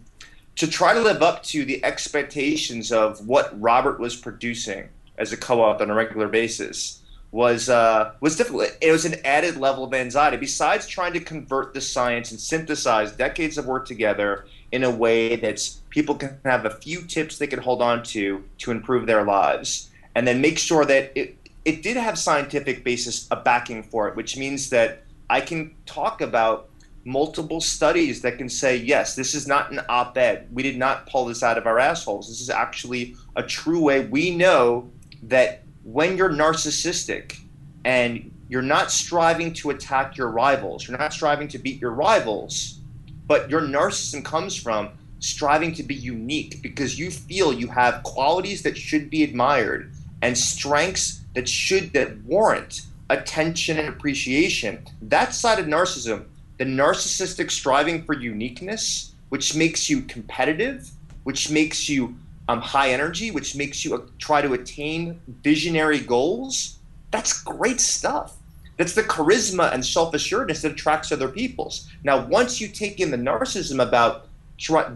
to 0.57 0.67
try 0.67 0.93
to 0.93 0.99
live 0.99 1.21
up 1.21 1.41
to 1.43 1.63
the 1.63 1.81
expectations 1.85 2.91
of 2.91 3.25
what 3.25 3.57
Robert 3.61 3.97
was 3.97 4.13
producing 4.13 4.89
as 5.17 5.31
a 5.31 5.37
co-author 5.37 5.85
on 5.85 5.89
a 5.89 5.93
regular 5.93 6.27
basis 6.27 6.99
was 7.31 7.69
uh, 7.69 8.11
was 8.19 8.35
difficult. 8.35 8.77
It 8.81 8.91
was 8.91 9.05
an 9.05 9.15
added 9.23 9.55
level 9.55 9.85
of 9.85 9.93
anxiety. 9.93 10.35
Besides 10.35 10.85
trying 10.85 11.13
to 11.13 11.21
convert 11.21 11.73
the 11.73 11.79
science 11.79 12.29
and 12.31 12.41
synthesize 12.41 13.13
decades 13.13 13.57
of 13.57 13.67
work 13.67 13.87
together 13.87 14.47
in 14.73 14.83
a 14.83 14.91
way 14.91 15.37
that 15.37 15.61
people 15.91 16.15
can 16.15 16.37
have 16.43 16.65
a 16.65 16.71
few 16.71 17.03
tips 17.03 17.37
they 17.37 17.47
can 17.47 17.59
hold 17.59 17.81
on 17.81 18.03
to 18.03 18.43
to 18.57 18.71
improve 18.71 19.07
their 19.07 19.23
lives, 19.23 19.89
and 20.13 20.27
then 20.27 20.41
make 20.41 20.59
sure 20.59 20.83
that 20.83 21.13
it, 21.15 21.37
it 21.65 21.81
did 21.81 21.97
have 21.97 22.17
scientific 22.17 22.83
basis, 22.83 23.27
a 23.31 23.35
backing 23.35 23.83
for 23.83 24.07
it, 24.09 24.15
which 24.15 24.37
means 24.37 24.69
that 24.69 25.03
I 25.29 25.41
can 25.41 25.75
talk 25.85 26.21
about 26.21 26.69
multiple 27.05 27.61
studies 27.61 28.21
that 28.21 28.37
can 28.37 28.49
say, 28.49 28.77
yes, 28.77 29.15
this 29.15 29.33
is 29.33 29.47
not 29.47 29.71
an 29.71 29.81
op 29.89 30.17
ed. 30.17 30.47
We 30.51 30.63
did 30.63 30.77
not 30.77 31.07
pull 31.07 31.25
this 31.25 31.43
out 31.43 31.57
of 31.57 31.65
our 31.65 31.79
assholes. 31.79 32.29
This 32.29 32.41
is 32.41 32.49
actually 32.49 33.15
a 33.35 33.43
true 33.43 33.81
way. 33.81 34.05
We 34.05 34.35
know 34.35 34.89
that 35.23 35.63
when 35.83 36.17
you're 36.17 36.29
narcissistic 36.29 37.39
and 37.83 38.31
you're 38.47 38.61
not 38.61 38.91
striving 38.91 39.53
to 39.53 39.69
attack 39.69 40.17
your 40.17 40.29
rivals, 40.29 40.87
you're 40.87 40.97
not 40.97 41.13
striving 41.13 41.47
to 41.49 41.57
beat 41.57 41.81
your 41.81 41.91
rivals, 41.91 42.79
but 43.25 43.49
your 43.49 43.61
narcissism 43.61 44.23
comes 44.23 44.55
from 44.55 44.89
striving 45.19 45.73
to 45.73 45.83
be 45.83 45.95
unique 45.95 46.61
because 46.61 46.99
you 46.99 47.09
feel 47.09 47.53
you 47.53 47.67
have 47.67 48.03
qualities 48.03 48.61
that 48.63 48.77
should 48.77 49.09
be 49.09 49.23
admired 49.23 49.91
and 50.21 50.37
strengths 50.37 51.22
that 51.33 51.49
should 51.49 51.93
that 51.93 52.17
warrant 52.23 52.81
attention 53.09 53.79
and 53.79 53.89
appreciation. 53.89 54.85
That 55.01 55.33
side 55.33 55.59
of 55.59 55.65
narcissism, 55.65 56.25
the 56.57 56.65
narcissistic 56.65 57.51
striving 57.51 58.03
for 58.03 58.13
uniqueness, 58.13 59.13
which 59.29 59.55
makes 59.55 59.89
you 59.89 60.01
competitive, 60.01 60.89
which 61.23 61.49
makes 61.49 61.89
you 61.89 62.15
um, 62.49 62.61
high 62.61 62.91
energy, 62.91 63.31
which 63.31 63.55
makes 63.55 63.83
you 63.83 63.95
uh, 63.95 64.01
try 64.19 64.41
to 64.41 64.53
attain 64.53 65.19
visionary 65.43 65.99
goals. 65.99 66.77
That's 67.11 67.41
great 67.41 67.79
stuff. 67.79 68.35
That's 68.77 68.95
the 68.95 69.03
charisma 69.03 69.73
and 69.73 69.85
self 69.85 70.13
assuredness 70.13 70.63
that 70.63 70.73
attracts 70.73 71.11
other 71.11 71.27
people's. 71.27 71.89
Now, 72.03 72.25
once 72.25 72.59
you 72.59 72.67
take 72.67 72.99
in 72.99 73.11
the 73.11 73.17
narcissism 73.17 73.81
about 73.81 74.27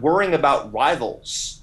worrying 0.00 0.34
about 0.34 0.72
rivals, 0.72 1.57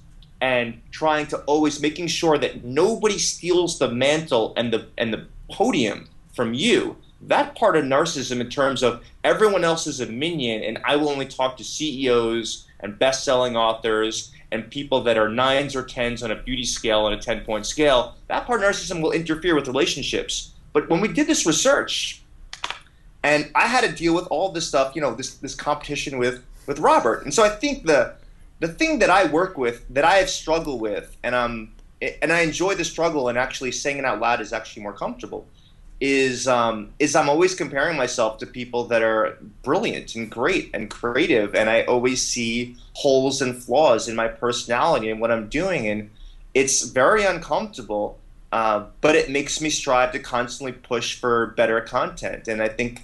and 0.45 0.79
trying 0.91 1.25
to 1.25 1.37
always 1.45 1.81
making 1.81 2.05
sure 2.05 2.37
that 2.37 2.63
nobody 2.63 3.17
steals 3.17 3.79
the 3.79 3.89
mantle 3.89 4.53
and 4.55 4.71
the 4.71 4.85
and 4.95 5.11
the 5.11 5.25
podium 5.49 6.07
from 6.35 6.53
you. 6.53 6.97
That 7.19 7.55
part 7.55 7.75
of 7.75 7.83
narcissism, 7.83 8.39
in 8.39 8.49
terms 8.49 8.83
of 8.83 9.03
everyone 9.23 9.63
else 9.63 9.87
is 9.87 10.01
a 10.01 10.05
minion, 10.05 10.61
and 10.63 10.77
I 10.85 10.97
will 10.97 11.09
only 11.09 11.25
talk 11.25 11.57
to 11.57 11.63
CEOs 11.63 12.67
and 12.81 12.99
best-selling 12.99 13.57
authors 13.57 14.31
and 14.51 14.69
people 14.69 15.01
that 15.01 15.17
are 15.17 15.29
nines 15.29 15.75
or 15.75 15.83
tens 15.83 16.21
on 16.21 16.29
a 16.29 16.35
beauty 16.35 16.65
scale 16.65 17.05
on 17.05 17.13
a 17.13 17.19
ten-point 17.19 17.65
scale. 17.65 18.13
That 18.27 18.45
part 18.45 18.61
of 18.61 18.69
narcissism 18.69 19.01
will 19.01 19.13
interfere 19.13 19.55
with 19.55 19.65
relationships. 19.65 20.51
But 20.73 20.89
when 20.89 21.01
we 21.01 21.07
did 21.07 21.25
this 21.25 21.47
research, 21.47 22.21
and 23.23 23.49
I 23.55 23.65
had 23.65 23.83
to 23.83 23.91
deal 23.91 24.13
with 24.13 24.27
all 24.27 24.51
this 24.51 24.67
stuff, 24.67 24.95
you 24.95 25.01
know, 25.01 25.15
this 25.15 25.33
this 25.37 25.55
competition 25.55 26.19
with 26.19 26.43
with 26.67 26.77
Robert, 26.77 27.23
and 27.23 27.33
so 27.33 27.43
I 27.43 27.49
think 27.49 27.87
the 27.87 28.13
the 28.65 28.73
thing 28.73 28.99
that 28.99 29.09
I 29.09 29.25
work 29.25 29.57
with, 29.57 29.85
that 29.93 30.05
I 30.05 30.15
have 30.15 30.29
struggled 30.29 30.81
with, 30.81 31.15
and 31.23 31.35
um, 31.35 31.71
and 32.01 32.31
I 32.31 32.41
enjoy 32.41 32.75
the 32.75 32.83
struggle, 32.83 33.29
and 33.29 33.37
actually 33.37 33.71
saying 33.71 33.97
it 33.97 34.05
out 34.05 34.19
loud 34.19 34.41
is 34.41 34.53
actually 34.53 34.83
more 34.83 34.93
comfortable. 34.93 35.45
Is 36.01 36.47
um, 36.47 36.89
is 36.99 37.15
I'm 37.15 37.29
always 37.29 37.53
comparing 37.55 37.95
myself 37.95 38.39
to 38.39 38.47
people 38.47 38.85
that 38.85 39.01
are 39.01 39.37
brilliant 39.63 40.15
and 40.15 40.29
great 40.29 40.71
and 40.73 40.89
creative, 40.89 41.53
and 41.55 41.69
I 41.69 41.83
always 41.83 42.27
see 42.27 42.75
holes 42.93 43.41
and 43.41 43.61
flaws 43.61 44.07
in 44.07 44.15
my 44.15 44.27
personality 44.27 45.09
and 45.09 45.21
what 45.21 45.31
I'm 45.31 45.47
doing, 45.47 45.87
and 45.87 46.09
it's 46.53 46.83
very 46.83 47.23
uncomfortable. 47.23 48.17
Uh, 48.51 48.85
but 49.01 49.15
it 49.15 49.29
makes 49.29 49.59
me 49.59 49.69
strive 49.69 50.13
to 50.13 50.19
constantly 50.19 50.71
push 50.71 51.19
for 51.19 51.47
better 51.57 51.81
content, 51.81 52.47
and 52.47 52.61
I 52.61 52.69
think 52.69 53.03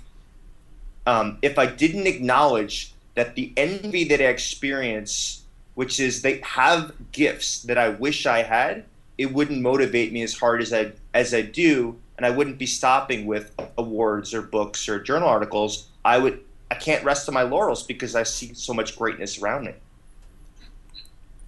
um, 1.06 1.38
if 1.42 1.60
I 1.60 1.66
didn't 1.66 2.08
acknowledge 2.08 2.94
that 3.16 3.36
the 3.36 3.52
envy 3.58 4.06
that 4.06 4.22
I 4.22 4.26
experience 4.26 5.41
which 5.76 6.00
is 6.00 6.22
they 6.22 6.40
have 6.40 6.94
gifts 7.12 7.64
that 7.64 7.78
I 7.78 7.90
wish 7.90 8.26
I 8.26 8.44
had. 8.44 8.86
It 9.18 9.34
wouldn't 9.34 9.62
motivate 9.62 10.12
me 10.12 10.24
as 10.24 10.34
hard 10.34 10.62
as 10.62 10.74
I 10.74 10.94
as 11.14 11.34
I 11.34 11.42
do, 11.42 12.00
and 12.18 12.26
I 12.26 12.30
wouldn't 12.30 12.58
be 12.58 12.66
stopping 12.66 13.26
with 13.26 13.54
awards 13.78 14.34
or 14.34 14.42
books 14.42 14.88
or 14.90 15.00
journal 15.00 15.28
articles. 15.28 15.88
I 16.04 16.18
would 16.18 16.44
I 16.72 16.76
can't 16.76 17.04
rest 17.04 17.28
on 17.28 17.34
my 17.34 17.44
laurels 17.44 17.84
because 17.84 18.16
I 18.16 18.24
see 18.24 18.54
so 18.54 18.74
much 18.74 18.98
greatness 18.98 19.42
around 19.42 19.66
me. 19.66 19.74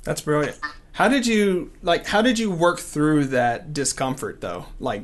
That's 0.03 0.21
brilliant. 0.21 0.59
How 0.93 1.07
did 1.07 1.25
you 1.25 1.71
like? 1.81 2.05
How 2.05 2.21
did 2.21 2.37
you 2.37 2.51
work 2.51 2.79
through 2.79 3.25
that 3.27 3.73
discomfort 3.73 4.41
though? 4.41 4.65
Like, 4.79 5.03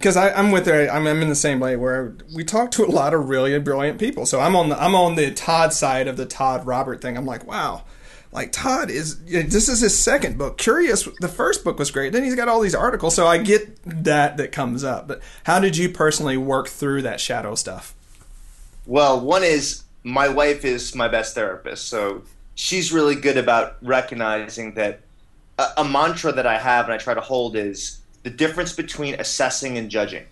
because 0.00 0.16
I'm 0.16 0.50
with 0.50 0.64
her. 0.64 0.88
I'm, 0.88 1.06
I'm 1.06 1.20
in 1.20 1.28
the 1.28 1.34
same 1.34 1.60
way 1.60 1.76
where 1.76 2.14
we 2.34 2.42
talk 2.42 2.70
to 2.72 2.84
a 2.86 2.88
lot 2.88 3.12
of 3.12 3.28
really 3.28 3.56
brilliant 3.58 3.98
people. 3.98 4.24
So 4.24 4.40
I'm 4.40 4.56
on 4.56 4.70
the 4.70 4.82
I'm 4.82 4.94
on 4.94 5.14
the 5.14 5.30
Todd 5.30 5.74
side 5.74 6.08
of 6.08 6.16
the 6.16 6.24
Todd 6.24 6.66
Robert 6.66 7.02
thing. 7.02 7.18
I'm 7.18 7.26
like, 7.26 7.46
wow, 7.46 7.82
like 8.32 8.50
Todd 8.50 8.90
is 8.90 9.22
this 9.24 9.68
is 9.68 9.80
his 9.80 9.98
second 9.98 10.38
book. 10.38 10.56
Curious, 10.56 11.06
the 11.20 11.28
first 11.28 11.64
book 11.64 11.78
was 11.78 11.90
great. 11.90 12.14
Then 12.14 12.24
he's 12.24 12.34
got 12.34 12.48
all 12.48 12.60
these 12.60 12.74
articles, 12.74 13.14
so 13.14 13.26
I 13.26 13.36
get 13.36 13.78
that 13.84 14.38
that 14.38 14.52
comes 14.52 14.84
up. 14.84 15.06
But 15.06 15.20
how 15.44 15.60
did 15.60 15.76
you 15.76 15.90
personally 15.90 16.38
work 16.38 16.68
through 16.68 17.02
that 17.02 17.20
shadow 17.20 17.54
stuff? 17.54 17.94
Well, 18.86 19.20
one 19.20 19.44
is 19.44 19.82
my 20.02 20.28
wife 20.28 20.64
is 20.64 20.94
my 20.94 21.08
best 21.08 21.34
therapist, 21.34 21.88
so 21.88 22.22
she's 22.54 22.90
really 22.90 23.16
good 23.16 23.36
about 23.36 23.76
recognizing 23.82 24.72
that 24.74 25.00
a, 25.58 25.66
a 25.76 25.84
mantra 25.84 26.32
that 26.32 26.46
I 26.46 26.56
have 26.56 26.86
and 26.86 26.94
I 26.94 26.96
try 26.96 27.12
to 27.12 27.20
hold 27.20 27.54
is 27.54 27.99
the 28.22 28.30
difference 28.30 28.72
between 28.72 29.14
assessing 29.14 29.78
and 29.78 29.90
judging. 29.90 30.24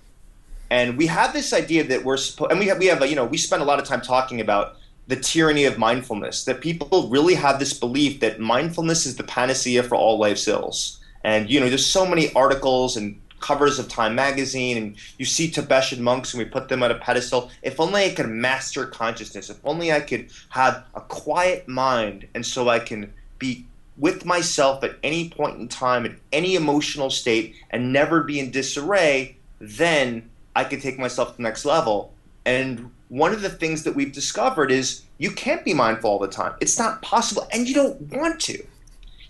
And 0.71 0.99
we 0.99 1.07
have 1.07 1.33
this 1.33 1.53
idea 1.53 1.85
that 1.85 2.05
we're 2.05 2.19
supposed, 2.19 2.51
and 2.51 2.61
we 2.61 2.67
have, 2.67 2.79
we 2.79 2.87
have, 2.87 3.01
a, 3.01 3.09
you 3.09 3.17
know, 3.17 3.25
we 3.25 3.39
spend 3.39 3.63
a 3.63 3.65
lot 3.65 3.79
of 3.79 3.87
time 3.87 4.03
talking 4.03 4.41
about 4.41 4.77
the 5.07 5.17
tyranny 5.17 5.65
of 5.65 5.79
mindfulness, 5.79 6.45
that 6.45 6.61
people 6.61 7.09
really 7.09 7.35
have 7.35 7.59
this 7.59 7.73
belief 7.73 8.21
that 8.21 8.39
mindfulness 8.39 9.07
is 9.07 9.17
the 9.17 9.25
panacea 9.25 9.83
for 9.83 9.95
all 9.95 10.19
life's 10.19 10.47
ills. 10.47 11.01
And, 11.25 11.49
you 11.49 11.59
know, 11.59 11.69
there's 11.69 11.87
so 11.87 12.07
many 12.07 12.31
articles 12.35 12.99
and 12.99 13.19
covers 13.41 13.79
of 13.79 13.89
Time 13.89 14.15
magazine, 14.15 14.77
and 14.77 14.97
you 15.17 15.25
see 15.25 15.51
Tibetan 15.51 16.03
monks 16.03 16.35
and 16.35 16.43
we 16.43 16.45
put 16.45 16.69
them 16.69 16.83
on 16.83 16.91
a 16.91 16.97
pedestal. 16.97 17.51
If 17.63 17.81
only 17.81 18.05
I 18.05 18.11
could 18.11 18.29
master 18.29 18.85
consciousness, 18.85 19.49
if 19.49 19.59
only 19.65 19.93
I 19.93 20.01
could 20.01 20.31
have 20.51 20.85
a 20.95 21.01
quiet 21.01 21.69
mind, 21.69 22.29
and 22.35 22.45
so 22.45 22.69
I 22.69 22.79
can 22.79 23.13
be 23.39 23.65
with 23.99 24.25
myself 24.25 24.85
at 24.85 24.97
any 25.03 25.29
point 25.29 25.59
in 25.59 25.69
time, 25.69 26.07
at 26.07 26.13
any 26.33 26.55
emotional 26.55 27.11
state, 27.11 27.57
and 27.71 27.93
never 27.93 28.23
be 28.23 28.39
in 28.39 28.51
disarray, 28.51 29.37
then 29.59 30.31
I 30.55 30.65
can 30.65 30.81
take 30.81 30.99
myself 30.99 31.33
to 31.33 31.37
the 31.37 31.43
next 31.43 31.65
level. 31.65 32.15
And 32.47 32.91
one 33.09 33.33
of 33.33 33.43
the 33.43 33.51
things 33.51 33.83
that 33.85 33.95
we've 33.95 34.13
discovered 34.13 34.71
is 34.71 35.03
you 35.19 35.31
can't 35.31 35.65
be 35.65 35.75
mindful 35.75 36.11
all 36.11 36.19
the 36.19 36.29
time. 36.29 36.55
It's 36.61 36.79
not 36.79 37.03
possible, 37.03 37.47
and 37.53 37.69
you 37.69 37.75
don't 37.75 38.01
want 38.13 38.41
to. 38.43 38.65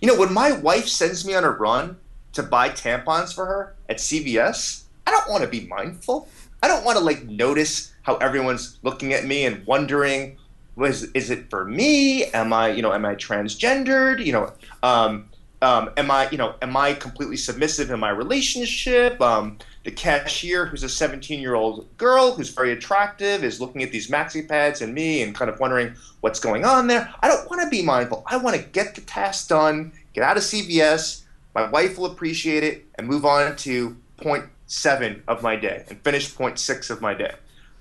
You 0.01 0.09
know, 0.09 0.19
when 0.19 0.33
my 0.33 0.53
wife 0.53 0.87
sends 0.87 1.25
me 1.25 1.35
on 1.35 1.45
a 1.45 1.51
run 1.51 1.97
to 2.35 2.43
buy 2.43 2.71
tampons 2.71 3.35
for 3.35 3.47
her 3.47 3.75
at 3.89 3.99
CVS, 3.99 4.85
I 5.07 5.11
don't 5.11 5.31
want 5.31 5.43
to 5.43 5.49
be 5.49 5.67
mindful. 5.67 6.29
I 6.63 6.69
don't 6.69 6.85
want 6.85 6.99
to 6.99 7.05
like 7.05 7.25
notice 7.25 7.93
how 8.03 8.17
everyone's 8.17 8.79
looking 8.83 9.13
at 9.13 9.25
me 9.25 9.45
and 9.45 9.67
wondering 9.67 10.38
was 10.79 11.05
is 11.13 11.31
it 11.31 11.51
for 11.51 11.65
me? 11.65 12.25
Am 12.27 12.53
I 12.53 12.69
you 12.69 12.83
know 12.83 12.93
am 12.93 13.05
I 13.05 13.15
transgendered? 13.15 14.25
You 14.25 14.33
know, 14.33 14.53
um, 14.83 15.29
um, 15.61 15.91
am 15.97 16.11
I 16.11 16.31
you 16.31 16.39
know 16.39 16.55
am 16.63 16.77
I 16.77 16.95
completely 16.95 17.37
submissive 17.37 17.91
in 17.91 17.99
my 17.99 18.11
relationship? 18.11 19.21
Um, 19.21 19.59
the 19.85 19.91
cashier, 19.91 20.67
who's 20.67 20.83
a 20.83 20.89
17 20.89 21.41
year 21.41 21.55
old 21.55 21.87
girl 21.97 22.33
who's 22.33 22.51
very 22.51 22.73
attractive, 22.73 23.43
is 23.43 23.61
looking 23.61 23.83
at 23.83 23.91
these 23.91 24.09
maxi 24.09 24.47
pads 24.47 24.81
and 24.81 24.95
me 24.95 25.23
and 25.23 25.35
kind 25.35 25.51
of 25.51 25.59
wondering 25.61 25.95
what's 26.21 26.41
going 26.41 26.65
on 26.65 26.87
there. 26.87 27.13
I 27.23 27.29
don't 27.29 27.49
want 27.51 27.63
to 27.63 27.69
be 27.69 27.83
mindful. 27.83 28.23
I 28.27 28.37
want 28.37 28.57
to 28.57 28.63
get 28.63 28.95
the 28.95 29.01
task 29.01 29.49
done, 29.49 29.93
get 30.15 30.25
out 30.25 30.37
of 30.37 30.43
CVS. 30.43 31.23
My 31.55 31.69
wife 31.69 31.99
will 31.99 32.07
appreciate 32.07 32.63
it 32.63 32.87
and 32.97 33.09
move 33.09 33.25
on 33.25 33.57
to 33.57 33.97
point 34.19 34.45
seven 34.67 35.23
of 35.27 35.43
my 35.43 35.57
day 35.57 35.85
and 35.89 35.99
finish 36.03 36.35
point 36.35 36.59
six 36.59 36.91
of 36.91 37.01
my 37.01 37.15
day. 37.15 37.35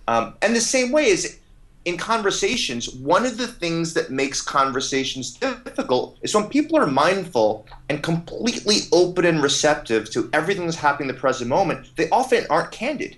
Um, 0.07 0.35
and 0.41 0.55
the 0.55 0.61
same 0.61 0.91
way 0.91 1.07
is 1.07 1.39
in 1.87 1.95
conversations, 1.95 2.93
one 2.95 3.25
of 3.25 3.37
the 3.37 3.47
things 3.47 3.93
that 3.93 4.11
makes 4.11 4.41
conversations 4.41 5.31
difficult 5.31 6.17
is 6.21 6.35
when 6.35 6.49
people 6.49 6.77
are 6.77 6.85
mindful 6.85 7.65
and 7.87 8.03
completely 8.03 8.79
open 8.91 9.23
and 9.23 9.41
receptive 9.41 10.11
to 10.11 10.29
everything 10.33 10.65
that's 10.65 10.75
happening 10.75 11.07
in 11.09 11.15
the 11.15 11.21
present 11.21 11.49
moment, 11.49 11.89
they 11.95 12.09
often 12.09 12.45
aren't 12.49 12.71
candid 12.71 13.15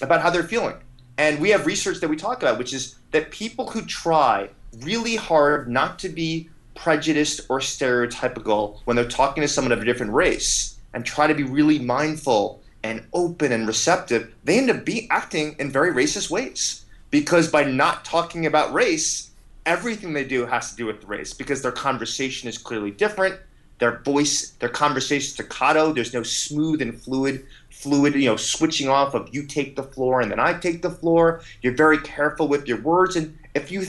about 0.00 0.20
how 0.20 0.30
they're 0.30 0.42
feeling. 0.42 0.74
And 1.16 1.38
we 1.38 1.50
have 1.50 1.64
research 1.64 2.00
that 2.00 2.08
we 2.08 2.16
talk 2.16 2.42
about, 2.42 2.58
which 2.58 2.72
is 2.72 2.96
that 3.12 3.30
people 3.30 3.70
who 3.70 3.82
try 3.82 4.48
really 4.80 5.14
hard 5.14 5.68
not 5.68 6.00
to 6.00 6.08
be 6.08 6.50
prejudiced 6.74 7.42
or 7.48 7.60
stereotypical 7.60 8.80
when 8.84 8.96
they're 8.96 9.06
talking 9.06 9.42
to 9.42 9.48
someone 9.48 9.70
of 9.70 9.80
a 9.80 9.84
different 9.84 10.12
race 10.12 10.76
and 10.92 11.06
try 11.06 11.28
to 11.28 11.34
be 11.34 11.44
really 11.44 11.78
mindful 11.78 12.64
and 12.82 13.06
open 13.12 13.52
and 13.52 13.68
receptive, 13.68 14.34
they 14.42 14.58
end 14.58 14.70
up 14.70 14.84
be 14.84 15.06
acting 15.08 15.54
in 15.60 15.70
very 15.70 15.92
racist 15.92 16.28
ways. 16.28 16.81
Because 17.12 17.48
by 17.48 17.62
not 17.62 18.04
talking 18.04 18.46
about 18.46 18.72
race, 18.72 19.30
everything 19.66 20.12
they 20.12 20.24
do 20.24 20.46
has 20.46 20.70
to 20.70 20.76
do 20.76 20.86
with 20.86 21.04
race 21.04 21.32
because 21.32 21.62
their 21.62 21.70
conversation 21.70 22.48
is 22.48 22.58
clearly 22.58 22.90
different. 22.90 23.38
Their 23.78 23.98
voice, 23.98 24.50
their 24.60 24.68
conversation 24.68 25.26
is 25.26 25.32
staccato. 25.32 25.92
There's 25.92 26.14
no 26.14 26.22
smooth 26.22 26.82
and 26.82 27.00
fluid, 27.00 27.46
fluid, 27.70 28.14
you 28.14 28.26
know, 28.26 28.36
switching 28.36 28.88
off 28.88 29.14
of 29.14 29.28
you 29.32 29.44
take 29.44 29.76
the 29.76 29.82
floor 29.82 30.20
and 30.20 30.30
then 30.30 30.40
I 30.40 30.54
take 30.54 30.82
the 30.82 30.90
floor. 30.90 31.42
You're 31.62 31.76
very 31.76 31.98
careful 31.98 32.48
with 32.48 32.66
your 32.66 32.80
words, 32.80 33.14
and 33.16 33.36
if 33.54 33.70
you 33.70 33.86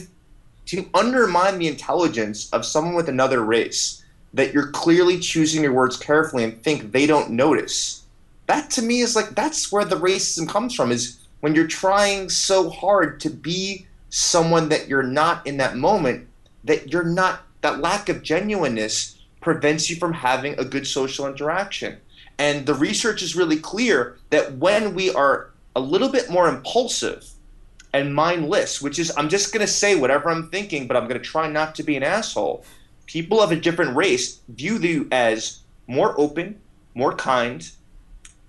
to 0.66 0.88
undermine 0.94 1.58
the 1.58 1.68
intelligence 1.68 2.50
of 2.52 2.64
someone 2.64 2.94
with 2.94 3.08
another 3.08 3.44
race, 3.44 4.02
that 4.32 4.52
you're 4.52 4.70
clearly 4.70 5.18
choosing 5.18 5.62
your 5.62 5.72
words 5.72 5.96
carefully 5.96 6.42
and 6.44 6.62
think 6.62 6.90
they 6.90 7.06
don't 7.06 7.30
notice. 7.30 8.02
That 8.46 8.70
to 8.72 8.82
me 8.82 9.00
is 9.00 9.14
like 9.14 9.30
that's 9.30 9.70
where 9.70 9.84
the 9.84 9.96
racism 9.96 10.48
comes 10.48 10.74
from. 10.74 10.90
Is 10.90 11.18
when 11.44 11.54
you're 11.54 11.66
trying 11.66 12.30
so 12.30 12.70
hard 12.70 13.20
to 13.20 13.28
be 13.28 13.86
someone 14.08 14.70
that 14.70 14.88
you're 14.88 15.02
not 15.02 15.46
in 15.46 15.58
that 15.58 15.76
moment, 15.76 16.26
that 16.64 16.90
you're 16.90 17.04
not, 17.04 17.42
that 17.60 17.80
lack 17.80 18.08
of 18.08 18.22
genuineness 18.22 19.18
prevents 19.42 19.90
you 19.90 19.96
from 19.96 20.14
having 20.14 20.58
a 20.58 20.64
good 20.64 20.86
social 20.86 21.26
interaction. 21.26 21.98
And 22.38 22.64
the 22.64 22.72
research 22.72 23.20
is 23.20 23.36
really 23.36 23.58
clear 23.58 24.16
that 24.30 24.56
when 24.56 24.94
we 24.94 25.12
are 25.12 25.50
a 25.76 25.80
little 25.80 26.08
bit 26.08 26.30
more 26.30 26.48
impulsive 26.48 27.28
and 27.92 28.14
mindless, 28.14 28.80
which 28.80 28.98
is, 28.98 29.12
I'm 29.14 29.28
just 29.28 29.52
going 29.52 29.66
to 29.66 29.70
say 29.70 29.96
whatever 29.96 30.30
I'm 30.30 30.48
thinking, 30.48 30.86
but 30.86 30.96
I'm 30.96 31.06
going 31.06 31.20
to 31.20 31.28
try 31.28 31.46
not 31.46 31.74
to 31.74 31.82
be 31.82 31.94
an 31.94 32.02
asshole. 32.02 32.64
People 33.04 33.42
of 33.42 33.52
a 33.52 33.56
different 33.56 33.94
race 33.94 34.40
view 34.48 34.78
you 34.78 35.08
as 35.12 35.60
more 35.88 36.18
open, 36.18 36.58
more 36.94 37.14
kind, 37.14 37.70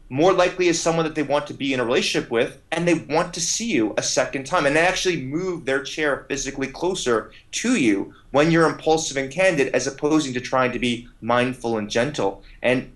more 0.09 0.33
likely 0.33 0.69
as 0.69 0.79
someone 0.79 1.05
that 1.05 1.15
they 1.15 1.23
want 1.23 1.47
to 1.47 1.53
be 1.53 1.73
in 1.73 1.79
a 1.79 1.85
relationship 1.85 2.29
with, 2.29 2.59
and 2.71 2.87
they 2.87 2.93
want 2.93 3.33
to 3.33 3.41
see 3.41 3.71
you 3.71 3.93
a 3.97 4.03
second 4.03 4.45
time. 4.45 4.65
And 4.65 4.75
they 4.75 4.85
actually 4.85 5.21
move 5.23 5.65
their 5.65 5.83
chair 5.83 6.25
physically 6.29 6.67
closer 6.67 7.31
to 7.53 7.75
you 7.75 8.13
when 8.31 8.51
you're 8.51 8.69
impulsive 8.69 9.17
and 9.17 9.31
candid, 9.31 9.73
as 9.73 9.87
opposed 9.87 10.31
to 10.31 10.41
trying 10.41 10.71
to 10.73 10.79
be 10.79 11.07
mindful 11.21 11.77
and 11.77 11.89
gentle. 11.89 12.43
And, 12.61 12.93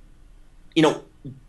you 0.75 0.83
know, 0.83 1.03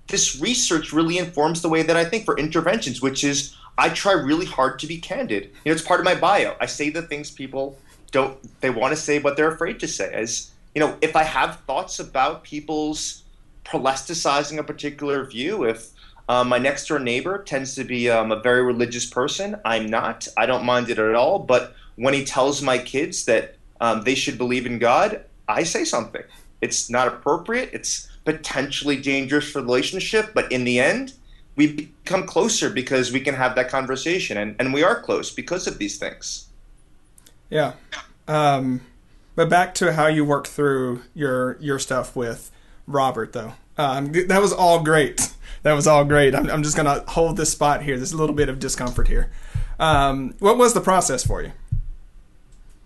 this 0.08 0.40
research 0.40 0.92
really 0.92 1.18
informs 1.18 1.62
the 1.62 1.68
way 1.68 1.82
that 1.82 1.96
I 1.96 2.04
think 2.04 2.24
for 2.24 2.38
interventions, 2.38 3.02
which 3.02 3.22
is 3.22 3.54
I 3.76 3.90
try 3.90 4.12
really 4.12 4.46
hard 4.46 4.78
to 4.80 4.86
be 4.86 4.98
candid. 4.98 5.44
You 5.64 5.70
know, 5.70 5.72
it's 5.72 5.82
part 5.82 6.00
of 6.00 6.04
my 6.04 6.14
bio. 6.14 6.56
I 6.60 6.66
say 6.66 6.90
the 6.90 7.02
things 7.02 7.30
people 7.30 7.78
don't, 8.12 8.36
they 8.60 8.70
want 8.70 8.94
to 8.94 9.00
say, 9.00 9.18
but 9.18 9.36
they're 9.36 9.52
afraid 9.52 9.78
to 9.80 9.88
say. 9.88 10.12
As, 10.12 10.50
you 10.74 10.80
know, 10.80 10.96
if 11.00 11.16
I 11.16 11.22
have 11.22 11.60
thoughts 11.60 12.00
about 12.00 12.44
people's, 12.44 13.22
prolasticizing 13.64 14.58
a 14.58 14.64
particular 14.64 15.24
view. 15.24 15.64
If 15.64 15.90
um, 16.28 16.48
my 16.48 16.58
next 16.58 16.86
door 16.86 16.98
neighbor 16.98 17.42
tends 17.42 17.74
to 17.74 17.84
be 17.84 18.10
um, 18.10 18.32
a 18.32 18.40
very 18.40 18.62
religious 18.62 19.06
person, 19.06 19.56
I'm 19.64 19.86
not. 19.86 20.28
I 20.36 20.46
don't 20.46 20.64
mind 20.64 20.88
it 20.88 20.98
at 20.98 21.14
all. 21.14 21.38
But 21.38 21.74
when 21.96 22.14
he 22.14 22.24
tells 22.24 22.62
my 22.62 22.78
kids 22.78 23.24
that 23.24 23.56
um, 23.80 24.04
they 24.04 24.14
should 24.14 24.38
believe 24.38 24.66
in 24.66 24.78
God, 24.78 25.24
I 25.48 25.64
say 25.64 25.84
something. 25.84 26.22
It's 26.60 26.90
not 26.90 27.08
appropriate. 27.08 27.70
It's 27.72 28.08
potentially 28.24 28.96
dangerous 28.96 29.50
for 29.50 29.60
the 29.60 29.66
relationship. 29.66 30.32
But 30.34 30.52
in 30.52 30.64
the 30.64 30.78
end, 30.78 31.14
we 31.56 31.72
become 31.72 32.26
closer 32.26 32.70
because 32.70 33.12
we 33.12 33.20
can 33.20 33.34
have 33.34 33.54
that 33.56 33.68
conversation. 33.68 34.36
And, 34.36 34.56
and 34.58 34.72
we 34.72 34.82
are 34.82 35.00
close 35.00 35.30
because 35.30 35.66
of 35.66 35.78
these 35.78 35.98
things. 35.98 36.46
Yeah. 37.48 37.72
Um, 38.28 38.82
but 39.34 39.48
back 39.48 39.74
to 39.76 39.92
how 39.94 40.06
you 40.06 40.24
work 40.24 40.46
through 40.46 41.02
your 41.14 41.56
your 41.60 41.78
stuff 41.78 42.14
with 42.14 42.50
Robert, 42.92 43.32
though. 43.32 43.52
Um, 43.78 44.12
that 44.12 44.40
was 44.40 44.52
all 44.52 44.82
great. 44.82 45.32
That 45.62 45.72
was 45.74 45.86
all 45.86 46.04
great. 46.04 46.34
I'm, 46.34 46.50
I'm 46.50 46.62
just 46.62 46.76
going 46.76 46.86
to 46.86 47.04
hold 47.10 47.36
this 47.36 47.50
spot 47.50 47.82
here. 47.82 47.96
There's 47.96 48.12
a 48.12 48.16
little 48.16 48.34
bit 48.34 48.48
of 48.48 48.58
discomfort 48.58 49.08
here. 49.08 49.30
Um, 49.78 50.34
what 50.38 50.58
was 50.58 50.74
the 50.74 50.80
process 50.80 51.24
for 51.24 51.42
you? 51.42 51.52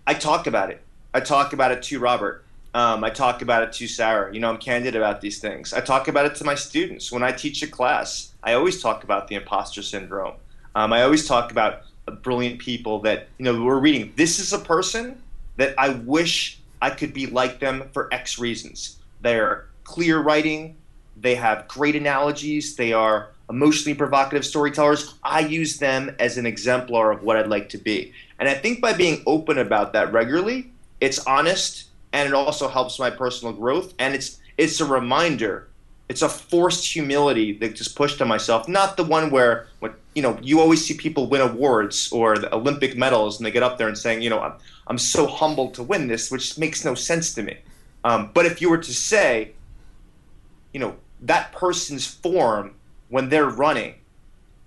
I 0.07 0.13
talk 0.13 0.47
about 0.47 0.69
it. 0.69 0.81
I 1.13 1.19
talk 1.19 1.53
about 1.53 1.71
it 1.71 1.83
to 1.83 1.99
Robert. 1.99 2.43
Um, 2.73 3.03
I 3.03 3.09
talk 3.09 3.41
about 3.41 3.63
it 3.63 3.71
to 3.73 3.87
Sarah. 3.87 4.33
You 4.33 4.41
know, 4.41 4.49
I'm 4.49 4.57
candid 4.57 4.95
about 4.95 5.21
these 5.21 5.39
things. 5.39 5.73
I 5.73 5.79
talk 5.79 6.09
about 6.09 6.25
it 6.25 6.35
to 6.35 6.43
my 6.43 6.55
students. 6.55 7.11
When 7.11 7.23
I 7.23 7.31
teach 7.31 7.63
a 7.63 7.67
class, 7.67 8.33
I 8.43 8.53
always 8.53 8.81
talk 8.81 9.05
about 9.05 9.29
the 9.29 9.35
imposter 9.35 9.81
syndrome. 9.81 10.35
Um, 10.75 10.91
I 10.91 11.03
always 11.03 11.25
talk 11.25 11.51
about 11.51 11.83
brilliant 12.21 12.59
people 12.59 12.99
that, 12.99 13.29
you 13.37 13.45
know, 13.45 13.63
we're 13.63 13.79
reading. 13.79 14.11
This 14.15 14.39
is 14.39 14.51
a 14.51 14.59
person 14.59 15.21
that 15.55 15.73
I 15.77 15.89
wish 15.89 16.59
I 16.81 16.89
could 16.89 17.13
be 17.13 17.27
like 17.27 17.59
them 17.59 17.89
for 17.93 18.13
X 18.13 18.37
reasons. 18.37 18.97
They're 19.21 19.67
clear 19.85 20.19
writing. 20.19 20.75
They 21.15 21.35
have 21.35 21.67
great 21.69 21.95
analogies. 21.95 22.75
They 22.75 22.91
are 22.91 23.31
emotionally 23.49 23.95
provocative 23.95 24.45
storytellers. 24.45 25.15
I 25.23 25.39
use 25.39 25.77
them 25.77 26.13
as 26.19 26.37
an 26.37 26.45
exemplar 26.45 27.11
of 27.11 27.23
what 27.23 27.37
I'd 27.37 27.47
like 27.47 27.69
to 27.69 27.77
be. 27.77 28.11
And 28.39 28.49
I 28.49 28.53
think 28.53 28.81
by 28.81 28.93
being 28.93 29.23
open 29.25 29.57
about 29.57 29.93
that 29.93 30.11
regularly, 30.11 30.71
it's 30.99 31.25
honest 31.25 31.85
and 32.11 32.27
it 32.27 32.33
also 32.33 32.67
helps 32.67 32.97
my 32.97 33.09
personal 33.09 33.53
growth. 33.53 33.93
And 33.99 34.13
it's 34.13 34.39
it's 34.57 34.79
a 34.79 34.85
reminder. 34.85 35.67
It's 36.07 36.21
a 36.21 36.29
forced 36.29 36.93
humility 36.93 37.57
that 37.57 37.75
just 37.75 37.95
pushed 37.95 38.21
on 38.21 38.27
myself, 38.27 38.67
not 38.67 38.95
the 38.95 39.03
one 39.03 39.31
where 39.31 39.67
what 39.79 39.95
you 40.13 40.21
know 40.21 40.37
you 40.41 40.59
always 40.59 40.85
see 40.85 40.93
people 40.93 41.27
win 41.27 41.41
awards 41.41 42.11
or 42.11 42.37
the 42.37 42.53
Olympic 42.53 42.95
medals 42.97 43.37
and 43.37 43.45
they 43.45 43.51
get 43.51 43.63
up 43.63 43.77
there 43.77 43.87
and 43.87 43.97
saying, 43.97 44.21
you 44.21 44.29
know, 44.29 44.39
I'm, 44.39 44.53
I'm 44.87 44.97
so 44.97 45.27
humbled 45.27 45.73
to 45.75 45.83
win 45.83 46.07
this, 46.07 46.31
which 46.31 46.57
makes 46.57 46.85
no 46.85 46.95
sense 46.95 47.33
to 47.35 47.43
me. 47.43 47.57
Um, 48.03 48.31
but 48.33 48.45
if 48.45 48.61
you 48.61 48.69
were 48.69 48.77
to 48.77 48.93
say, 48.93 49.53
you 50.75 50.79
know, 50.79 50.97
that 51.21 51.53
person's 51.53 52.05
form 52.05 52.75
when 53.07 53.29
they're 53.29 53.47
running. 53.47 53.95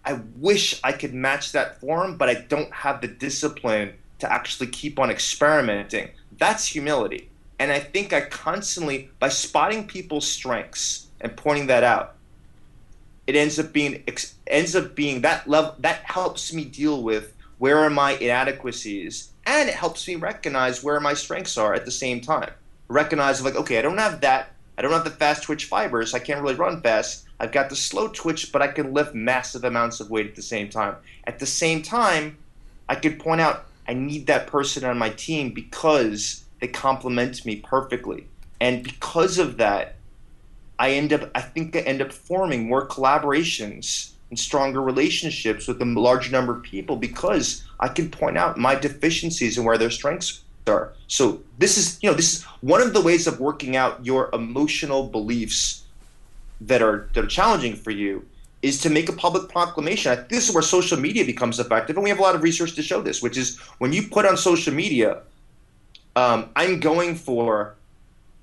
I 0.06 0.20
wish 0.36 0.80
I 0.82 0.92
could 0.92 1.12
match 1.12 1.52
that 1.52 1.82
form, 1.82 2.16
but 2.16 2.30
I 2.30 2.46
don't 2.48 2.72
have 2.72 3.02
the 3.02 3.09
discipline 3.09 3.92
to 4.20 4.32
actually 4.32 4.68
keep 4.68 4.98
on 4.98 5.11
experimenting. 5.11 6.09
That's 6.38 6.66
humility. 6.66 7.28
And 7.59 7.70
I 7.70 7.80
think 7.80 8.14
I 8.14 8.22
constantly, 8.22 9.11
by 9.18 9.28
spotting 9.28 9.86
people's 9.86 10.26
strengths 10.26 11.09
and 11.20 11.36
pointing 11.36 11.66
that 11.66 11.84
out, 11.84 12.14
it 13.26 13.36
ends 13.36 13.59
up 13.59 13.74
being 13.74 14.02
ends 14.46 14.74
up 14.74 14.94
being 14.94 15.20
that 15.20 15.46
level 15.46 15.74
that 15.80 16.00
helps 16.04 16.54
me 16.54 16.64
deal 16.64 17.02
with 17.02 17.34
where 17.59 17.76
are 17.76 17.90
my 17.90 18.12
inadequacies 18.12 19.28
and 19.44 19.68
it 19.68 19.74
helps 19.74 20.09
me 20.09 20.14
recognize 20.14 20.82
where 20.82 21.00
my 21.00 21.12
strengths 21.12 21.59
are 21.59 21.74
at 21.74 21.84
the 21.84 21.90
same 21.90 22.22
time 22.22 22.50
recognize 22.88 23.44
like 23.44 23.54
okay 23.54 23.78
i 23.78 23.82
don't 23.82 23.98
have 23.98 24.22
that 24.22 24.54
I 24.78 24.82
don't 24.82 24.92
have 24.92 25.02
the 25.02 25.10
fast 25.10 25.42
twitch 25.42 25.64
fibers. 25.64 26.14
I 26.14 26.20
can't 26.20 26.40
really 26.40 26.54
run 26.54 26.80
fast. 26.80 27.26
I've 27.40 27.50
got 27.50 27.68
the 27.68 27.74
slow 27.74 28.06
twitch, 28.08 28.52
but 28.52 28.62
I 28.62 28.68
can 28.68 28.92
lift 28.92 29.12
massive 29.12 29.64
amounts 29.64 29.98
of 29.98 30.08
weight 30.08 30.28
at 30.28 30.36
the 30.36 30.42
same 30.42 30.70
time. 30.70 30.94
At 31.24 31.40
the 31.40 31.46
same 31.46 31.82
time, 31.82 32.38
I 32.88 32.94
could 32.94 33.18
point 33.18 33.40
out 33.40 33.66
I 33.88 33.94
need 33.94 34.28
that 34.28 34.46
person 34.46 34.84
on 34.84 34.96
my 34.96 35.10
team 35.10 35.50
because 35.50 36.44
they 36.60 36.68
complement 36.68 37.44
me 37.44 37.56
perfectly. 37.56 38.28
And 38.60 38.84
because 38.84 39.38
of 39.38 39.56
that, 39.56 39.96
I 40.78 40.92
end 40.92 41.12
up 41.12 41.28
I 41.34 41.40
think 41.40 41.74
I 41.74 41.80
end 41.80 42.00
up 42.00 42.12
forming 42.12 42.68
more 42.68 42.86
collaborations 42.86 44.12
and 44.30 44.38
stronger 44.38 44.80
relationships 44.80 45.66
with 45.66 45.82
a 45.82 45.84
larger 45.84 46.30
number 46.30 46.54
of 46.54 46.62
people 46.62 46.94
because 46.94 47.64
I 47.80 47.88
can 47.88 48.10
point 48.10 48.38
out 48.38 48.58
my 48.58 48.76
deficiencies 48.76 49.56
and 49.56 49.66
where 49.66 49.78
their 49.78 49.90
strengths 49.90 50.44
are. 50.68 50.92
So 51.06 51.40
this 51.58 51.78
is, 51.78 51.98
you 52.02 52.10
know, 52.10 52.16
this 52.16 52.34
is 52.34 52.42
one 52.60 52.80
of 52.80 52.92
the 52.92 53.00
ways 53.00 53.26
of 53.26 53.40
working 53.40 53.76
out 53.76 54.04
your 54.04 54.30
emotional 54.32 55.08
beliefs 55.08 55.84
that 56.60 56.82
are 56.82 57.08
that 57.14 57.24
are 57.24 57.28
challenging 57.28 57.76
for 57.76 57.90
you 57.90 58.26
is 58.62 58.80
to 58.80 58.90
make 58.90 59.08
a 59.08 59.12
public 59.12 59.48
proclamation. 59.48 60.24
This 60.28 60.48
is 60.48 60.54
where 60.54 60.62
social 60.62 60.98
media 60.98 61.24
becomes 61.24 61.60
effective, 61.60 61.96
and 61.96 62.02
we 62.02 62.10
have 62.10 62.18
a 62.18 62.22
lot 62.22 62.34
of 62.34 62.42
research 62.42 62.74
to 62.74 62.82
show 62.82 63.00
this, 63.00 63.22
which 63.22 63.36
is 63.36 63.58
when 63.78 63.92
you 63.92 64.08
put 64.08 64.26
on 64.26 64.36
social 64.36 64.74
media, 64.74 65.22
um, 66.16 66.50
I'm 66.56 66.80
going 66.80 67.14
for 67.14 67.74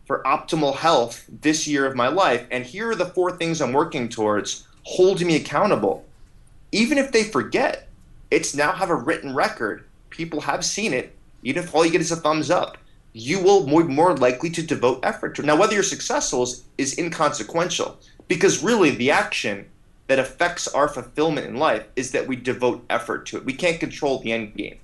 for 0.06 0.22
optimal 0.24 0.76
health 0.76 1.26
this 1.42 1.68
year 1.68 1.86
of 1.86 1.96
my 1.96 2.08
life, 2.08 2.46
and 2.52 2.66
here 2.66 2.92
are 2.92 2.96
the 2.96 3.08
four 3.08 3.32
things 3.32 3.62
I'm 3.62 3.74
working 3.74 4.08
towards. 4.08 4.68
Holding 4.84 5.28
me 5.28 5.36
accountable, 5.36 6.06
even 6.72 7.00
if 7.00 7.12
they 7.12 7.24
forget, 7.24 7.88
it's 8.30 8.54
now 8.54 8.72
have 8.72 8.92
a 8.92 8.96
written 8.96 9.34
record. 9.34 9.84
People 10.12 10.42
have 10.42 10.64
seen 10.64 10.94
it 10.94 11.15
even 11.46 11.64
if 11.64 11.74
all 11.74 11.86
you 11.86 11.92
get 11.92 12.02
is 12.02 12.12
a 12.12 12.18
thumbs 12.18 12.52
up, 12.52 12.78
you 13.14 13.40
will 13.40 13.66
more 13.66 13.86
more 13.86 14.18
likely 14.18 14.50
to 14.50 14.62
devote 14.62 15.00
effort 15.04 15.36
to. 15.36 15.44
Now, 15.44 15.56
whether 15.56 15.74
you're 15.74 15.84
successful 15.84 16.44
is, 16.44 16.66
is 16.78 16.98
inconsequential 16.98 17.98
because 18.28 18.62
really 18.62 18.90
the 18.90 19.12
action 19.12 19.70
that 20.08 20.20
affects 20.20 20.68
our 20.68 20.88
fulfillment 20.88 21.48
in 21.48 21.56
life 21.56 21.88
is 21.96 22.12
that 22.12 22.28
we 22.28 22.36
devote 22.36 22.84
effort 22.90 23.26
to 23.28 23.38
it. 23.38 23.46
We 23.46 23.54
can't 23.54 23.80
control 23.80 24.20
the 24.20 24.34
end 24.34 24.56
game. 24.56 24.80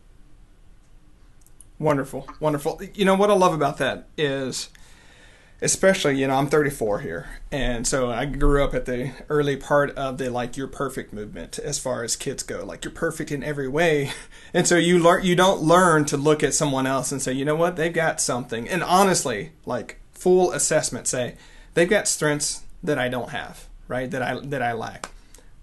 Wonderful, 1.78 2.28
wonderful. 2.40 2.80
You 2.94 3.06
know 3.06 3.16
what 3.16 3.32
I 3.32 3.34
love 3.34 3.54
about 3.54 3.78
that 3.80 4.08
is 4.18 4.70
especially 5.62 6.20
you 6.20 6.28
know 6.28 6.36
i'm 6.36 6.48
34 6.48 7.00
here 7.00 7.30
and 7.52 7.86
so 7.86 8.10
i 8.10 8.26
grew 8.26 8.64
up 8.64 8.74
at 8.74 8.86
the 8.86 9.12
early 9.30 9.56
part 9.56 9.92
of 9.96 10.18
the 10.18 10.30
like 10.30 10.58
you're 10.58 10.68
perfect 10.68 11.14
movement 11.14 11.60
as 11.60 11.78
far 11.78 12.04
as 12.04 12.16
kids 12.16 12.42
go 12.42 12.66
like 12.66 12.84
you're 12.84 12.92
perfect 12.92 13.32
in 13.32 13.44
every 13.44 13.68
way 13.68 14.12
and 14.54 14.68
so 14.68 14.76
you 14.76 14.98
learn 14.98 15.24
you 15.24 15.36
don't 15.36 15.62
learn 15.62 16.04
to 16.04 16.18
look 16.18 16.42
at 16.42 16.54
someone 16.54 16.88
else 16.88 17.12
and 17.12 17.22
say 17.22 17.32
you 17.32 17.46
know 17.46 17.56
what 17.56 17.76
they've 17.76 17.94
got 17.94 18.20
something 18.20 18.68
and 18.68 18.84
honestly 18.84 19.52
like 19.66 20.00
full 20.14 20.52
assessment 20.52 21.08
say 21.08 21.36
they've 21.74 21.90
got 21.90 22.08
strengths 22.08 22.64
that 22.84 22.98
i 22.98 23.08
don't 23.08 23.30
have 23.30 23.68
right? 23.92 24.10
That 24.10 24.24
I 24.24 24.40
that 24.40 24.62
I 24.64 24.72
lack. 24.72 25.10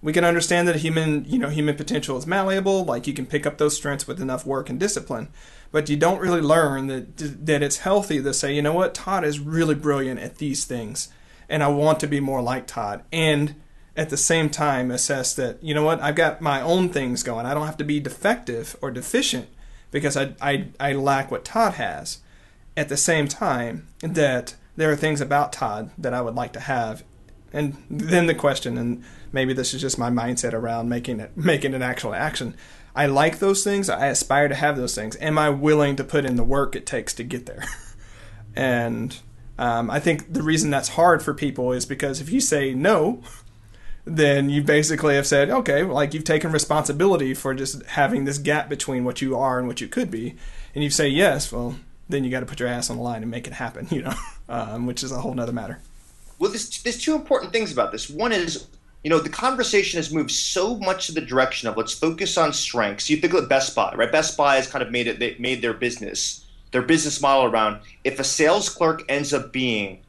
We 0.01 0.13
can 0.13 0.23
understand 0.23 0.67
that 0.69 0.77
human, 0.77 1.25
you 1.25 1.37
know, 1.37 1.49
human 1.49 1.75
potential 1.75 2.15
is 2.17 2.25
malleable. 2.25 2.85
Like 2.85 3.05
you 3.05 3.13
can 3.13 3.25
pick 3.25 3.45
up 3.45 3.57
those 3.57 3.75
strengths 3.75 4.07
with 4.07 4.21
enough 4.21 4.45
work 4.45 4.69
and 4.69 4.79
discipline, 4.79 5.27
but 5.71 5.89
you 5.89 5.97
don't 5.97 6.19
really 6.19 6.41
learn 6.41 6.87
that 6.87 7.17
that 7.45 7.61
it's 7.63 7.77
healthy 7.77 8.21
to 8.21 8.33
say, 8.33 8.53
you 8.53 8.61
know 8.61 8.73
what, 8.73 8.93
Todd 8.93 9.23
is 9.23 9.39
really 9.39 9.75
brilliant 9.75 10.19
at 10.19 10.37
these 10.37 10.65
things, 10.65 11.09
and 11.47 11.63
I 11.63 11.67
want 11.67 11.99
to 11.99 12.07
be 12.07 12.19
more 12.19 12.41
like 12.41 12.67
Todd, 12.67 13.03
and 13.11 13.55
at 13.95 14.09
the 14.09 14.17
same 14.17 14.49
time 14.49 14.91
assess 14.91 15.33
that 15.33 15.61
you 15.61 15.73
know 15.73 15.83
what 15.83 16.01
I've 16.01 16.15
got 16.15 16.41
my 16.41 16.61
own 16.61 16.89
things 16.89 17.23
going. 17.23 17.45
I 17.45 17.53
don't 17.53 17.65
have 17.65 17.77
to 17.77 17.83
be 17.83 17.99
defective 17.99 18.75
or 18.81 18.91
deficient 18.91 19.49
because 19.91 20.17
I 20.17 20.33
I, 20.41 20.67
I 20.79 20.93
lack 20.93 21.31
what 21.31 21.45
Todd 21.45 21.73
has. 21.75 22.19
At 22.77 22.87
the 22.87 22.97
same 22.97 23.27
time 23.27 23.87
that 23.99 24.55
there 24.77 24.89
are 24.89 24.95
things 24.95 25.19
about 25.19 25.51
Todd 25.51 25.91
that 25.97 26.13
I 26.13 26.21
would 26.21 26.35
like 26.35 26.53
to 26.53 26.61
have, 26.61 27.03
and 27.51 27.75
then 27.89 28.27
the 28.27 28.35
question, 28.35 28.77
and 28.77 29.03
maybe 29.33 29.53
this 29.53 29.73
is 29.73 29.81
just 29.81 29.99
my 29.99 30.09
mindset 30.09 30.53
around 30.53 30.87
making 30.87 31.19
it 31.19 31.35
making 31.35 31.73
an 31.73 31.81
actual 31.81 32.13
action. 32.13 32.55
I 32.99 33.05
like 33.05 33.39
those 33.39 33.63
things. 33.63 33.89
I 33.89 34.07
aspire 34.07 34.49
to 34.49 34.55
have 34.55 34.75
those 34.75 34.93
things. 34.93 35.15
Am 35.21 35.37
I 35.37 35.49
willing 35.49 35.95
to 35.95 36.03
put 36.03 36.25
in 36.25 36.35
the 36.35 36.43
work 36.43 36.75
it 36.75 36.85
takes 36.85 37.13
to 37.13 37.23
get 37.23 37.45
there? 37.45 37.63
and 38.57 39.17
um, 39.57 39.89
I 39.89 40.01
think 40.01 40.33
the 40.33 40.43
reason 40.43 40.69
that's 40.69 40.89
hard 40.89 41.23
for 41.23 41.33
people 41.33 41.71
is 41.71 41.85
because 41.85 42.19
if 42.19 42.29
you 42.29 42.41
say 42.41 42.73
no, 42.73 43.23
then 44.03 44.49
you 44.49 44.61
basically 44.61 45.15
have 45.15 45.25
said, 45.25 45.49
okay, 45.49 45.83
like 45.83 46.13
you've 46.13 46.25
taken 46.25 46.51
responsibility 46.51 47.33
for 47.33 47.53
just 47.53 47.85
having 47.85 48.25
this 48.25 48.37
gap 48.37 48.67
between 48.67 49.05
what 49.05 49.21
you 49.21 49.37
are 49.37 49.59
and 49.59 49.69
what 49.69 49.79
you 49.79 49.87
could 49.87 50.11
be, 50.11 50.35
and 50.75 50.83
you 50.83 50.89
say 50.89 51.07
yes, 51.07 51.53
well, 51.53 51.77
then 52.09 52.25
you 52.25 52.29
got 52.29 52.41
to 52.41 52.45
put 52.45 52.59
your 52.59 52.67
ass 52.67 52.89
on 52.89 52.97
the 52.97 53.03
line 53.03 53.21
and 53.21 53.31
make 53.31 53.47
it 53.47 53.53
happen, 53.53 53.87
you 53.91 54.01
know, 54.01 54.13
um, 54.49 54.85
which 54.85 55.03
is 55.03 55.13
a 55.13 55.21
whole 55.21 55.33
nother 55.33 55.53
matter. 55.53 55.79
Well, 56.37 56.51
there's, 56.51 56.83
there's 56.83 57.01
two 57.01 57.15
important 57.15 57.53
things 57.53 57.71
about 57.71 57.93
this. 57.93 58.09
One 58.09 58.33
is, 58.33 58.67
you 59.03 59.09
know, 59.09 59.19
the 59.19 59.29
conversation 59.29 59.97
has 59.97 60.13
moved 60.13 60.31
so 60.31 60.77
much 60.77 61.07
to 61.07 61.13
the 61.13 61.21
direction 61.21 61.69
of 61.69 61.77
let's 61.77 61.93
focus 61.93 62.37
on 62.37 62.51
strengths. 62.51 63.09
You 63.09 63.17
think 63.17 63.33
of 63.33 63.47
Best 63.47 63.75
Buy, 63.75 63.93
right? 63.95 64.11
Best 64.11 64.35
Buy 64.35 64.55
has 64.57 64.67
kind 64.67 64.83
of 64.83 64.91
made 64.91 65.07
it, 65.07 65.19
they 65.19 65.35
made 65.39 65.61
their 65.61 65.73
business, 65.73 66.45
their 66.71 66.81
business 66.81 67.21
model 67.21 67.45
around 67.45 67.79
if 68.03 68.19
a 68.19 68.23
sales 68.23 68.69
clerk 68.69 69.03
ends 69.07 69.33
up 69.33 69.53
being 69.53 69.99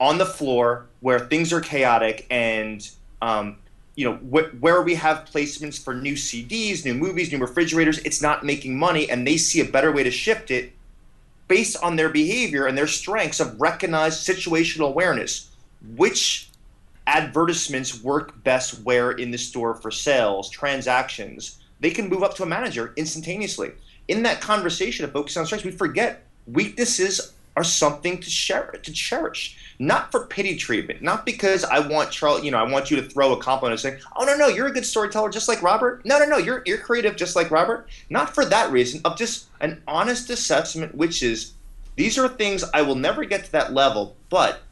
on 0.00 0.18
the 0.18 0.26
floor 0.26 0.86
where 1.00 1.20
things 1.20 1.52
are 1.52 1.60
chaotic 1.60 2.26
and 2.28 2.90
um, 3.22 3.56
you 3.94 4.04
know 4.04 4.16
wh- 4.16 4.62
where 4.62 4.82
we 4.82 4.96
have 4.96 5.28
placements 5.32 5.82
for 5.82 5.94
new 5.94 6.14
CDs, 6.14 6.84
new 6.84 6.94
movies, 6.94 7.30
new 7.30 7.38
refrigerators, 7.38 7.98
it's 7.98 8.20
not 8.20 8.44
making 8.44 8.76
money, 8.76 9.08
and 9.08 9.26
they 9.26 9.36
see 9.36 9.60
a 9.60 9.64
better 9.64 9.92
way 9.92 10.02
to 10.02 10.10
shift 10.10 10.50
it 10.50 10.72
based 11.46 11.76
on 11.82 11.94
their 11.94 12.08
behavior 12.08 12.66
and 12.66 12.76
their 12.76 12.88
strengths 12.88 13.38
of 13.38 13.60
recognized 13.60 14.26
situational 14.26 14.88
awareness. 14.88 15.50
Which 15.96 16.48
advertisements 17.06 18.02
work 18.02 18.42
best 18.44 18.82
where 18.82 19.12
in 19.12 19.30
the 19.30 19.38
store 19.38 19.74
for 19.74 19.90
sales, 19.90 20.48
transactions? 20.50 21.58
They 21.80 21.90
can 21.90 22.08
move 22.08 22.22
up 22.22 22.34
to 22.36 22.42
a 22.42 22.46
manager 22.46 22.92
instantaneously. 22.96 23.72
In 24.08 24.22
that 24.22 24.40
conversation 24.40 25.04
of 25.04 25.12
focus 25.12 25.36
on 25.36 25.46
strengths, 25.46 25.64
we 25.64 25.70
forget 25.70 26.24
weaknesses 26.46 27.34
are 27.56 27.64
something 27.64 28.18
to 28.18 28.28
share 28.28 28.72
to 28.82 28.92
cherish 28.92 29.56
not 29.78 30.10
for 30.10 30.26
pity 30.26 30.56
treatment 30.56 31.02
not 31.02 31.24
because 31.24 31.64
i 31.64 31.78
want 31.78 32.10
charlie 32.10 32.44
you 32.44 32.50
know 32.50 32.58
i 32.58 32.68
want 32.68 32.90
you 32.90 32.96
to 32.96 33.08
throw 33.08 33.32
a 33.32 33.40
compliment 33.40 33.72
and 33.72 33.80
say 33.80 34.08
oh 34.16 34.24
no 34.24 34.36
no 34.36 34.48
you're 34.48 34.66
a 34.66 34.72
good 34.72 34.84
storyteller 34.84 35.30
just 35.30 35.48
like 35.48 35.62
robert 35.62 36.04
no 36.04 36.18
no 36.18 36.26
no 36.26 36.36
you're, 36.36 36.62
you're 36.66 36.78
creative 36.78 37.16
just 37.16 37.36
like 37.36 37.50
robert 37.50 37.88
not 38.10 38.34
for 38.34 38.44
that 38.44 38.70
reason 38.72 39.00
of 39.04 39.16
just 39.16 39.46
an 39.60 39.80
honest 39.86 40.30
assessment 40.30 40.94
which 40.94 41.22
is 41.22 41.52
these 41.96 42.18
are 42.18 42.28
things 42.28 42.64
i 42.74 42.82
will 42.82 42.96
never 42.96 43.24
get 43.24 43.44
to 43.44 43.52
that 43.52 43.72
level 43.72 44.16
but 44.30 44.62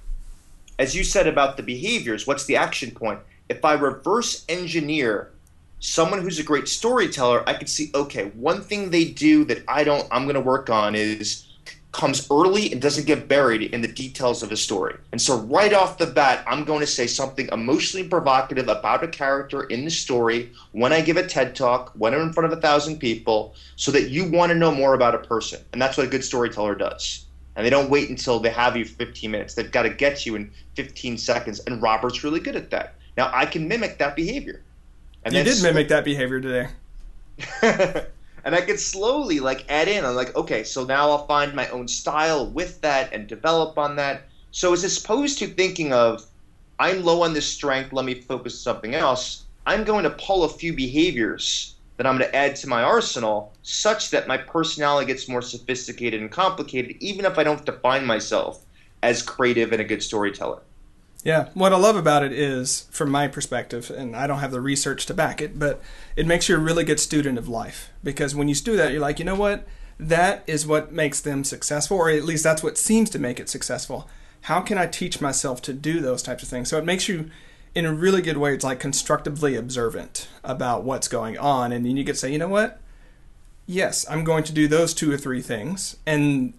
as 0.83 0.95
you 0.95 1.05
said 1.05 1.27
about 1.27 1.57
the 1.57 1.63
behaviors 1.63 2.27
what's 2.27 2.45
the 2.47 2.57
action 2.57 2.91
point 2.91 3.21
if 3.49 3.65
i 3.65 3.73
reverse 3.73 4.45
engineer 4.49 5.31
someone 5.79 6.21
who's 6.21 6.39
a 6.39 6.43
great 6.43 6.67
storyteller 6.67 7.43
i 7.49 7.55
can 7.55 7.69
see 7.69 7.91
okay 7.95 8.25
one 8.35 8.61
thing 8.61 8.91
they 8.91 9.05
do 9.05 9.45
that 9.45 9.63
i 9.69 9.85
don't 9.85 10.07
i'm 10.11 10.25
going 10.25 10.35
to 10.35 10.41
work 10.41 10.69
on 10.69 10.95
is 10.95 11.47
comes 11.93 12.27
early 12.31 12.73
and 12.73 12.81
doesn't 12.81 13.07
get 13.07 13.29
buried 13.29 13.63
in 13.75 13.83
the 13.83 13.89
details 13.89 14.43
of 14.43 14.51
a 14.51 14.57
story. 14.57 14.97
And 15.13 15.21
so, 15.21 15.39
right 15.41 15.73
off 15.73 15.99
the 15.99 16.07
bat, 16.07 16.43
I'm 16.47 16.65
going 16.65 16.81
to 16.81 16.87
say 16.87 17.07
something 17.07 17.49
emotionally 17.53 18.09
provocative 18.09 18.69
about 18.69 19.05
a 19.05 19.09
character 19.09 19.65
in 19.65 19.85
the 19.85 19.91
story 19.91 20.53
when 20.73 20.93
I 20.93 21.03
give 21.03 21.19
a 21.19 21.27
TED 21.27 21.55
talk, 21.55 21.93
when 21.95 22.15
I'm 22.15 22.23
in 22.23 22.33
front 22.33 22.51
of 22.51 22.59
a 22.59 22.61
thousand 22.61 22.99
people, 22.99 23.55
so 23.77 23.93
that 23.93 24.09
you 24.09 24.31
want 24.31 24.51
to 24.51 24.59
know 24.59 24.73
more 24.75 24.95
about 24.95 25.15
a 25.15 25.19
person. 25.19 25.63
And 25.73 25.81
that's 25.81 25.97
what 25.99 26.07
a 26.07 26.11
good 26.11 26.25
storyteller 26.25 26.75
does. 26.75 27.27
And 27.55 27.67
they 27.67 27.71
don't 27.71 27.91
wait 27.91 28.09
until 28.09 28.41
they 28.41 28.51
have 28.51 28.77
you 28.77 28.85
for 28.85 28.95
15 28.97 29.31
minutes. 29.31 29.55
They've 29.55 29.71
got 29.71 29.83
to 29.83 29.91
get 29.91 30.25
you 30.25 30.37
in 30.37 30.51
15 30.75 31.19
seconds. 31.19 31.61
And 31.61 31.83
Robert's 31.83 32.25
really 32.25 32.41
good 32.41 32.57
at 32.57 32.71
that. 32.71 32.95
Now, 33.17 33.31
I 33.33 33.45
can 33.45 33.69
mimic 33.69 33.99
that 33.99 34.17
behavior. 34.17 34.63
And 35.25 35.35
you 35.35 35.45
did 35.45 35.63
mimic 35.63 35.89
that 35.89 36.05
behavior 36.05 36.41
today. 36.41 36.69
and 38.45 38.55
I 38.55 38.61
could 38.63 38.81
slowly 38.81 39.41
like 39.41 39.65
add 39.69 39.89
in. 39.89 40.05
I'm 40.05 40.15
like, 40.15 40.35
okay, 40.35 40.65
so 40.65 40.85
now 40.85 41.11
I'll 41.11 41.27
find 41.27 41.55
my 41.55 41.69
own 41.69 41.89
style 41.89 42.47
with 42.47 42.81
that 42.81 43.13
and 43.13 43.27
develop 43.27 43.79
on 43.79 43.97
that. 43.97 44.23
So 44.51 44.73
as 44.73 44.99
opposed 44.99 45.39
to 45.39 45.47
thinking 45.47 45.93
of, 45.93 46.27
I'm 46.79 47.05
low 47.05 47.23
on 47.23 47.35
this 47.35 47.47
strength, 47.47 47.93
let 47.93 48.05
me 48.05 48.15
focus 48.15 48.55
on 48.55 48.75
something 48.75 48.95
else. 48.95 49.45
I'm 49.67 49.85
going 49.85 50.05
to 50.05 50.11
pull 50.11 50.45
a 50.45 50.49
few 50.49 50.73
behaviors 50.73 51.72
that 52.03 52.09
I'm 52.09 52.19
going 52.19 52.29
to 52.29 52.37
add 52.37 52.57
to 52.57 52.69
my 52.69 52.83
arsenal, 52.83 53.53
such 53.63 54.11
that 54.11 54.27
my 54.27 54.37
personality 54.37 55.07
gets 55.07 55.29
more 55.29 55.41
sophisticated 55.41 56.21
and 56.21 56.33
complicated, 56.33 56.97
even 56.99 57.25
if 57.25 57.39
I 57.39 57.45
don't 57.45 57.65
define 57.65 58.05
myself 58.05 58.65
as 59.05 59.23
creative 59.23 59.71
and 59.71 59.81
a 59.81 59.85
good 59.85 60.03
storyteller. 60.03 60.63
Yeah, 61.23 61.51
what 61.55 61.73
I 61.73 61.77
love 61.77 61.95
about 61.95 62.25
it 62.25 62.33
is, 62.33 62.89
from 62.91 63.09
my 63.09 63.29
perspective, 63.29 63.89
and 63.89 64.17
I 64.17 64.27
don't 64.27 64.41
have 64.41 64.51
the 64.51 64.61
research 64.61 65.07
to 65.07 65.15
back 65.15 65.41
it, 65.41 65.61
but 65.61 65.81
it 66.17 66.27
makes 66.27 66.49
you 66.49 66.57
a 66.57 66.59
really 66.59 66.83
good 66.83 66.99
student 66.99 67.39
of 67.39 67.49
life. 67.49 67.91
Because 68.03 68.35
when 68.35 68.49
you 68.49 68.57
do 68.57 68.77
that, 68.77 68.91
you're 68.91 69.01
like, 69.01 69.21
you 69.21 69.25
know 69.25 69.37
what? 69.37 69.65
That 70.01 70.43
is 70.49 70.67
what 70.67 70.91
makes 70.91 71.21
them 71.21 71.45
successful, 71.45 71.99
or 71.99 72.11
at 72.11 72.25
least 72.25 72.43
that's 72.43 72.65
what 72.65 72.77
seems 72.77 73.11
to 73.11 73.21
make 73.21 73.39
it 73.39 73.49
successful. 73.49 74.09
How 74.43 74.61
can 74.61 74.77
I 74.77 74.89
teach 74.89 75.21
myself 75.21 75.63
to 75.63 75.73
do 75.73 76.01
those 76.01 76.25
types 76.25 76.43
of 76.43 76.49
things? 76.49 76.69
So 76.69 76.79
it 76.79 76.85
makes 76.85 77.09
you, 77.09 77.31
in 77.75 77.87
a 77.87 77.93
really 77.93 78.23
good 78.23 78.37
way, 78.37 78.55
it's 78.55 78.65
like 78.65 78.81
constructively 78.81 79.57
observant 79.57 80.29
about 80.45 80.85
what's 80.85 81.09
going 81.09 81.39
on. 81.39 81.73
And 81.73 81.87
then 81.87 81.97
you 81.97 82.05
can 82.05 82.15
say, 82.15 82.31
you 82.31 82.39
know 82.39 82.49
what? 82.49 82.81
Yes, 83.67 84.05
I'm 84.11 84.25
going 84.25 84.45
to 84.45 84.53
do 84.53 84.69
those 84.69 84.93
two 84.93 85.11
or 85.11 85.17
three 85.17 85.41
things. 85.41 85.97
And 86.07 86.55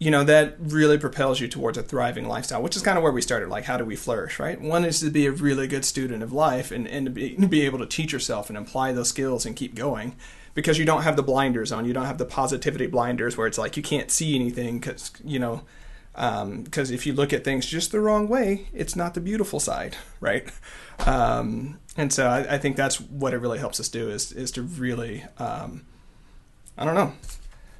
you 0.00 0.10
know 0.10 0.24
that 0.24 0.56
really 0.58 0.98
propels 0.98 1.40
you 1.40 1.46
towards 1.46 1.76
a 1.76 1.82
thriving 1.82 2.26
lifestyle 2.26 2.62
which 2.62 2.74
is 2.74 2.82
kind 2.82 2.96
of 2.96 3.04
where 3.04 3.12
we 3.12 3.20
started 3.20 3.50
like 3.50 3.64
how 3.64 3.76
do 3.76 3.84
we 3.84 3.94
flourish 3.94 4.38
right 4.38 4.58
one 4.58 4.82
is 4.82 5.00
to 5.00 5.10
be 5.10 5.26
a 5.26 5.30
really 5.30 5.68
good 5.68 5.84
student 5.84 6.22
of 6.22 6.32
life 6.32 6.72
and, 6.72 6.88
and 6.88 7.04
to, 7.06 7.12
be, 7.12 7.36
be 7.46 7.60
able 7.60 7.78
to 7.78 7.86
teach 7.86 8.12
yourself 8.12 8.48
and 8.48 8.56
apply 8.56 8.92
those 8.92 9.10
skills 9.10 9.44
and 9.44 9.54
keep 9.54 9.74
going 9.74 10.16
because 10.54 10.78
you 10.78 10.86
don't 10.86 11.02
have 11.02 11.16
the 11.16 11.22
blinders 11.22 11.70
on 11.70 11.84
you 11.84 11.92
don't 11.92 12.06
have 12.06 12.16
the 12.16 12.24
positivity 12.24 12.86
blinders 12.86 13.36
where 13.36 13.46
it's 13.46 13.58
like 13.58 13.76
you 13.76 13.82
can't 13.82 14.10
see 14.10 14.34
anything 14.34 14.78
because 14.78 15.12
you 15.22 15.38
know 15.38 15.60
because 16.12 16.90
um, 16.90 16.94
if 16.94 17.06
you 17.06 17.12
look 17.12 17.32
at 17.32 17.44
things 17.44 17.66
just 17.66 17.92
the 17.92 18.00
wrong 18.00 18.28
way 18.28 18.66
it's 18.72 18.96
not 18.96 19.14
the 19.14 19.20
beautiful 19.20 19.60
side 19.60 19.96
right? 20.20 20.48
Um, 21.06 21.78
and 21.96 22.12
so 22.12 22.26
I, 22.26 22.54
I, 22.54 22.58
think 22.58 22.76
that's 22.76 23.00
what 23.00 23.32
it 23.32 23.38
really 23.38 23.58
helps 23.58 23.80
us 23.80 23.88
do 23.88 24.10
is 24.10 24.32
is 24.32 24.50
to 24.50 24.62
really 24.62 25.24
um, 25.38 25.86
i 26.76 26.84
don't 26.84 26.94
know 26.94 27.14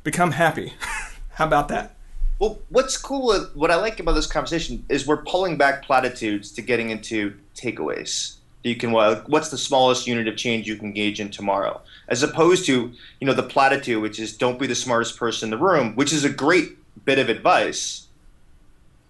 become 0.03 0.33
happy. 0.33 0.75
How 1.31 1.47
about 1.47 1.69
that? 1.69 1.97
Well, 2.39 2.59
what's 2.71 2.97
cool, 2.97 3.39
what 3.55 3.71
I 3.71 3.77
like 3.77 4.01
about 4.01 4.13
this 4.13 4.27
conversation 4.27 4.85
is 4.89 5.07
we're 5.07 5.23
pulling 5.23 5.59
back 5.59 5.85
platitudes 5.85 6.53
to 6.53 6.63
getting 6.63 6.91
into 6.91 7.35
takeaways. 7.55 8.37
You 8.63 8.77
can 8.77 8.93
what's 8.93 9.49
the 9.49 9.59
smallest 9.59 10.07
unit 10.07 10.29
of 10.29 10.37
change 10.37 10.67
you 10.67 10.77
can 10.77 10.87
engage 10.87 11.19
in 11.19 11.31
tomorrow, 11.31 11.81
as 12.09 12.23
opposed 12.23 12.67
to 12.67 12.93
you 13.19 13.27
know 13.27 13.33
the 13.33 13.43
platitude, 13.43 14.03
which 14.03 14.19
is 14.19 14.37
don't 14.37 14.59
be 14.59 14.67
the 14.67 14.75
smartest 14.75 15.17
person 15.17 15.47
in 15.47 15.51
the 15.51 15.65
room, 15.65 15.97
which 15.97 16.13
is 16.13 16.25
a 16.25 16.31
great 16.31 16.77
bit 17.07 17.19
of 17.19 17.31
advice, 17.31 18.07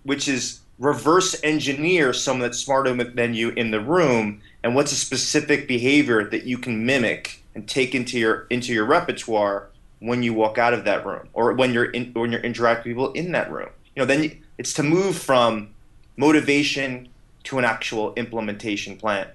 which 0.05 0.29
is 0.29 0.61
reverse 0.79 1.39
engineer 1.43 2.13
someone 2.13 2.43
that's 2.43 2.59
smarter 2.59 2.93
than 3.05 3.35
you 3.35 3.51
in 3.51 3.71
the 3.71 3.81
room, 3.81 4.41
and 4.63 4.75
what's 4.75 4.93
a 4.93 4.97
specific 4.97 5.69
behavior 5.69 6.25
that 6.25 6.45
you 6.45 6.59
can 6.59 6.85
mimic 6.85 7.43
and 7.55 7.69
take 7.69 7.95
into 7.95 8.19
your 8.19 8.47
into 8.51 8.73
your 8.73 8.85
repertoire 8.85 9.69
when 10.01 10.23
you 10.23 10.33
walk 10.33 10.57
out 10.59 10.73
of 10.73 10.85
that 10.85 11.05
room 11.05 11.29
or 11.35 11.53
when 11.53 11.73
you're 11.73 11.91
in, 11.91 12.13
when 12.15 12.33
you're 12.33 12.41
interacting 12.41 12.97
with 12.97 13.13
people 13.13 13.13
in 13.13 13.33
that 13.33 13.51
room. 13.51 13.69
You 13.95 14.03
know, 14.03 14.07
then 14.07 14.39
it's 14.59 14.73
to 14.75 14.83
move 14.83 15.17
from 15.17 15.71
motivation 16.17 17.09
to 17.45 17.59
an 17.59 17.65
actual 17.65 18.15
implementation 18.15 18.97
plan. 18.97 19.29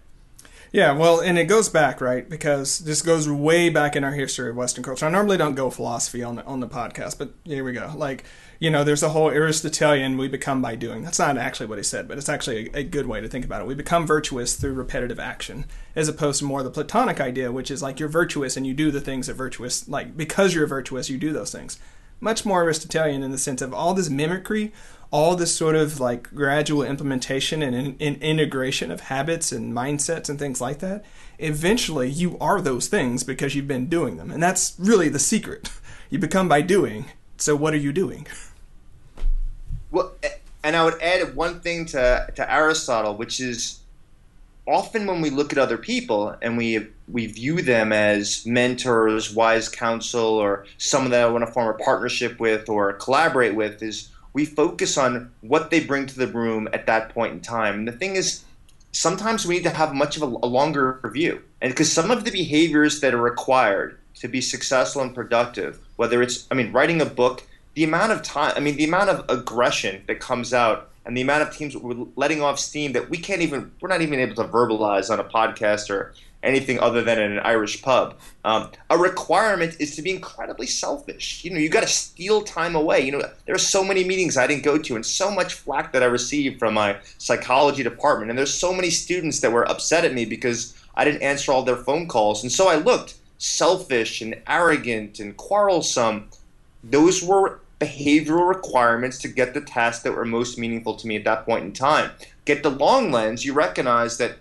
Yeah, 0.71 0.91
well, 0.91 1.19
and 1.19 1.37
it 1.37 1.45
goes 1.45 1.69
back, 1.69 2.01
right? 2.01 2.29
Because 2.29 2.79
this 2.79 3.01
goes 3.01 3.29
way 3.29 3.69
back 3.69 3.95
in 3.95 4.03
our 4.03 4.11
history 4.11 4.49
of 4.49 4.55
Western 4.55 4.83
culture. 4.83 5.05
I 5.05 5.09
normally 5.09 5.37
don't 5.37 5.55
go 5.55 5.69
philosophy 5.69 6.23
on 6.23 6.35
the 6.35 6.45
on 6.45 6.59
the 6.59 6.67
podcast, 6.67 7.17
but 7.17 7.31
here 7.45 7.63
we 7.63 7.71
go. 7.71 7.93
Like, 7.95 8.25
you 8.59 8.69
know, 8.69 8.83
there's 8.83 9.03
a 9.03 9.09
whole 9.09 9.29
Aristotelian 9.29 10.17
we 10.17 10.27
become 10.27 10.61
by 10.61 10.75
doing. 10.75 11.03
That's 11.03 11.19
not 11.19 11.37
actually 11.37 11.67
what 11.67 11.77
he 11.77 11.83
said, 11.83 12.07
but 12.07 12.17
it's 12.17 12.29
actually 12.29 12.69
a, 12.73 12.79
a 12.79 12.83
good 12.83 13.07
way 13.07 13.21
to 13.21 13.27
think 13.27 13.45
about 13.45 13.61
it. 13.61 13.67
We 13.67 13.75
become 13.75 14.05
virtuous 14.05 14.55
through 14.55 14.73
repetitive 14.73 15.19
action, 15.19 15.65
as 15.95 16.07
opposed 16.07 16.39
to 16.39 16.45
more 16.45 16.63
the 16.63 16.71
Platonic 16.71 17.21
idea, 17.21 17.51
which 17.51 17.71
is 17.71 17.81
like 17.81 17.99
you're 17.99 18.09
virtuous 18.09 18.57
and 18.57 18.67
you 18.67 18.73
do 18.73 18.91
the 18.91 19.01
things 19.01 19.27
that 19.27 19.35
virtuous, 19.35 19.87
like 19.87 20.17
because 20.17 20.53
you're 20.53 20.67
virtuous, 20.67 21.09
you 21.09 21.17
do 21.17 21.31
those 21.31 21.51
things. 21.51 21.79
Much 22.19 22.45
more 22.45 22.63
Aristotelian 22.63 23.23
in 23.23 23.31
the 23.31 23.37
sense 23.37 23.61
of 23.61 23.73
all 23.73 23.93
this 23.93 24.09
mimicry, 24.09 24.71
all 25.11 25.35
this 25.35 25.55
sort 25.55 25.75
of 25.75 25.99
like 25.99 26.33
gradual 26.33 26.83
implementation 26.83 27.61
and, 27.61 27.95
and 28.01 28.21
integration 28.21 28.91
of 28.91 29.01
habits 29.01 29.51
and 29.51 29.73
mindsets 29.73 30.29
and 30.29 30.39
things 30.39 30.59
like 30.59 30.79
that, 30.79 31.05
eventually 31.39 32.09
you 32.09 32.37
are 32.39 32.61
those 32.61 32.87
things 32.87 33.23
because 33.23 33.55
you've 33.55 33.67
been 33.67 33.87
doing 33.87 34.17
them. 34.17 34.31
And 34.31 34.41
that's 34.41 34.75
really 34.79 35.09
the 35.09 35.19
secret. 35.19 35.71
You 36.11 36.19
become 36.19 36.47
by 36.47 36.61
doing. 36.61 37.05
So 37.37 37.55
what 37.55 37.73
are 37.73 37.77
you 37.77 37.91
doing? 37.91 38.27
Well, 39.89 40.13
and 40.63 40.75
I 40.75 40.83
would 40.85 41.01
add 41.01 41.35
one 41.35 41.61
thing 41.61 41.85
to, 41.87 42.27
to 42.35 42.53
Aristotle, 42.53 43.15
which 43.15 43.39
is 43.39 43.79
often 44.67 45.05
when 45.05 45.21
we 45.21 45.29
look 45.29 45.51
at 45.51 45.59
other 45.59 45.77
people 45.77 46.35
and 46.41 46.57
we 46.57 46.87
we 47.07 47.27
view 47.27 47.61
them 47.61 47.91
as 47.91 48.45
mentors, 48.45 49.33
wise 49.33 49.69
counsel, 49.69 50.25
or 50.25 50.65
someone 50.77 51.11
that 51.11 51.23
I 51.23 51.29
want 51.29 51.45
to 51.45 51.51
form 51.51 51.67
a 51.67 51.83
partnership 51.83 52.39
with 52.39 52.67
or 52.67 52.93
collaborate 52.93 53.55
with, 53.55 53.83
is 53.83 54.09
we 54.33 54.45
focus 54.45 54.97
on 54.97 55.31
what 55.41 55.69
they 55.69 55.79
bring 55.79 56.07
to 56.07 56.17
the 56.17 56.27
room 56.27 56.67
at 56.73 56.87
that 56.87 57.09
point 57.09 57.33
in 57.33 57.41
time. 57.41 57.75
And 57.75 57.87
the 57.87 57.91
thing 57.91 58.15
is, 58.15 58.43
sometimes 58.91 59.45
we 59.45 59.55
need 59.55 59.63
to 59.63 59.69
have 59.69 59.93
much 59.93 60.17
of 60.17 60.23
a, 60.23 60.25
a 60.25 60.47
longer 60.47 60.99
view, 61.05 61.41
and 61.61 61.71
because 61.71 61.91
some 61.91 62.11
of 62.11 62.23
the 62.23 62.31
behaviors 62.31 63.01
that 63.01 63.13
are 63.13 63.21
required 63.21 63.99
to 64.15 64.27
be 64.27 64.41
successful 64.41 65.01
and 65.01 65.13
productive, 65.13 65.79
whether 65.97 66.21
it's, 66.23 66.47
I 66.49 66.55
mean, 66.55 66.71
writing 66.71 67.01
a 67.01 67.05
book, 67.05 67.43
the 67.75 67.83
amount 67.83 68.13
of 68.13 68.23
time, 68.23 68.53
I 68.55 68.61
mean, 68.61 68.77
the 68.77 68.85
amount 68.85 69.09
of 69.09 69.25
aggression 69.29 70.03
that 70.07 70.19
comes 70.19 70.53
out 70.53 70.89
and 71.05 71.15
the 71.15 71.21
amount 71.21 71.43
of 71.43 71.55
teams 71.55 71.75
we're 71.77 72.05
letting 72.15 72.41
off 72.41 72.59
steam 72.59 72.93
that 72.93 73.09
we 73.09 73.17
can't 73.17 73.41
even 73.41 73.71
we're 73.79 73.89
not 73.89 74.01
even 74.01 74.19
able 74.19 74.35
to 74.35 74.43
verbalize 74.45 75.09
on 75.09 75.19
a 75.19 75.23
podcast 75.23 75.89
or 75.89 76.13
anything 76.45 76.79
other 76.79 77.01
than 77.01 77.19
in 77.19 77.31
an 77.33 77.39
Irish 77.39 77.81
pub. 77.81 78.15
Um, 78.43 78.69
a 78.89 78.97
requirement 78.97 79.75
is 79.79 79.95
to 79.95 80.01
be 80.01 80.11
incredibly 80.11 80.67
selfish. 80.67 81.43
You 81.43 81.51
know, 81.51 81.57
you 81.57 81.69
got 81.69 81.81
to 81.81 81.87
steal 81.87 82.43
time 82.43 82.75
away. 82.75 83.01
You 83.01 83.13
know, 83.13 83.21
there 83.45 83.55
are 83.55 83.59
so 83.59 83.83
many 83.83 84.03
meetings 84.03 84.37
I 84.37 84.47
didn't 84.47 84.63
go 84.63 84.77
to, 84.77 84.95
and 84.95 85.05
so 85.05 85.31
much 85.31 85.55
flack 85.55 85.91
that 85.93 86.03
I 86.03 86.05
received 86.05 86.59
from 86.59 86.75
my 86.75 86.97
psychology 87.17 87.83
department, 87.83 88.29
and 88.29 88.37
there's 88.37 88.53
so 88.53 88.73
many 88.73 88.89
students 88.89 89.39
that 89.41 89.51
were 89.51 89.69
upset 89.69 90.05
at 90.05 90.13
me 90.13 90.25
because 90.25 90.77
I 90.95 91.03
didn't 91.03 91.23
answer 91.23 91.51
all 91.51 91.63
their 91.63 91.77
phone 91.77 92.07
calls, 92.07 92.43
and 92.43 92.51
so 92.51 92.67
I 92.67 92.75
looked 92.75 93.15
selfish 93.37 94.21
and 94.21 94.35
arrogant 94.47 95.19
and 95.19 95.35
quarrelsome. 95.35 96.29
Those 96.83 97.23
were 97.23 97.59
behavioral 97.79 98.47
requirements 98.47 99.17
to 99.19 99.27
get 99.27 99.53
the 99.53 99.61
tasks 99.61 100.03
that 100.03 100.13
were 100.13 100.25
most 100.25 100.57
meaningful 100.57 100.95
to 100.95 101.07
me 101.07 101.15
at 101.15 101.23
that 101.25 101.45
point 101.45 101.65
in 101.65 101.73
time. 101.73 102.11
Get 102.45 102.63
the 102.63 102.69
long 102.69 103.11
lens, 103.11 103.43
you 103.43 103.53
recognize 103.53 104.17
that 104.17 104.37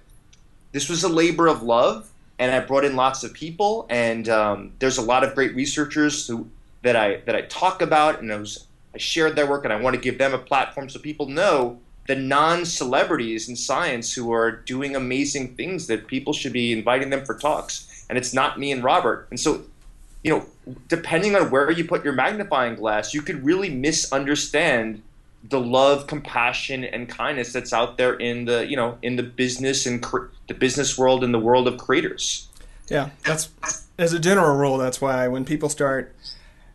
this 0.72 0.88
was 0.88 1.02
a 1.04 1.08
labor 1.08 1.46
of 1.46 1.62
love, 1.62 2.10
and 2.38 2.52
I 2.52 2.60
brought 2.60 2.84
in 2.84 2.96
lots 2.96 3.24
of 3.24 3.32
people, 3.32 3.86
and 3.88 4.28
um, 4.28 4.72
there's 4.78 4.98
a 4.98 5.02
lot 5.02 5.24
of 5.24 5.34
great 5.34 5.54
researchers 5.54 6.26
who 6.26 6.48
that 6.82 6.96
I 6.96 7.16
that 7.26 7.34
I 7.34 7.42
talk 7.42 7.80
about, 7.80 8.20
and 8.20 8.32
I, 8.32 8.36
was, 8.36 8.66
I 8.94 8.98
shared 8.98 9.36
their 9.36 9.46
work, 9.46 9.64
and 9.64 9.72
I 9.72 9.80
want 9.80 9.94
to 9.94 10.00
give 10.00 10.18
them 10.18 10.34
a 10.34 10.38
platform 10.38 10.88
so 10.88 10.98
people 10.98 11.26
know 11.28 11.78
the 12.06 12.16
non-celebrities 12.16 13.48
in 13.48 13.56
science 13.56 14.12
who 14.12 14.30
are 14.30 14.50
doing 14.50 14.94
amazing 14.94 15.54
things 15.54 15.86
that 15.86 16.06
people 16.06 16.34
should 16.34 16.52
be 16.52 16.72
inviting 16.72 17.10
them 17.10 17.24
for 17.24 17.38
talks, 17.38 18.04
and 18.08 18.18
it's 18.18 18.34
not 18.34 18.58
me 18.58 18.70
and 18.70 18.84
Robert, 18.84 19.26
and 19.30 19.40
so 19.40 19.62
you 20.24 20.30
know, 20.30 20.74
depending 20.88 21.36
on 21.36 21.50
where 21.50 21.70
you 21.70 21.84
put 21.84 22.02
your 22.02 22.14
magnifying 22.14 22.74
glass, 22.74 23.14
you 23.14 23.22
could 23.22 23.44
really 23.44 23.68
misunderstand 23.68 25.02
the 25.50 25.60
love, 25.60 26.06
compassion, 26.06 26.84
and 26.84 27.08
kindness 27.08 27.52
that's 27.52 27.74
out 27.74 27.98
there 27.98 28.14
in 28.14 28.46
the 28.46 28.66
you 28.66 28.76
know 28.76 28.98
in 29.02 29.16
the 29.16 29.22
business 29.22 29.86
and 29.86 30.02
cre- 30.02 30.26
the 30.48 30.54
business 30.54 30.98
world 30.98 31.22
and 31.22 31.32
the 31.32 31.38
world 31.38 31.68
of 31.68 31.76
creators. 31.76 32.48
Yeah, 32.88 33.10
that's 33.24 33.50
as 33.98 34.12
a 34.14 34.18
general 34.18 34.56
rule. 34.56 34.78
That's 34.78 35.00
why 35.00 35.28
when 35.28 35.44
people 35.44 35.68
start, 35.68 36.14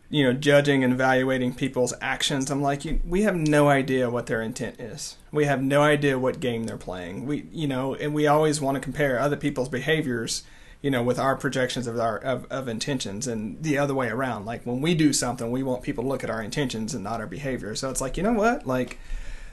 you 0.08 0.24
know, 0.24 0.32
judging 0.32 0.84
and 0.84 0.92
evaluating 0.92 1.54
people's 1.54 1.92
actions, 2.00 2.50
I'm 2.50 2.62
like, 2.62 2.82
we 3.04 3.22
have 3.22 3.34
no 3.34 3.68
idea 3.68 4.10
what 4.10 4.26
their 4.26 4.42
intent 4.42 4.80
is. 4.80 5.16
We 5.32 5.44
have 5.46 5.62
no 5.62 5.82
idea 5.82 6.18
what 6.18 6.38
game 6.40 6.64
they're 6.64 6.76
playing. 6.76 7.26
We, 7.26 7.46
you 7.52 7.66
know, 7.68 7.94
and 7.94 8.14
we 8.14 8.26
always 8.28 8.60
want 8.60 8.76
to 8.76 8.80
compare 8.80 9.18
other 9.18 9.36
people's 9.36 9.68
behaviors 9.68 10.44
you 10.82 10.90
know, 10.90 11.02
with 11.02 11.18
our 11.18 11.36
projections 11.36 11.86
of 11.86 11.98
our 11.98 12.18
of, 12.18 12.46
of 12.50 12.68
intentions 12.68 13.26
and 13.26 13.62
the 13.62 13.78
other 13.78 13.94
way 13.94 14.08
around. 14.08 14.46
Like 14.46 14.64
when 14.64 14.80
we 14.80 14.94
do 14.94 15.12
something, 15.12 15.50
we 15.50 15.62
want 15.62 15.82
people 15.82 16.04
to 16.04 16.08
look 16.08 16.24
at 16.24 16.30
our 16.30 16.42
intentions 16.42 16.94
and 16.94 17.04
not 17.04 17.20
our 17.20 17.26
behavior. 17.26 17.74
So 17.74 17.90
it's 17.90 18.00
like, 18.00 18.16
you 18.16 18.22
know 18.22 18.32
what? 18.32 18.66
Like 18.66 18.98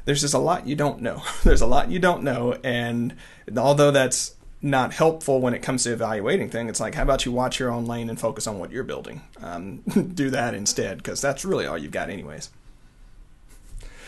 there's 0.05 0.21
just 0.21 0.34
a 0.34 0.39
lot 0.39 0.67
you 0.67 0.75
don't 0.75 1.01
know. 1.01 1.23
there's 1.43 1.61
a 1.61 1.67
lot 1.67 1.91
you 1.91 1.99
don't 1.99 2.23
know 2.23 2.53
and 2.63 3.15
although 3.55 3.91
that's 3.91 4.36
not 4.61 4.93
helpful 4.93 5.39
when 5.39 5.53
it 5.53 5.61
comes 5.61 5.84
to 5.84 5.93
evaluating 5.93 6.49
things. 6.49 6.69
It's 6.69 6.80
like, 6.80 6.95
how 6.95 7.03
about 7.03 7.25
you 7.25 7.32
watch 7.32 7.59
your 7.59 7.71
own 7.71 7.86
lane 7.86 8.09
and 8.09 8.19
focus 8.19 8.47
on 8.47 8.59
what 8.59 8.71
you're 8.71 8.84
building? 8.84 9.21
Um, 9.41 9.78
do 10.13 10.30
that 10.32 10.55
instead, 10.55 10.97
because 10.97 11.21
that's 11.21 11.45
really 11.45 11.67
all 11.67 11.78
you've 11.78 11.91
got, 11.91 12.09
anyways. 12.09 12.49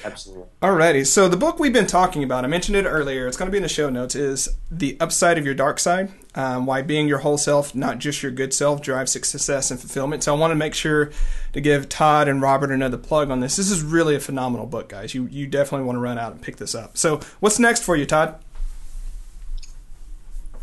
Absolutely. 0.03 0.45
Alrighty. 0.61 1.05
So 1.05 1.27
the 1.27 1.37
book 1.37 1.59
we've 1.59 1.73
been 1.73 1.87
talking 1.87 2.23
about, 2.23 2.43
I 2.45 2.47
mentioned 2.47 2.77
it 2.77 2.85
earlier. 2.85 3.27
It's 3.27 3.37
going 3.37 3.47
to 3.47 3.51
be 3.51 3.57
in 3.57 3.63
the 3.63 3.69
show 3.69 3.89
notes. 3.89 4.15
Is 4.15 4.49
the 4.71 4.97
upside 4.99 5.37
of 5.37 5.45
your 5.45 5.53
dark 5.53 5.79
side? 5.79 6.11
Um, 6.35 6.65
why 6.65 6.81
being 6.81 7.07
your 7.07 7.19
whole 7.19 7.37
self, 7.37 7.75
not 7.75 7.99
just 7.99 8.23
your 8.23 8.31
good 8.31 8.53
self, 8.53 8.81
drives 8.81 9.11
success 9.11 9.71
and 9.71 9.79
fulfillment. 9.79 10.23
So 10.23 10.35
I 10.35 10.39
want 10.39 10.51
to 10.51 10.55
make 10.55 10.73
sure 10.73 11.11
to 11.53 11.61
give 11.61 11.89
Todd 11.89 12.27
and 12.27 12.41
Robert 12.41 12.71
another 12.71 12.97
plug 12.97 13.29
on 13.29 13.39
this. 13.39 13.55
This 13.55 13.71
is 13.71 13.81
really 13.81 14.15
a 14.15 14.19
phenomenal 14.19 14.65
book, 14.65 14.89
guys. 14.89 15.13
You 15.13 15.27
you 15.27 15.47
definitely 15.47 15.85
want 15.85 15.97
to 15.97 16.01
run 16.01 16.17
out 16.17 16.31
and 16.31 16.41
pick 16.41 16.57
this 16.57 16.75
up. 16.75 16.97
So 16.97 17.19
what's 17.39 17.59
next 17.59 17.83
for 17.83 17.95
you, 17.95 18.05
Todd? 18.05 18.35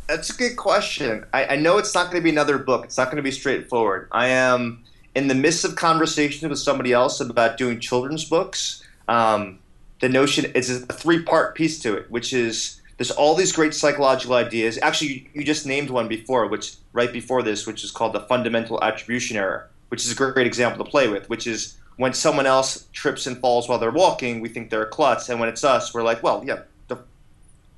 That's 0.09 0.31
a 0.31 0.35
good 0.35 0.57
question. 0.57 1.27
I, 1.33 1.47
I 1.47 1.57
know 1.57 1.79
it's 1.79 1.95
not 1.95 2.13
going 2.13 2.23
to 2.23 2.25
be 2.25 2.31
another 2.31 2.59
book. 2.59 2.85
It's 2.85 2.97
not 2.97 3.07
going 3.07 3.17
to 3.17 3.23
be 3.23 3.33
straightforward. 3.33 4.09
I 4.13 4.29
am 4.29 4.85
in 5.17 5.27
the 5.27 5.35
midst 5.35 5.65
of 5.65 5.75
conversations 5.75 6.49
with 6.49 6.61
somebody 6.61 6.93
else 6.93 7.21
about 7.21 7.57
doing 7.57 7.81
children's 7.81 8.25
books 8.25 8.86
um, 9.09 9.59
the 10.01 10.09
notion 10.09 10.51
is 10.53 10.71
a 10.71 10.87
three 10.93 11.23
part 11.23 11.55
piece 11.55 11.79
to 11.81 11.97
it, 11.97 12.11
which 12.11 12.33
is 12.33 12.81
there's 12.97 13.11
all 13.11 13.35
these 13.35 13.53
great 13.53 13.75
psychological 13.75 14.35
ideas. 14.35 14.79
Actually, 14.83 15.29
you, 15.35 15.45
just 15.45 15.67
named 15.67 15.91
one 15.91 16.09
before, 16.09 16.47
which 16.47 16.77
right 16.93 17.13
before 17.13 17.43
this, 17.43 17.67
which 17.67 17.85
is 17.85 17.91
called 17.91 18.13
the 18.13 18.21
fundamental 18.21 18.83
attribution 18.83 19.37
error, 19.37 19.69
which 19.89 20.05
is 20.05 20.13
a 20.13 20.15
great, 20.15 20.35
great 20.35 20.47
example 20.47 20.83
to 20.85 20.91
play 20.91 21.09
with, 21.09 21.29
which 21.29 21.47
is 21.47 21.77
when 21.97 22.13
someone 22.13 22.47
else 22.47 22.87
trips 22.93 23.27
and 23.27 23.39
falls 23.39 23.69
while 23.69 23.79
they're 23.79 23.91
walking, 23.91 24.41
we 24.41 24.49
think 24.49 24.71
they're 24.71 24.83
a 24.83 24.89
klutz, 24.89 25.29
and 25.29 25.41
when 25.41 25.49
it's 25.49 25.65
us, 25.65 25.95
we're 25.95 26.03
like, 26.03 26.23
well, 26.23 26.43
yeah, 26.45 26.61
the 26.89 26.99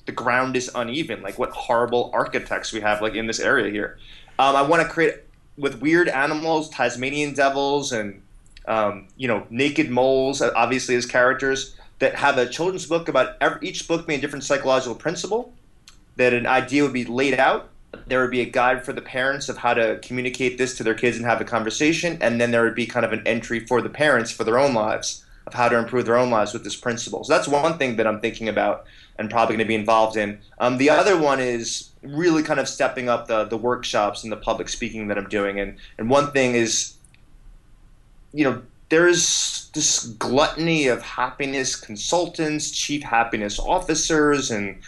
the 0.07 0.13
ground 0.13 0.57
is 0.57 0.71
uneven. 0.75 1.23
Like 1.23 1.39
what 1.39 1.51
horrible 1.51 2.11
architects 2.13 2.73
we 2.73 2.81
have 2.81 3.03
like 3.03 3.15
in 3.15 3.27
this 3.27 3.41
area 3.41 3.71
here. 3.71 3.99
Um, 4.39 4.55
I 4.55 4.63
want 4.63 4.83
to 4.83 4.89
create 4.89 5.25
with 5.57 5.81
weird 5.81 6.09
animals, 6.09 6.71
Tasmanian 6.71 7.35
devils, 7.35 7.91
and 7.93 8.23
um, 8.69 9.09
you 9.17 9.27
know, 9.27 9.47
naked 9.51 9.91
moles, 9.91 10.41
uh, 10.41 10.53
obviously 10.55 10.95
as 10.95 11.07
characters 11.07 11.75
that 11.99 12.15
have 12.15 12.39
a 12.39 12.49
children's 12.49 12.87
book 12.87 13.09
about 13.09 13.37
every, 13.41 13.69
each 13.69 13.89
book 13.89 14.07
being 14.07 14.19
a 14.19 14.23
different 14.23 14.45
psychological 14.45 14.95
principle. 14.95 15.53
That 16.17 16.33
an 16.35 16.47
idea 16.47 16.83
would 16.83 16.93
be 16.93 17.05
laid 17.05 17.39
out. 17.39 17.71
There 18.07 18.21
would 18.21 18.31
be 18.31 18.41
a 18.41 18.45
guide 18.45 18.85
for 18.85 18.93
the 18.93 19.01
parents 19.01 19.49
of 19.49 19.57
how 19.57 19.75
to 19.75 19.99
communicate 20.03 20.59
this 20.59 20.77
to 20.77 20.85
their 20.85 20.95
kids 20.95 21.17
and 21.17 21.25
have 21.25 21.41
a 21.41 21.45
conversation, 21.45 22.19
and 22.21 22.41
then 22.41 22.51
there 22.51 22.63
would 22.63 22.75
be 22.75 22.87
kind 22.87 23.07
of 23.07 23.13
an 23.13 23.23
entry 23.25 23.61
for 23.67 23.81
the 23.81 23.89
parents 23.89 24.31
for 24.31 24.45
their 24.45 24.59
own 24.59 24.75
lives 24.75 25.25
of 25.47 25.55
how 25.55 25.69
to 25.69 25.79
improve 25.79 26.05
their 26.05 26.19
own 26.19 26.29
lives 26.29 26.53
with 26.53 26.65
this 26.65 26.77
principle. 26.77 27.25
So 27.25 27.33
that's 27.33 27.49
one 27.49 27.79
thing 27.79 27.97
that 27.97 28.07
I'm 28.07 28.21
thinking 28.21 28.49
about 28.49 28.85
and 29.19 29.31
probably 29.31 29.57
going 29.57 29.65
to 29.65 29.69
be 29.69 29.75
involved 29.75 30.17
in. 30.17 30.39
Um, 30.59 30.77
the 30.77 30.91
other 30.91 31.19
one 31.19 31.41
is 31.41 31.91
really 32.03 32.43
kind 32.43 32.61
of 32.61 32.69
stepping 32.69 33.09
up 33.09 33.27
the 33.27 33.45
the 33.45 33.57
workshops 33.57 34.23
and 34.23 34.31
the 34.31 34.37
public 34.37 34.69
speaking 34.69 35.09
that 35.09 35.19
I'm 35.19 35.29
doing, 35.29 35.59
and 35.59 35.77
and 35.99 36.11
one 36.11 36.31
thing 36.33 36.55
is 36.55 36.98
you 38.33 38.45
know, 38.45 38.63
there's 38.89 39.71
this 39.75 40.07
gluttony 40.07 40.87
of 40.87 41.03
happiness 41.03 41.77
consultants, 41.77 42.71
chief 42.71 43.03
happiness 43.03 43.59
officers, 43.59 44.51
and 44.51 44.79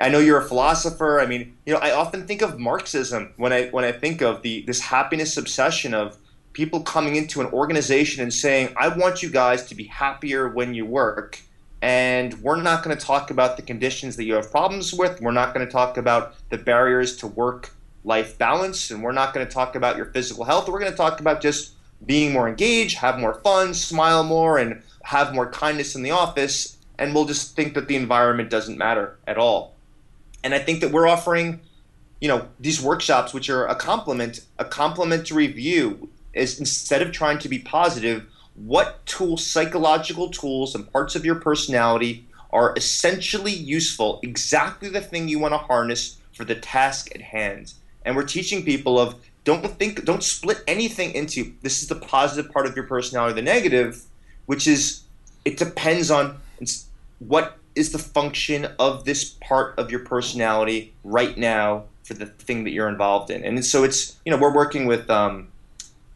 I 0.00 0.08
know 0.08 0.18
you're 0.18 0.40
a 0.40 0.44
philosopher. 0.44 1.20
I 1.20 1.26
mean, 1.26 1.56
you 1.64 1.72
know, 1.72 1.78
I 1.78 1.92
often 1.92 2.26
think 2.26 2.42
of 2.42 2.58
Marxism 2.58 3.32
when 3.36 3.52
I 3.52 3.68
when 3.68 3.84
I 3.84 3.92
think 3.92 4.22
of 4.22 4.42
the 4.42 4.62
this 4.62 4.80
happiness 4.80 5.36
obsession 5.36 5.94
of 5.94 6.18
people 6.52 6.80
coming 6.80 7.16
into 7.16 7.40
an 7.40 7.46
organization 7.48 8.22
and 8.22 8.32
saying, 8.32 8.74
"I 8.76 8.88
want 8.88 9.22
you 9.22 9.30
guys 9.30 9.66
to 9.66 9.74
be 9.74 9.84
happier 9.84 10.48
when 10.48 10.74
you 10.74 10.84
work." 10.84 11.40
And 11.80 12.40
we're 12.40 12.62
not 12.62 12.82
going 12.82 12.96
to 12.96 13.04
talk 13.04 13.30
about 13.30 13.56
the 13.56 13.62
conditions 13.62 14.16
that 14.16 14.24
you 14.24 14.34
have 14.34 14.50
problems 14.50 14.94
with. 14.94 15.20
We're 15.20 15.32
not 15.32 15.52
going 15.52 15.66
to 15.66 15.70
talk 15.70 15.98
about 15.98 16.34
the 16.48 16.56
barriers 16.56 17.14
to 17.18 17.26
work 17.26 17.74
life 18.04 18.38
balance. 18.38 18.90
And 18.90 19.02
we're 19.02 19.12
not 19.12 19.34
going 19.34 19.46
to 19.46 19.52
talk 19.52 19.76
about 19.76 19.96
your 19.96 20.06
physical 20.06 20.44
health. 20.44 20.66
We're 20.66 20.78
going 20.78 20.92
to 20.92 20.96
talk 20.96 21.20
about 21.20 21.42
just 21.42 21.73
being 22.06 22.32
more 22.32 22.48
engaged, 22.48 22.98
have 22.98 23.18
more 23.18 23.34
fun, 23.34 23.74
smile 23.74 24.24
more, 24.24 24.58
and 24.58 24.82
have 25.02 25.34
more 25.34 25.50
kindness 25.50 25.94
in 25.94 26.02
the 26.02 26.10
office, 26.10 26.76
and 26.98 27.14
we'll 27.14 27.24
just 27.24 27.56
think 27.56 27.74
that 27.74 27.88
the 27.88 27.96
environment 27.96 28.50
doesn't 28.50 28.78
matter 28.78 29.16
at 29.26 29.38
all. 29.38 29.74
And 30.42 30.54
I 30.54 30.58
think 30.58 30.80
that 30.80 30.92
we're 30.92 31.08
offering, 31.08 31.60
you 32.20 32.28
know, 32.28 32.48
these 32.60 32.80
workshops, 32.80 33.32
which 33.32 33.48
are 33.48 33.66
a 33.66 33.74
complement, 33.74 34.40
a 34.58 34.64
complementary 34.64 35.46
view, 35.46 36.08
is 36.32 36.58
instead 36.58 37.02
of 37.02 37.12
trying 37.12 37.38
to 37.38 37.48
be 37.48 37.58
positive, 37.58 38.26
what 38.54 39.04
tools, 39.06 39.44
psychological 39.46 40.30
tools, 40.30 40.74
and 40.74 40.90
parts 40.92 41.16
of 41.16 41.24
your 41.24 41.36
personality 41.36 42.26
are 42.50 42.72
essentially 42.76 43.52
useful, 43.52 44.20
exactly 44.22 44.88
the 44.88 45.00
thing 45.00 45.28
you 45.28 45.38
want 45.38 45.52
to 45.52 45.58
harness 45.58 46.18
for 46.32 46.44
the 46.44 46.54
task 46.54 47.10
at 47.14 47.20
hand. 47.20 47.72
And 48.04 48.14
we're 48.14 48.24
teaching 48.24 48.64
people 48.64 48.98
of 48.98 49.16
don't 49.44 49.66
think 49.78 50.04
don't 50.04 50.22
split 50.22 50.62
anything 50.66 51.12
into 51.12 51.52
this 51.62 51.82
is 51.82 51.88
the 51.88 51.94
positive 51.94 52.50
part 52.50 52.66
of 52.66 52.74
your 52.74 52.86
personality 52.86 53.34
the 53.34 53.42
negative 53.42 54.02
which 54.46 54.66
is 54.66 55.02
it 55.44 55.56
depends 55.56 56.10
on 56.10 56.38
what 57.18 57.58
is 57.74 57.92
the 57.92 57.98
function 57.98 58.66
of 58.78 59.04
this 59.04 59.24
part 59.24 59.78
of 59.78 59.90
your 59.90 60.00
personality 60.00 60.92
right 61.02 61.36
now 61.36 61.84
for 62.04 62.14
the 62.14 62.26
thing 62.26 62.64
that 62.64 62.70
you're 62.70 62.88
involved 62.88 63.30
in. 63.30 63.44
And 63.44 63.64
so 63.64 63.84
it's 63.84 64.16
you 64.24 64.30
know 64.30 64.38
we're 64.38 64.54
working 64.54 64.86
with 64.86 65.08
um, 65.10 65.48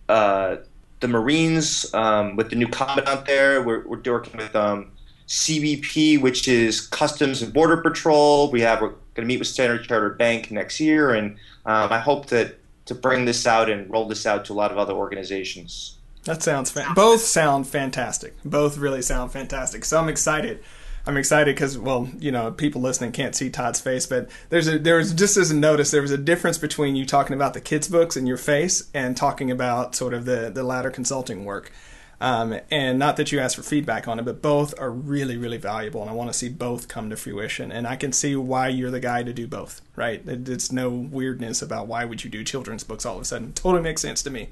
uh, 0.08 0.56
the 1.00 1.08
Marines 1.08 1.92
um, 1.94 2.36
with 2.36 2.50
the 2.50 2.56
new 2.56 2.68
commandant 2.68 3.26
there. 3.26 3.62
We're, 3.62 3.86
we're 3.86 4.00
working 4.04 4.36
with 4.36 4.54
um, 4.54 4.92
CBP, 5.26 6.20
which 6.20 6.46
is 6.48 6.80
Customs 6.80 7.42
and 7.42 7.52
Border 7.52 7.78
Patrol. 7.78 8.50
We 8.50 8.60
have 8.60 8.80
we're 8.80 8.88
going 8.88 8.98
to 9.16 9.24
meet 9.26 9.38
with 9.38 9.48
Standard 9.48 9.84
Chartered 9.84 10.18
Bank 10.18 10.50
next 10.50 10.78
year, 10.78 11.12
and 11.14 11.36
um, 11.66 11.92
I 11.92 11.98
hope 11.98 12.26
that 12.26 12.58
to 12.88 12.94
bring 12.94 13.24
this 13.24 13.46
out 13.46 13.70
and 13.70 13.90
roll 13.90 14.06
this 14.06 14.26
out 14.26 14.44
to 14.46 14.52
a 14.52 14.54
lot 14.54 14.72
of 14.72 14.78
other 14.78 14.94
organizations. 14.94 15.96
That 16.24 16.42
sounds 16.42 16.70
fa- 16.70 16.92
both 16.94 17.22
sound 17.22 17.66
fantastic. 17.66 18.34
Both 18.44 18.76
really 18.76 19.00
sound 19.00 19.32
fantastic. 19.32 19.84
So 19.84 19.98
I'm 19.98 20.08
excited 20.08 20.62
I'm 21.08 21.16
excited 21.16 21.54
because, 21.54 21.78
well, 21.78 22.06
you 22.18 22.30
know, 22.30 22.52
people 22.52 22.82
listening 22.82 23.12
can't 23.12 23.34
see 23.34 23.48
Todd's 23.48 23.80
face, 23.80 24.04
but 24.04 24.28
there's 24.50 24.68
a 24.68 24.78
there 24.78 24.96
was 24.96 25.14
just 25.14 25.38
as 25.38 25.50
a 25.50 25.56
notice 25.56 25.90
there 25.90 26.02
was 26.02 26.10
a 26.10 26.18
difference 26.18 26.58
between 26.58 26.96
you 26.96 27.06
talking 27.06 27.34
about 27.34 27.54
the 27.54 27.62
kids' 27.62 27.88
books 27.88 28.14
and 28.14 28.28
your 28.28 28.36
face 28.36 28.90
and 28.92 29.16
talking 29.16 29.50
about 29.50 29.94
sort 29.94 30.12
of 30.12 30.26
the 30.26 30.50
the 30.54 30.62
ladder 30.62 30.90
consulting 30.90 31.46
work. 31.46 31.72
Um, 32.20 32.58
and 32.70 32.98
not 32.98 33.16
that 33.16 33.30
you 33.30 33.38
asked 33.38 33.54
for 33.54 33.62
feedback 33.62 34.08
on 34.08 34.18
it, 34.18 34.24
but 34.24 34.42
both 34.42 34.78
are 34.80 34.90
really, 34.90 35.36
really 35.36 35.56
valuable, 35.56 36.00
and 36.00 36.10
I 36.10 36.14
want 36.14 36.32
to 36.32 36.36
see 36.36 36.48
both 36.48 36.88
come 36.88 37.10
to 37.10 37.16
fruition. 37.16 37.70
And 37.70 37.86
I 37.86 37.94
can 37.94 38.12
see 38.12 38.34
why 38.34 38.68
you're 38.68 38.90
the 38.90 38.98
guy 38.98 39.22
to 39.22 39.32
do 39.32 39.46
both, 39.46 39.80
right? 39.94 40.20
It's 40.26 40.72
no 40.72 40.90
weirdness 40.90 41.62
about 41.62 41.86
why 41.86 42.04
would 42.04 42.24
you 42.24 42.30
do 42.30 42.42
children's 42.42 42.82
books 42.82 43.06
all 43.06 43.16
of 43.16 43.22
a 43.22 43.24
sudden. 43.24 43.52
Totally 43.52 43.82
makes 43.82 44.02
sense 44.02 44.22
to 44.24 44.30
me. 44.30 44.48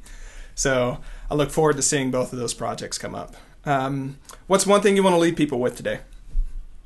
So 0.55 0.99
I 1.31 1.35
look 1.35 1.51
forward 1.51 1.77
to 1.77 1.83
seeing 1.83 2.11
both 2.11 2.33
of 2.33 2.39
those 2.39 2.55
projects 2.55 2.99
come 2.99 3.15
up. 3.15 3.35
Um, 3.65 4.19
what's 4.47 4.67
one 4.67 4.81
thing 4.81 4.95
you 4.95 5.03
want 5.03 5.15
to 5.15 5.21
leave 5.21 5.37
people 5.37 5.59
with 5.59 5.77
today? 5.77 6.01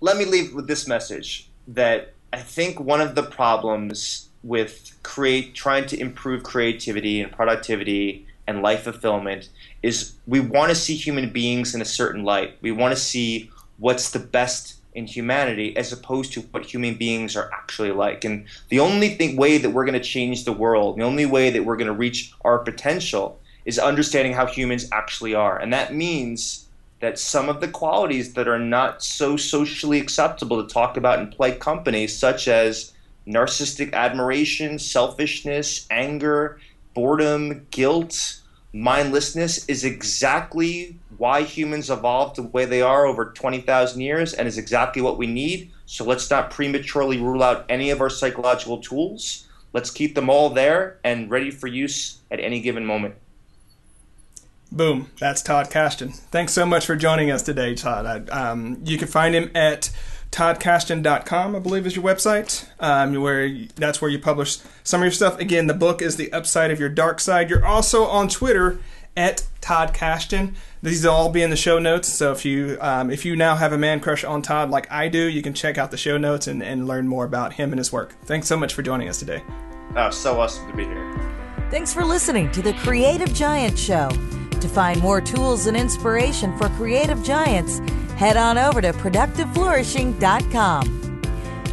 let 0.01 0.17
me 0.17 0.25
leave 0.25 0.55
with 0.55 0.67
this 0.67 0.89
message 0.89 1.49
that 1.69 2.15
I 2.33 2.39
think 2.39 2.81
one 2.81 3.01
of 3.01 3.15
the 3.15 3.23
problems 3.23 4.29
with 4.43 4.99
create 5.03 5.55
trying 5.55 5.87
to 5.87 6.01
improve 6.01 6.43
creativity 6.43 7.21
and 7.21 7.31
productivity 7.31 8.27
and 8.51 8.63
life 8.63 8.83
fulfillment 8.83 9.49
is 9.83 10.15
we 10.27 10.41
want 10.41 10.69
to 10.71 10.75
see 10.75 10.95
human 10.95 11.31
beings 11.31 11.75
in 11.75 11.81
a 11.81 11.87
certain 11.87 12.25
light. 12.25 12.57
We 12.61 12.73
want 12.73 12.95
to 12.95 13.01
see 13.01 13.51
what's 13.79 14.11
the 14.11 14.19
best 14.19 14.75
in 14.93 15.07
humanity 15.07 15.77
as 15.77 15.93
opposed 15.93 16.33
to 16.33 16.41
what 16.51 16.67
human 16.67 16.95
beings 16.95 17.37
are 17.37 17.51
actually 17.53 17.93
like. 17.93 18.25
And 18.25 18.45
the 18.69 18.81
only 18.81 19.11
thing, 19.11 19.37
way 19.37 19.57
that 19.59 19.71
we're 19.71 19.85
going 19.85 20.01
to 20.01 20.05
change 20.05 20.45
the 20.45 20.53
world, 20.53 20.99
the 20.99 21.05
only 21.05 21.27
way 21.27 21.51
that 21.51 21.65
we're 21.65 21.77
going 21.77 21.87
to 21.87 21.93
reach 21.93 22.33
our 22.45 22.59
potential 22.59 23.39
is 23.65 23.79
understanding 23.79 24.33
how 24.33 24.47
humans 24.47 24.89
actually 24.91 25.35
are. 25.35 25.59
And 25.59 25.73
that 25.73 25.95
means 25.95 26.67
that 27.01 27.19
some 27.19 27.49
of 27.49 27.61
the 27.61 27.69
qualities 27.69 28.35
that 28.35 28.49
are 28.49 28.59
not 28.59 29.03
so 29.03 29.37
socially 29.37 30.01
acceptable 30.01 30.63
to 30.63 30.73
talk 30.73 30.97
about 30.97 31.21
in 31.21 31.29
polite 31.29 31.61
companies, 31.61 32.17
such 32.17 32.49
as 32.49 32.93
narcissistic 33.27 33.93
admiration, 33.93 34.79
selfishness, 34.79 35.87
anger, 35.91 36.59
boredom, 37.01 37.67
guilt, 37.71 38.41
mindlessness, 38.75 39.65
is 39.71 39.85
exactly 39.85 40.99
why 41.17 41.41
humans 41.41 41.89
evolved 41.89 42.37
the 42.37 42.43
way 42.43 42.67
they 42.67 42.83
are 42.83 43.07
over 43.07 43.33
20,000 43.33 44.03
years 44.03 44.35
and 44.35 44.47
is 44.47 44.59
exactly 44.59 45.01
what 45.01 45.17
we 45.17 45.27
need. 45.27 45.71
So 45.87 46.05
let's 46.05 46.29
not 46.29 46.51
prematurely 46.51 47.17
rule 47.17 47.43
out 47.43 47.65
any 47.71 47.89
of 47.89 48.03
our 48.03 48.11
psychological 48.11 48.83
tools. 48.83 49.47
Let's 49.73 49.91
keep 49.91 50.15
them 50.15 50.29
all 50.29 50.51
there 50.51 50.99
and 51.03 51.31
ready 51.31 51.51
for 51.51 51.69
use 51.69 52.19
at 52.31 52.39
any 52.39 52.61
given 52.61 52.85
moment. 52.85 53.15
Boom. 54.71 55.09
That's 55.19 55.41
Todd 55.41 55.71
Kashdan. 55.71 56.15
Thanks 56.15 56.53
so 56.53 56.67
much 56.67 56.85
for 56.85 56.97
joining 56.97 57.31
us 57.31 57.43
today, 57.43 57.75
Todd. 57.75 58.29
I, 58.31 58.51
um, 58.51 58.83
you 58.85 58.99
can 58.99 59.09
find 59.09 59.35
him 59.35 59.51
at 59.55 59.91
toddkashdan.com, 60.33 61.57
I 61.57 61.59
believe 61.59 61.87
is 61.87 61.97
your 61.97 62.05
website, 62.05 62.69
um, 62.79 63.15
where 63.15 63.53
that's 63.75 64.01
where 64.01 64.11
you 64.11 64.19
publish 64.19 64.59
some 64.91 65.01
of 65.01 65.05
your 65.05 65.13
stuff. 65.13 65.39
Again, 65.39 65.69
the 65.69 65.75
book 65.75 66.03
is 66.03 66.17
The 66.17 66.33
Upside 66.33 66.73
of 66.73 66.81
Your 66.81 66.89
Dark 66.89 67.21
Side. 67.21 67.49
You're 67.49 67.65
also 67.65 68.03
on 68.05 68.29
Twitter 68.29 68.81
at 69.17 69.47
Todd 69.61 69.95
Kashdan. 69.95 70.55
These 70.83 71.05
will 71.05 71.13
all 71.13 71.31
be 71.31 71.43
in 71.43 71.51
the 71.51 71.57
show 71.57 71.79
notes. 71.79 72.09
So 72.09 72.33
if 72.33 72.45
you 72.45 72.77
um, 72.81 73.09
if 73.11 73.25
you 73.25 73.37
now 73.37 73.55
have 73.55 73.73
a 73.73 73.79
man 73.79 74.01
crush 74.01 74.25
on 74.25 74.43
Todd 74.43 74.71
like 74.71 74.91
I 74.91 75.07
do, 75.09 75.29
you 75.29 75.43
can 75.43 75.55
check 75.55 75.79
out 75.79 75.93
the 75.93 75.97
show 75.97 76.19
notes 76.19 76.49
and, 76.49 76.61
and 76.63 76.89
learn 76.89 77.07
more 77.07 77.25
about 77.25 77.53
him 77.55 77.73
and 77.73 77.79
his 77.79 77.93
work. 77.93 78.17
Thanks 78.25 78.49
so 78.49 78.57
much 78.57 78.75
for 78.75 78.83
joining 78.83 79.09
us 79.09 79.21
today. 79.21 79.45
Oh, 79.97 80.11
so 80.11 80.41
awesome 80.41 80.69
to 80.71 80.77
be 80.77 80.85
here. 80.85 81.19
Thanks 81.71 81.95
for 81.95 82.05
listening 82.05 82.51
to 82.53 82.63
the 82.63 82.73
Creative 82.75 83.33
Giant 83.33 83.79
Show. 83.79 84.11
To 84.61 84.69
find 84.69 85.01
more 85.01 85.21
tools 85.21 85.67
and 85.67 85.77
inspiration 85.77 86.57
for 86.59 86.69
creative 86.71 87.23
giants, 87.23 87.79
head 88.17 88.37
on 88.37 88.59
over 88.59 88.83
to 88.83 88.93
productiveflourishing.com. 88.93 90.97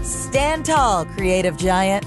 Stand 0.03 0.65
tall, 0.65 1.05
creative 1.05 1.57
giant. 1.57 2.05